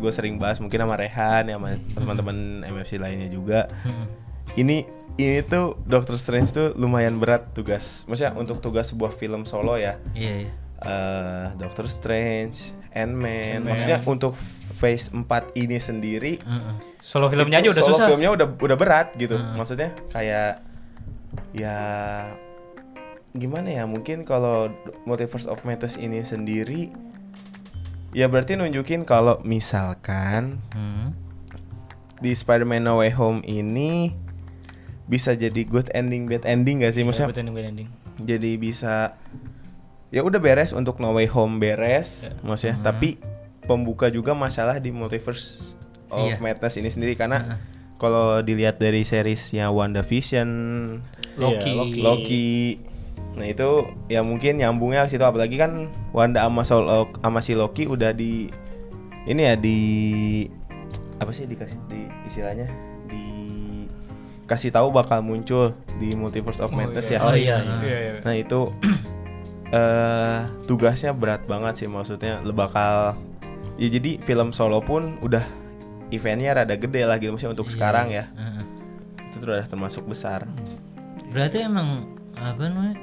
gue 0.00 0.08
sering 0.08 0.40
bahas 0.40 0.56
mungkin 0.56 0.80
sama 0.80 0.96
Rehan, 0.96 1.52
ya, 1.52 1.60
sama 1.60 1.76
teman-teman 1.92 2.64
MFC 2.64 2.96
lainnya 2.96 3.28
juga. 3.28 3.68
Mm-mm. 3.84 4.08
Ini 4.56 4.88
ini 5.20 5.44
tuh 5.44 5.76
Doctor 5.84 6.16
Strange 6.16 6.48
tuh 6.48 6.72
lumayan 6.80 7.20
berat 7.20 7.52
tugas. 7.52 8.08
Maksudnya 8.08 8.32
untuk 8.40 8.64
tugas 8.64 8.88
sebuah 8.88 9.12
film 9.12 9.44
solo 9.44 9.76
ya. 9.76 10.00
Iya, 10.16 10.48
iya. 10.48 10.50
eh 10.80 11.46
Doctor 11.60 11.84
Strange, 11.92 12.72
Ant-Man. 12.96 13.68
Maksudnya 13.68 14.00
untuk 14.08 14.32
Phase 14.80 15.12
4 15.12 15.52
ini 15.54 15.76
sendiri. 15.76 16.40
Solo 17.04 17.28
filmnya 17.28 17.60
aja 17.62 17.68
udah 17.68 17.84
solo 17.84 17.94
susah. 18.00 18.06
filmnya 18.10 18.32
udah 18.32 18.46
udah 18.48 18.76
berat 18.80 19.12
gitu. 19.20 19.36
Hmm. 19.38 19.60
Maksudnya 19.60 19.92
kayak 20.08 20.64
ya 21.54 21.76
gimana 23.34 23.68
ya? 23.68 23.84
Mungkin 23.84 24.22
kalau 24.22 24.70
Multiverse 25.04 25.44
of 25.44 25.62
Madness 25.62 25.94
ini 25.96 26.22
sendiri 26.22 26.94
ya 28.10 28.26
berarti 28.26 28.54
nunjukin 28.54 29.02
kalau 29.02 29.42
misalkan 29.42 30.62
Hmm. 30.70 31.10
di 32.16 32.30
Spider-Man 32.30 32.80
No 32.80 33.02
Way 33.02 33.10
Home 33.12 33.42
ini 33.42 34.14
bisa 35.04 35.34
jadi 35.34 35.60
good 35.62 35.90
ending 35.90 36.24
bad 36.24 36.46
ending 36.46 36.80
gak 36.80 36.94
sih 36.94 37.02
maksudnya? 37.02 37.28
Good 37.28 37.42
ending, 37.42 37.54
good 37.54 37.68
ending. 37.68 37.88
Jadi 38.16 38.54
bisa 38.54 39.18
ya 40.08 40.22
udah 40.22 40.38
beres 40.38 40.70
untuk 40.70 40.96
No 40.96 41.10
Way 41.12 41.26
Home 41.28 41.58
beres 41.58 42.30
maksudnya 42.40 42.78
Hmm. 42.78 42.86
tapi 42.86 43.18
pembuka 43.64 44.06
juga 44.08 44.30
masalah 44.30 44.78
di 44.78 44.88
Multiverse 44.88 45.74
of 46.06 46.22
Iya. 46.24 46.38
Madness 46.38 46.78
ini 46.78 46.86
sendiri 46.86 47.18
karena 47.18 47.58
kalau 47.96 48.38
dilihat 48.40 48.76
dari 48.76 49.02
seriesnya 49.02 49.70
WandaVision, 49.70 50.48
Loki. 51.34 51.66
Iya, 51.66 51.74
Loki. 51.74 52.00
Loki, 52.00 52.48
nah 53.34 53.44
itu 53.44 53.68
ya 54.06 54.22
mungkin 54.22 54.56
nyambungnya 54.56 55.04
ke 55.04 55.10
situ 55.10 55.22
apalagi 55.22 55.56
kan 55.56 55.90
Wanda 56.10 56.42
sama 56.42 56.62
Sol 56.62 56.86
sama 57.16 57.38
si 57.38 57.52
Loki 57.52 57.84
udah 57.84 58.10
di 58.10 58.46
ini 59.24 59.42
ya 59.42 59.54
di 59.54 59.78
apa 61.16 61.30
sih 61.30 61.42
dikasih 61.44 61.78
di 61.86 62.00
istilahnya 62.24 62.70
di 63.04 63.24
kasih 64.44 64.70
tahu 64.70 64.90
bakal 64.90 65.18
muncul 65.18 65.72
di 65.96 66.12
Multiverse 66.12 66.60
of 66.60 66.70
Oh, 66.70 66.76
Madness 66.76 67.08
iya. 67.08 67.16
ya. 67.16 67.20
Oh 67.22 67.34
iya. 67.34 67.56
Iya, 67.80 67.98
iya. 67.98 68.12
Nah 68.22 68.34
itu 68.34 68.70
eh 69.74 70.38
tugasnya 70.64 71.10
berat 71.10 71.42
banget 71.44 71.74
sih 71.76 71.88
maksudnya 71.88 72.38
le 72.40 72.52
bakal 72.52 73.18
ya 73.74 73.88
jadi 73.88 74.20
film 74.20 74.52
solo 74.52 74.78
pun 74.78 75.18
udah 75.18 75.42
eventnya 76.08 76.54
rada 76.54 76.76
gede 76.76 77.02
lah 77.02 77.18
gitu 77.18 77.34
maksudnya 77.34 77.52
untuk 77.52 77.66
Iya, 77.66 77.74
sekarang 77.74 78.06
ya 78.08 78.24
heeh. 78.30 78.62
itu 79.28 79.42
udah 79.42 79.66
termasuk 79.66 80.06
besar 80.06 80.46
Berarti 81.34 81.66
emang 81.66 82.06
apa 82.36 82.62
namanya? 82.62 82.94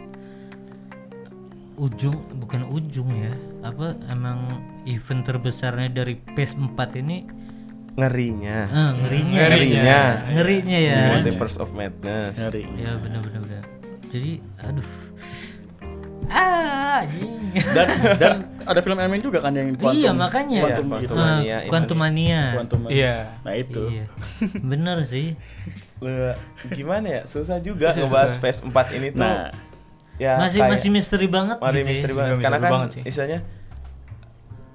Ujung 1.82 2.14
bukan 2.38 2.62
ujung 2.70 3.10
ya. 3.10 3.34
Apa 3.66 3.98
emang 4.08 4.62
event 4.86 5.26
terbesarnya 5.26 5.90
dari 5.90 6.14
PS4 6.38 6.78
ini 7.02 7.26
ngerinya 7.92 8.58
eh, 8.70 8.90
ngerinya. 9.02 9.40
Ngerinya. 9.42 10.00
Ngerinya 10.32 10.78
ya. 10.80 11.00
Multiverse 11.12 11.58
of 11.58 11.74
Madness 11.74 12.38
Nyari. 12.38 12.64
Ya 12.78 12.96
benar 12.96 13.20
benar 13.20 13.42
benar. 13.42 13.64
Jadi 14.08 14.32
aduh. 14.62 14.90
Ah. 16.32 17.04
Dan 17.52 17.88
dan 18.16 18.34
ada 18.64 18.80
film 18.80 18.96
Ant-Man 18.96 19.20
juga 19.20 19.44
kan 19.44 19.52
yang 19.52 19.76
Quantum. 19.76 20.00
Iya, 20.00 20.12
makanya. 20.16 20.62
Quantum 20.64 20.88
Iya, 20.88 20.96
itu. 20.96 21.12
Quantum 21.12 21.18
Mania, 21.20 21.52
Eh. 21.52 21.68
Quantum 21.68 21.98
Mania. 22.00 22.42
Quantum. 22.56 22.80
Iya. 22.88 23.16
Nah 23.44 23.54
itu. 23.58 23.84
Iya. 23.90 24.06
Bener 24.64 24.98
sih. 25.04 25.28
Lu, 26.00 26.14
gimana 26.72 27.06
ya 27.10 27.22
susah 27.26 27.60
juga 27.60 27.92
Susah, 27.92 28.08
ngebahas 28.08 28.32
susah. 28.34 28.42
PS4 28.64 28.78
ini 28.96 29.08
tuh 29.12 29.22
Nah, 29.22 29.52
ya 30.18 30.36
masih 30.38 30.60
kayak- 30.60 30.72
masih 30.74 30.90
misteri 30.90 31.28
banget 31.28 31.58
Masih 31.58 31.72
gitu 31.72 31.78
ya. 31.78 31.88
misteri 31.88 32.12
Iya, 32.12 32.18
banget 32.18 32.32
misteri 32.34 32.46
karena 32.48 32.60
kan 32.60 32.72
banget 32.72 32.90
sih. 32.92 33.02
istilahnya 33.06 33.40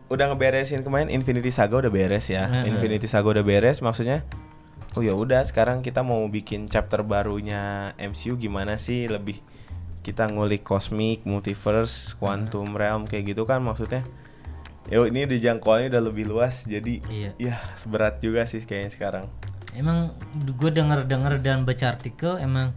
udah 0.06 0.24
ngeberesin 0.28 0.80
kemarin 0.80 1.08
Infinity 1.08 1.50
Saga 1.50 1.74
udah 1.78 1.90
beres 1.90 2.26
ya. 2.26 2.46
Heeh. 2.46 2.68
Infinity 2.68 3.04
Saga 3.04 3.26
udah 3.28 3.42
beres 3.42 3.78
maksudnya 3.80 4.22
oh 4.92 5.02
ya 5.02 5.12
udah 5.12 5.42
sekarang 5.42 5.80
kita 5.80 6.00
mau 6.00 6.22
bikin 6.26 6.64
chapter 6.64 7.02
barunya 7.02 7.60
MCU 7.96 8.36
gimana 8.36 8.76
sih 8.76 9.06
lebih 9.06 9.42
kita 10.00 10.24
ngulik 10.24 10.62
kosmik, 10.62 11.26
multiverse, 11.26 12.14
quantum 12.14 12.72
realm 12.72 13.04
kayak 13.04 13.26
gitu 13.28 13.42
kan 13.42 13.58
maksudnya. 13.58 14.06
Ya 14.86 15.02
ini 15.02 15.26
dijangkauannya 15.26 15.90
udah 15.90 16.02
lebih 16.04 16.24
luas 16.24 16.62
jadi 16.64 17.02
Iya. 17.04 17.30
ya 17.36 17.54
seberat 17.74 18.22
juga 18.22 18.46
sih 18.46 18.62
kayaknya 18.62 18.92
sekarang. 18.92 19.24
Emang 19.74 20.14
gue 20.32 20.70
denger-denger 20.70 21.42
dan 21.42 21.66
baca 21.66 21.86
artikel 21.90 22.38
emang 22.38 22.70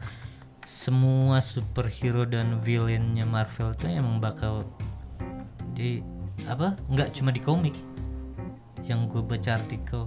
semua 0.69 1.41
superhero 1.41 2.29
dan 2.29 2.61
villainnya 2.61 3.25
Marvel 3.25 3.73
tuh 3.73 3.89
emang 3.89 4.21
bakal 4.21 4.69
di 5.73 6.05
apa? 6.45 6.77
Nggak 6.85 7.17
cuma 7.17 7.33
di 7.33 7.41
komik. 7.41 7.73
Yang 8.85 8.99
gue 9.09 9.21
baca 9.25 9.49
artikel. 9.57 10.05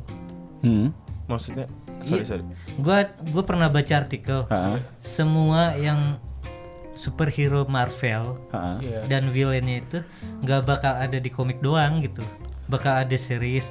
hmm. 0.63 0.95
Maksudnya 1.27 1.67
sorry 1.99 2.23
Iya. 2.23 2.29
sorry. 2.31 2.45
Gue 2.79 2.99
gue 3.27 3.43
pernah 3.43 3.67
baca 3.67 3.95
artikel. 3.97 4.47
Ha, 4.47 4.79
Semua 4.99 5.75
yang 5.75 6.19
superhero 6.95 7.65
Marvel 7.67 8.39
ha. 8.53 8.77
Iya. 8.79 9.09
dan 9.09 9.33
villainnya 9.33 9.81
itu 9.81 9.99
nggak 10.45 10.63
bakal 10.63 10.93
ada 10.95 11.19
di 11.19 11.27
komik 11.27 11.59
doang 11.59 11.99
gitu. 11.99 12.23
Bakal 12.73 13.05
ada 13.05 13.17
series 13.17 13.69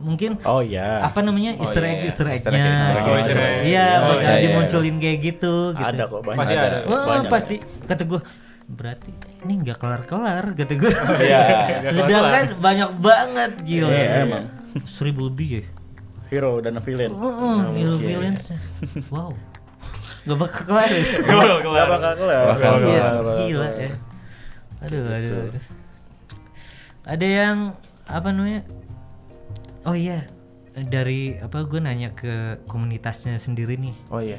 mungkin 0.00 0.40
Oh 0.42 0.64
iya. 0.64 1.04
apa 1.04 1.20
namanya 1.20 1.54
Oh, 1.54 1.62
Easter 1.62 1.84
egg 1.84 2.00
iya. 2.00 2.08
Easter 2.08 2.26
egg-nya. 2.26 2.72
Oh. 3.04 3.16
Iya, 3.60 3.86
Oh, 4.00 4.06
bakal 4.08 4.24
iya, 4.24 4.32
iya. 4.32 4.44
dimunculin 4.48 4.96
kayak 4.96 5.18
gitu. 5.20 5.54
gitu. 5.70 5.84
Ada 5.84 6.02
kok 6.08 6.20
banyak. 6.24 6.40
Pasti 6.40 6.54
ada. 6.56 6.78
Wah, 6.88 7.04
Banyak. 7.06 7.28
pasti 7.28 7.54
kata 7.84 8.02
gue 8.08 8.20
berarti 8.70 9.10
ini 9.42 9.54
nggak 9.60 9.76
kelar-kelar 9.76 10.44
kata 10.54 10.72
gue. 10.74 10.92
Iya. 11.20 11.40
Sedangkan 11.96 12.44
banyak 12.56 12.90
banget 12.96 13.52
gila. 13.60 13.88
Iya, 13.88 14.04
emang. 14.24 14.44
Seribu 14.86 15.28
lebih 15.28 15.48
ya. 15.52 15.64
Hero 16.30 16.62
dan 16.62 16.78
villain. 16.80 17.10
Heeh, 17.10 17.56
hero 17.76 17.96
villains. 17.98 18.46
Wow. 19.12 19.34
Gak 20.22 20.36
bakal 20.38 20.62
kelar 20.64 20.88
ya. 20.88 21.02
Gak 21.02 21.26
bakal 21.28 21.58
kelar. 21.60 21.76
Gak 21.76 21.88
bakal 21.90 22.12
kelar. 22.14 22.44
Bakal 22.46 22.72
Iya, 22.78 23.00
Gak 23.02 23.12
bakal 23.20 23.36
gila 23.42 23.66
kelar. 23.66 23.74
ya. 23.76 23.90
Aduh, 24.80 25.02
aduh, 25.04 25.36
aduh. 25.44 25.62
Ada 27.02 27.26
yang 27.26 27.58
apa 28.10 28.28
namanya? 28.34 28.62
Oh 29.86 29.96
iya, 29.96 30.28
dari 30.76 31.40
apa 31.40 31.64
gue 31.64 31.80
nanya 31.80 32.12
ke 32.12 32.60
komunitasnya 32.68 33.38
sendiri 33.40 33.80
nih. 33.80 33.96
Oh 34.12 34.20
iya. 34.20 34.38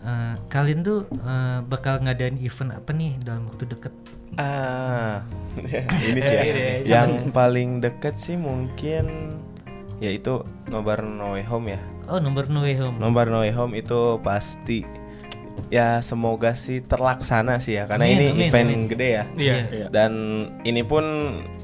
Eh, 0.00 0.34
kalian 0.48 0.80
tuh 0.80 1.04
eh, 1.12 1.60
bakal 1.66 2.00
ngadain 2.00 2.40
event 2.40 2.72
apa 2.72 2.90
nih 2.96 3.20
dalam 3.20 3.44
waktu 3.50 3.68
deket? 3.68 3.92
Ah, 4.40 5.20
ini 6.08 6.20
sih 6.24 6.36
ya. 6.36 6.44
Yang 7.04 7.34
paling 7.34 7.84
deket 7.84 8.16
sih 8.16 8.38
mungkin 8.40 9.36
yaitu 10.00 10.40
Nobar 10.72 11.04
No 11.04 11.36
Way 11.36 11.44
Home 11.52 11.76
ya. 11.76 11.80
Oh 12.08 12.16
nomor 12.16 12.48
No 12.48 12.64
Way 12.64 12.80
Home. 12.80 12.96
Nobar 12.96 13.28
No 13.28 13.44
Way 13.44 13.52
Home 13.52 13.76
itu 13.76 14.16
pasti 14.24 14.88
ya 15.68 16.00
semoga 16.00 16.56
sih 16.56 16.80
terlaksana 16.80 17.60
sih 17.60 17.76
ya 17.76 17.84
karena 17.84 18.08
Amin, 18.08 18.16
ini 18.16 18.26
amin, 18.32 18.46
event 18.48 18.68
amin. 18.72 18.82
gede 18.88 19.08
ya. 19.12 19.24
Iya. 19.36 19.56
Dan 19.92 20.12
ini 20.64 20.80
pun 20.80 21.04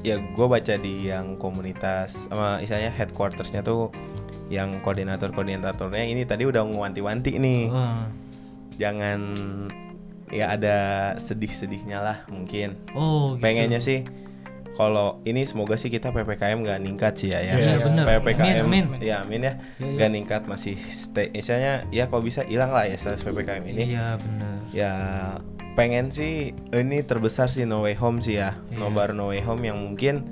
ya 0.05 0.21
gue 0.21 0.45
baca 0.45 0.75
di 0.77 1.09
yang 1.09 1.35
komunitas 1.35 2.29
sama 2.29 2.61
istilahnya 2.61 2.93
headquartersnya 2.93 3.65
tuh 3.65 3.89
yang 4.47 4.79
koordinator-koordinatornya 4.79 6.07
ini 6.07 6.23
tadi 6.23 6.45
udah 6.45 6.61
ngewanti-wanti 6.63 7.35
nih. 7.35 7.63
Oh, 7.67 8.05
Jangan 8.77 9.19
ya 10.27 10.53
ada 10.53 10.77
sedih-sedihnya 11.17 12.03
lah 12.03 12.17
mungkin. 12.27 12.75
oh 12.93 13.33
gitu. 13.35 13.41
pengennya 13.41 13.79
sih 13.79 14.03
kalau 14.77 15.19
ini 15.23 15.41
semoga 15.41 15.73
sih 15.73 15.89
kita 15.89 16.13
ppkm 16.13 16.61
nggak 16.61 16.79
ningkat 16.79 17.13
sih 17.15 17.33
ya 17.33 17.41
ya 17.41 17.53
Iya, 17.57 17.75
bener. 17.81 18.05
ppkm 18.21 18.45
Amin, 18.61 18.85
amin. 18.85 18.85
ya 19.01 19.15
amin 19.19 19.41
ya 19.41 19.53
Iya, 19.75 19.81
iya. 19.81 19.89
nggak 19.91 20.11
ningkat 20.11 20.41
masih 20.45 20.77
stay 20.77 21.27
misalnya 21.27 21.89
ya 21.89 22.05
kalau 22.05 22.21
bisa 22.21 22.45
hilang 22.45 22.69
lah 22.69 22.85
ya 22.85 22.93
status 22.93 23.21
ppkm 23.21 23.63
ini 23.67 23.91
Iya 23.91 24.15
benar. 24.15 24.55
ya 24.69 24.93
pengen 25.73 26.09
sih 26.09 26.53
ini 26.71 27.01
terbesar 27.01 27.49
sih 27.49 27.63
no 27.63 27.81
way 27.81 27.93
home 27.93 28.17
sih 28.19 28.37
ya 28.37 28.53
Iya. 28.67 28.77
nobar 28.77 29.11
no 29.11 29.27
way 29.27 29.41
home 29.41 29.61
yang 29.61 29.75
mungkin 29.75 30.29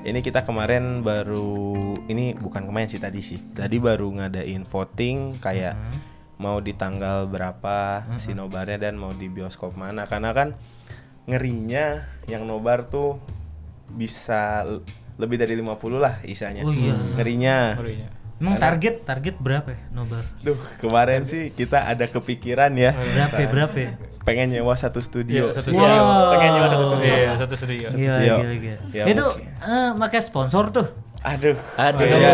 ini 0.00 0.22
kita 0.22 0.42
kemarin 0.42 1.02
baru 1.02 1.74
ini 2.06 2.32
bukan 2.32 2.64
kemarin 2.64 2.86
sih 2.86 2.98
tadi 2.98 3.18
sih 3.18 3.42
tadi 3.50 3.76
baru 3.78 4.14
ngadain 4.14 4.62
voting 4.62 5.36
kayak 5.38 5.74
Hmm. 5.74 5.98
mau 6.38 6.58
di 6.58 6.70
tanggal 6.70 7.26
berapa 7.26 8.06
si 8.14 8.30
nobarnya 8.30 8.78
dan 8.80 8.94
mau 8.94 9.10
di 9.10 9.26
bioskop 9.26 9.74
mana 9.74 10.06
karena 10.06 10.30
kan 10.30 10.54
ngerinya 11.26 11.98
yang 12.24 12.44
nobar 12.44 12.86
tuh 12.86 13.18
bisa 13.90 14.64
lebih 15.14 15.36
dari 15.36 15.54
50 15.54 15.66
lah 15.96 16.20
isanya 16.22 16.62
Oh 16.62 16.70
iya. 16.70 16.94
ngerinya 17.14 17.56
Barunya. 17.74 18.08
Emang 18.38 18.54
target 18.56 19.02
target 19.02 19.34
berapa 19.36 19.66
ya 19.68 19.80
nobar? 19.90 20.22
Duh, 20.38 20.54
kemarin 20.78 21.26
sih 21.26 21.50
kita 21.50 21.82
ada 21.84 22.06
kepikiran 22.06 22.70
ya. 22.72 22.94
Berapa 22.94 23.34
ya, 23.36 23.48
berapa 23.48 23.76
ya? 23.76 23.90
Pengen 24.22 24.52
nyewa 24.52 24.76
satu 24.76 25.00
studio. 25.00 25.48
Iya, 25.48 25.58
satu 25.58 25.72
Wow. 25.72 25.80
studio. 25.80 26.02
Pengen 26.30 26.50
nyewa 26.52 26.68
satu 26.68 26.84
studio. 26.86 27.10
Iya, 27.10 27.32
satu 27.34 27.54
studio. 27.56 27.80
Gila, 27.82 27.90
Studio. 28.14 28.34
gila, 28.38 28.54
gila. 28.54 28.78
Ya, 28.92 29.04
Itu 29.08 29.24
mungkin. 29.26 29.50
eh 29.58 29.90
pakai 29.96 30.20
sponsor 30.20 30.64
tuh. 30.70 30.86
Aduh. 31.20 31.58
Aduh. 31.74 32.06
Iya. 32.06 32.32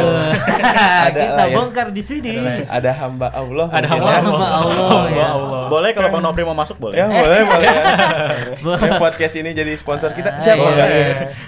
Ada 1.08 1.18
Kita 1.18 1.34
lah 1.34 1.46
ya. 1.48 1.56
bongkar 1.56 1.88
di 1.88 2.00
sini. 2.00 2.36
Ada 2.64 2.90
hamba 2.94 3.28
Allah. 3.28 3.66
Ada 3.68 3.86
hamba 3.88 4.06
ya. 4.06 4.20
Hamba 4.20 4.48
Allah, 4.50 5.02
ya. 5.08 5.28
Boleh 5.66 5.90
kalau 5.90 6.08
Bang 6.10 6.22
Nopri 6.22 6.42
mau 6.42 6.52
masuk 6.52 6.76
boleh. 6.78 6.96
Ya 6.96 7.08
boleh 7.08 7.40
boleh. 7.50 7.64
ya. 7.66 7.82
Ya, 8.60 8.92
podcast 8.98 9.34
ini 9.34 9.50
jadi 9.50 9.72
sponsor 9.74 10.12
kita 10.12 10.30
Ah, 10.30 10.38
siapa 10.38 10.60
iya. 10.60 10.70
enggak? 10.70 10.88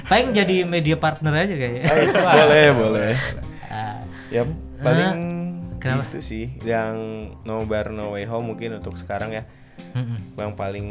Paling 0.07 0.29
jadi 0.33 0.57
media 0.65 0.97
partner 0.97 1.33
aja 1.39 1.53
kayaknya. 1.53 1.83
Ais, 1.85 2.17
boleh 2.17 2.67
boleh. 2.73 3.15
Ah, 3.67 4.01
Ya 4.27 4.43
paling 4.77 5.17
kenapa? 5.79 6.09
itu 6.09 6.19
sih 6.19 6.45
yang 6.61 6.97
No 7.43 7.63
Bar 7.63 7.93
No 7.93 8.13
Way 8.13 8.27
Home 8.27 8.51
mungkin 8.51 8.75
untuk 8.75 8.97
sekarang 8.97 9.31
ya 9.31 9.47
mm-mm. 9.95 10.35
yang 10.35 10.53
paling 10.53 10.89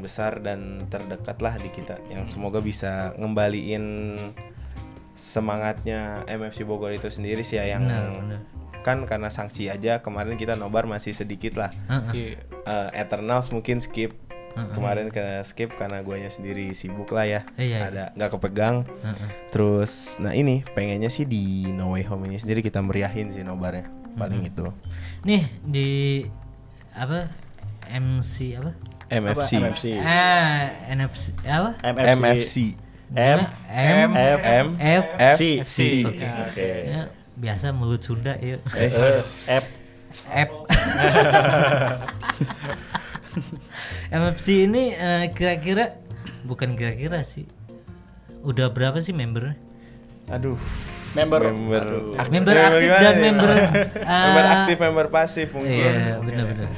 besar 0.00 0.40
dan 0.40 0.82
terdekat 0.86 1.36
lah 1.38 1.54
di 1.54 1.68
kita 1.68 2.00
yang 2.08 2.24
semoga 2.24 2.58
bisa 2.58 3.12
ngembaliin 3.14 3.84
semangatnya 5.18 6.22
MFC 6.30 6.62
Bogor 6.62 6.94
itu 6.94 7.10
sendiri 7.10 7.42
sih 7.42 7.58
ya 7.58 7.74
yang 7.74 7.82
Benar, 7.90 8.14
benar. 8.14 8.40
kan 8.86 9.02
karena 9.02 9.28
sanksi 9.28 9.66
aja 9.66 9.98
kemarin 9.98 10.38
kita 10.38 10.54
nobar 10.54 10.86
masih 10.86 11.10
sedikit 11.10 11.58
lah 11.58 11.74
Heeh. 11.90 12.14
Iya. 12.14 12.38
Eh, 12.62 12.88
Eternals 13.02 13.50
mungkin 13.50 13.82
skip 13.82 14.14
Heeh. 14.54 14.70
kemarin 14.72 15.10
ke 15.10 15.42
skip 15.42 15.74
karena 15.74 16.06
guanya 16.06 16.30
sendiri 16.30 16.70
sibuk 16.70 17.10
lah 17.10 17.26
ya 17.26 17.40
iya. 17.58 17.90
ada 17.90 18.04
nggak 18.14 18.38
kepegang 18.38 18.86
Heeh. 19.02 19.28
terus 19.50 20.22
nah 20.22 20.30
ini 20.30 20.62
pengennya 20.72 21.10
sih 21.10 21.26
di 21.26 21.66
No 21.74 21.98
Way 21.98 22.06
Home 22.06 22.30
ini 22.30 22.38
sendiri 22.38 22.62
kita 22.62 22.78
meriahin 22.78 23.34
sih 23.34 23.42
nobarnya 23.42 23.90
paling 24.14 24.46
itu 24.46 24.70
Nih 25.26 25.50
di 25.66 25.88
apa 26.94 27.26
MC 27.90 28.58
apa? 28.58 28.72
MFC 29.08 29.50
MFC. 29.56 29.84
Ah, 30.04 30.68
NFC 30.92 31.32
apa? 31.48 31.80
MFC. 31.80 32.12
MFC 32.20 32.54
M 33.10 33.40
M 33.66 34.08
F 34.12 34.40
M 34.42 34.66
F 34.76 35.04
F 35.16 35.36
C. 35.36 35.42
C 35.62 35.78
Oke. 36.04 36.26
Oke. 36.44 36.68
Ya, 36.86 37.02
biasa 37.34 37.72
mulut 37.72 38.00
Sunda 38.00 38.36
ya. 38.36 38.60
S 38.68 39.46
F 39.46 39.64
F 40.26 40.50
MFC 44.10 44.64
ini 44.64 44.92
eh, 44.92 45.30
kira-kira 45.30 45.96
bukan 46.42 46.74
kira-kira 46.74 47.20
sih. 47.22 47.44
Udah 48.40 48.68
berapa 48.68 48.98
sih 48.98 49.12
membernya? 49.12 49.56
aduh 50.28 50.60
member. 51.16 51.40
member 51.48 51.80
Aduh. 51.80 52.12
ak- 52.14 52.28
Member 52.28 52.52
eh, 52.52 52.68
aktif 52.68 52.90
dan 52.92 53.00
ya? 53.00 53.20
member 53.22 53.48
member 54.20 54.44
ah, 54.44 54.52
aktif 54.58 54.76
member 54.78 55.06
pasif 55.08 55.48
mungkin 55.50 55.72
Iya, 55.88 56.20
benar-benar. 56.20 56.68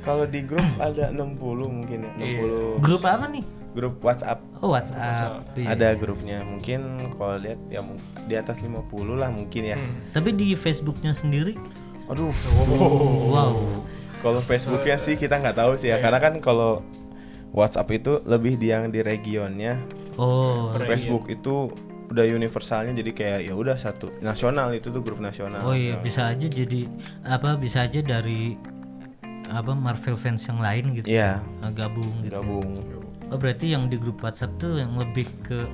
kalau 0.00 0.24
di 0.24 0.40
grup 0.40 0.62
ada 0.78 1.10
60 1.10 1.34
mungkin 1.68 1.98
ya 2.00 2.10
60 2.14 2.78
Grup 2.78 3.02
apa 3.02 3.26
nih? 3.26 3.42
Grup 3.72 4.02
WhatsApp. 4.02 4.42
Oh, 4.60 4.74
WhatsApp. 4.74 5.42
Iya. 5.54 5.74
ada 5.74 5.88
grupnya. 5.94 6.42
Mungkin 6.42 7.10
kalau 7.14 7.38
lihat 7.38 7.60
ya 7.70 7.80
di 8.26 8.34
atas 8.34 8.62
50 8.62 8.90
lah 9.14 9.30
mungkin 9.30 9.62
ya. 9.74 9.76
Tapi 10.10 10.34
di 10.34 10.52
Facebooknya 10.58 11.14
sendiri, 11.14 11.54
aduh. 12.10 12.34
Wow. 13.30 13.54
kalau 14.20 14.40
Facebooknya 14.44 15.00
sih 15.00 15.16
kita 15.16 15.40
nggak 15.40 15.56
tahu 15.56 15.72
sih 15.78 15.88
ya. 15.94 15.96
Karena 16.02 16.18
kan 16.20 16.38
kalau 16.42 16.84
WhatsApp 17.54 17.90
itu 17.94 18.20
lebih 18.26 18.58
di 18.58 18.70
yang 18.70 18.90
di 18.90 19.00
regionnya. 19.00 19.80
Oh, 20.20 20.74
Facebook 20.84 21.30
itu 21.32 21.72
udah 22.10 22.26
universalnya 22.26 22.90
jadi 22.90 23.10
kayak 23.14 23.40
ya 23.46 23.54
udah 23.54 23.78
satu 23.78 24.10
nasional 24.18 24.74
itu 24.74 24.90
tuh 24.90 24.98
grup 24.98 25.22
nasional. 25.22 25.62
Oh 25.62 25.78
iya 25.78 25.94
bisa 25.94 26.26
aja 26.26 26.50
jadi 26.50 26.90
apa 27.22 27.54
bisa 27.54 27.86
aja 27.86 28.02
dari 28.02 28.58
apa 29.46 29.74
Marvel 29.74 30.18
fans 30.18 30.42
yang 30.46 30.58
lain 30.58 30.84
gitu. 30.98 31.06
iya. 31.10 31.42
Ah, 31.62 31.70
gabung 31.70 32.10
gitu. 32.22 32.34
gabung 32.34 32.82
Oh 33.30 33.38
berarti 33.38 33.70
yang 33.70 33.86
di 33.86 33.94
grup 33.94 34.20
WhatsApp 34.20 34.58
tuh 34.58 34.76
yang 34.76 34.94
lebih 34.94 35.26
ke 35.40 35.70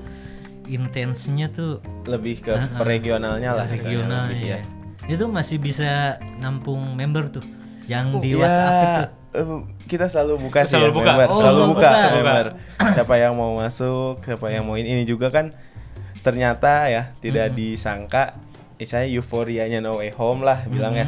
intensnya 0.67 1.47
tuh 1.49 1.79
lebih 2.05 2.43
ke 2.43 2.53
regionalnya 2.83 3.55
lah 3.55 3.67
regional 3.67 4.27
lebih 4.27 4.43
ya. 4.43 4.61
Itu 5.07 5.25
masih 5.27 5.57
bisa 5.57 6.19
nampung 6.37 6.83
member 6.93 7.31
tuh 7.31 7.45
yang 7.87 8.19
di 8.19 8.35
Ya, 8.35 8.43
WhatsApp 8.43 8.75
itu. 8.75 9.05
eh, 9.33 9.47
kita 9.87 10.05
selalu 10.05 10.35
buka 10.43 10.59
sih 10.65 10.75
Selalu 10.75 10.85
ya, 10.85 10.93
buka. 10.93 11.11
member. 11.13 11.27
Oh, 11.27 11.37
selalu 11.37 11.55
selalu 11.55 11.71
buka, 11.71 11.89
buka. 11.89 12.09
member. 12.11 12.47
siapa 12.93 13.15
yang 13.17 13.33
mau 13.33 13.51
masuk 13.55 14.15
siapa 14.21 14.47
yang 14.51 14.65
mau 14.65 14.75
ini 14.75 14.89
ini 14.93 15.05
juga 15.05 15.31
kan 15.31 15.55
ternyata 16.21 16.91
ya 16.91 17.15
tidak 17.17 17.55
disangka 17.55 18.35
misalnya 18.77 19.09
euforianya 19.09 19.79
No 19.79 20.03
Way 20.03 20.11
Home 20.13 20.43
lah 20.43 20.67
bilang 20.67 20.93
ya 20.93 21.07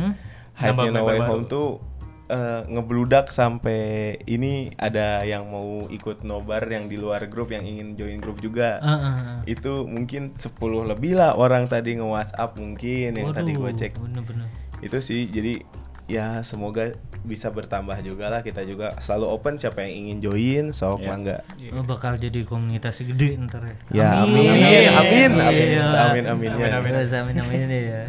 hype-nya 0.55 0.94
No 0.94 1.03
Way 1.05 1.18
baru. 1.18 1.28
Home 1.28 1.44
tuh 1.44 1.82
eh, 2.29 2.62
ngebludak 2.66 3.29
sampai 3.29 3.81
ini 4.24 4.68
ada 4.76 5.24
yang 5.24 5.45
mau 5.45 5.89
ikut 5.89 6.22
nobar 6.22 6.62
yang 6.64 6.87
di 6.87 6.95
luar 6.95 7.24
grup 7.26 7.51
yang 7.51 7.64
ingin 7.64 7.93
join 7.95 8.20
grup 8.20 8.39
juga 8.39 8.79
Ah, 8.79 8.91
ah, 8.91 8.99
ah. 9.01 9.39
itu 9.45 9.85
mungkin 9.85 10.33
10 10.33 10.53
lebih 10.87 11.16
lah 11.16 11.33
orang 11.33 11.66
tadi 11.66 11.97
nge-WhatsApp 11.97 12.55
mungkin 12.55 13.11
yang 13.14 13.33
tadi 13.33 13.53
gue 13.53 13.72
cek 13.72 13.93
Bener-bener. 13.97 14.47
itu 14.79 14.99
sih 14.99 15.26
jadi 15.26 15.64
ya 16.09 16.40
semoga 16.40 16.96
bisa 17.20 17.46
bertambah 17.48 18.00
juga 18.00 18.26
lah 18.28 18.40
kita 18.40 18.64
juga 18.64 18.96
selalu 18.96 19.26
open 19.28 19.54
siapa 19.54 19.84
yang 19.84 19.92
ingin 20.02 20.18
join 20.18 20.64
sok 20.72 21.04
mangga 21.04 21.44
Oh, 21.68 21.84
bakal 21.84 22.16
jadi 22.16 22.42
komunitas 22.42 22.98
gede 22.98 23.36
ntar 23.38 23.61
ya. 23.62 23.76
ya 23.92 24.09
amin 24.24 24.48
amin 24.48 24.88
amin 24.88 25.30
amin 25.36 25.68
Iya. 25.68 25.84
amin 26.09 26.24
amin 26.26 26.50
ya 26.50 26.80
Terus 26.80 27.12
amin 27.12 27.36
amin 27.38 27.68
ya. 27.68 28.02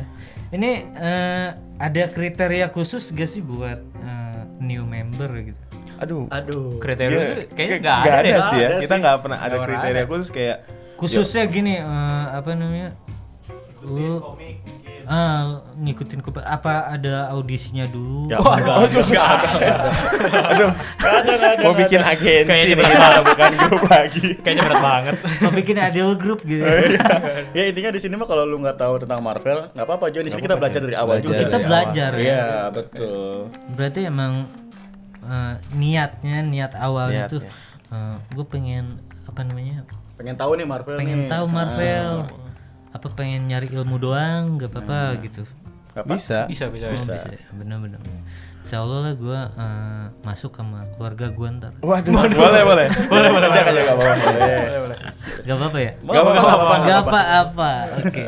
Ini 0.50 0.72
eh, 0.90 1.48
ada 1.78 2.04
kriteria 2.08 2.68
khusus 2.70 3.12
gak 3.12 3.28
sih 3.28 3.40
buat 3.40 3.78
eh, 4.00 4.42
new 4.58 4.82
member 4.82 5.30
gitu? 5.44 5.60
aduh 6.00 6.32
Aduh. 6.32 6.80
Kriteria 6.80 7.12
itu 7.20 7.34
kayaknya 7.52 7.52
kayak 7.52 7.80
nggak 7.84 7.98
nggak 8.00 8.16
ada, 8.16 8.24
deh. 8.24 8.36
sih 8.42 8.58
ya 8.58 8.68
Nggak 8.70 8.80
kita 8.80 8.96
sih. 8.96 9.02
nggak 9.04 9.18
pernah 9.20 9.40
ada 9.42 9.58
kriteria 9.60 9.92
ada. 9.94 10.08
khusus 10.08 10.30
kayak 10.32 10.58
Khususnya 10.96 11.44
gini 11.46 11.74
eh, 11.76 12.26
apa 12.32 12.50
namanya? 12.54 12.90
Lu 13.80 14.20
ah, 15.10 15.42
ngikutin 15.76 16.22
ke 16.22 16.30
apa 16.40 16.74
ada 16.88 17.28
audisinya 17.30 17.84
dulu? 17.84 18.30
Ya, 18.30 18.38
enggak, 18.38 18.76
oh 18.76 18.86
terus 18.88 19.10
nggak 19.10 19.26
ada 19.26 19.50
aduh 20.50 20.72
mau 21.60 21.74
bikin 21.74 21.98
agensi 22.00 22.46
nih 22.70 22.86
kita 22.86 23.22
bukan 23.24 23.52
grup 23.60 23.84
lagi 23.86 24.26
Kayaknya 24.40 24.62
berat 24.64 24.80
banget. 24.80 25.16
Mau 25.42 25.52
bikin 25.52 25.76
adil 25.78 26.08
group 26.14 26.40
gitu. 26.44 26.62
ya 27.58 27.64
intinya 27.66 27.90
di 27.90 28.00
sini 28.00 28.14
mah 28.14 28.26
kalau 28.26 28.46
lu 28.46 28.58
nggak 28.60 28.78
tahu 28.78 28.94
tentang 28.98 29.20
Marvel 29.20 29.68
nggak 29.70 29.84
apa-apa 29.84 30.06
John 30.10 30.24
di 30.24 30.32
sini 30.32 30.42
kita 30.42 30.56
belajar 30.56 30.80
dari 30.80 30.96
awal 30.96 31.18
juga 31.20 31.42
Kita 31.42 31.58
belajar 31.58 32.12
ya. 32.14 32.22
iya 32.22 32.48
betul 32.70 33.50
Berarti 33.74 34.00
emang 34.06 34.46
eh, 35.20 35.54
niatnya 35.74 36.38
niat 36.42 36.72
awalnya 36.76 37.26
tuh 37.26 37.42
Niatnya. 37.42 38.22
gue 38.30 38.46
pengen 38.46 38.86
apa 39.26 39.42
namanya? 39.42 39.82
pengen 40.16 40.36
tahu 40.36 40.52
nih 40.54 40.66
Marvel 40.66 40.96
Pengen 40.96 41.20
nih. 41.26 41.30
tahu 41.30 41.46
Marvel. 41.48 42.14
Apa 42.90 43.08
pengen 43.10 43.46
nyari 43.46 43.70
ilmu 43.70 43.98
doang 43.98 44.58
nggak 44.58 44.70
apa-apa 44.70 45.00
Nah. 45.14 45.22
gitu 45.22 45.44
Bisa. 46.00 46.48
Bisa 46.48 46.70
bisa 46.70 46.86
Oh, 46.88 46.94
bisa. 46.96 47.12
bisa 47.14 47.30
ya 47.30 47.44
bener-bener 47.52 48.00
Insya 48.60 48.82
Allah 48.82 49.00
lah 49.02 49.14
gue 49.16 49.40
masuk 50.22 50.54
sama 50.54 50.86
keluarga 50.94 51.28
gue 51.28 51.48
ntar 51.58 51.74
Waduh. 51.82 52.12
boleh, 52.14 52.62
boleh. 52.64 52.88
Boleh, 53.10 53.30
boleh. 53.30 53.48
Jangan 53.50 53.74
jaga 53.74 53.94
bawah. 53.94 54.16
Boleh. 54.20 55.00
Gak 55.42 55.56
apa-apa 55.56 55.78
ya? 55.80 55.92
Gak 55.98 56.22
apa-apa. 56.22 56.76
Gak 56.80 57.00
apa-apa, 57.02 57.70
oke 58.00 58.26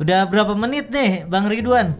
Udah 0.00 0.20
berapa 0.26 0.52
menit 0.56 0.88
nih 0.88 1.28
Bang 1.28 1.46
Ridwan? 1.46 1.94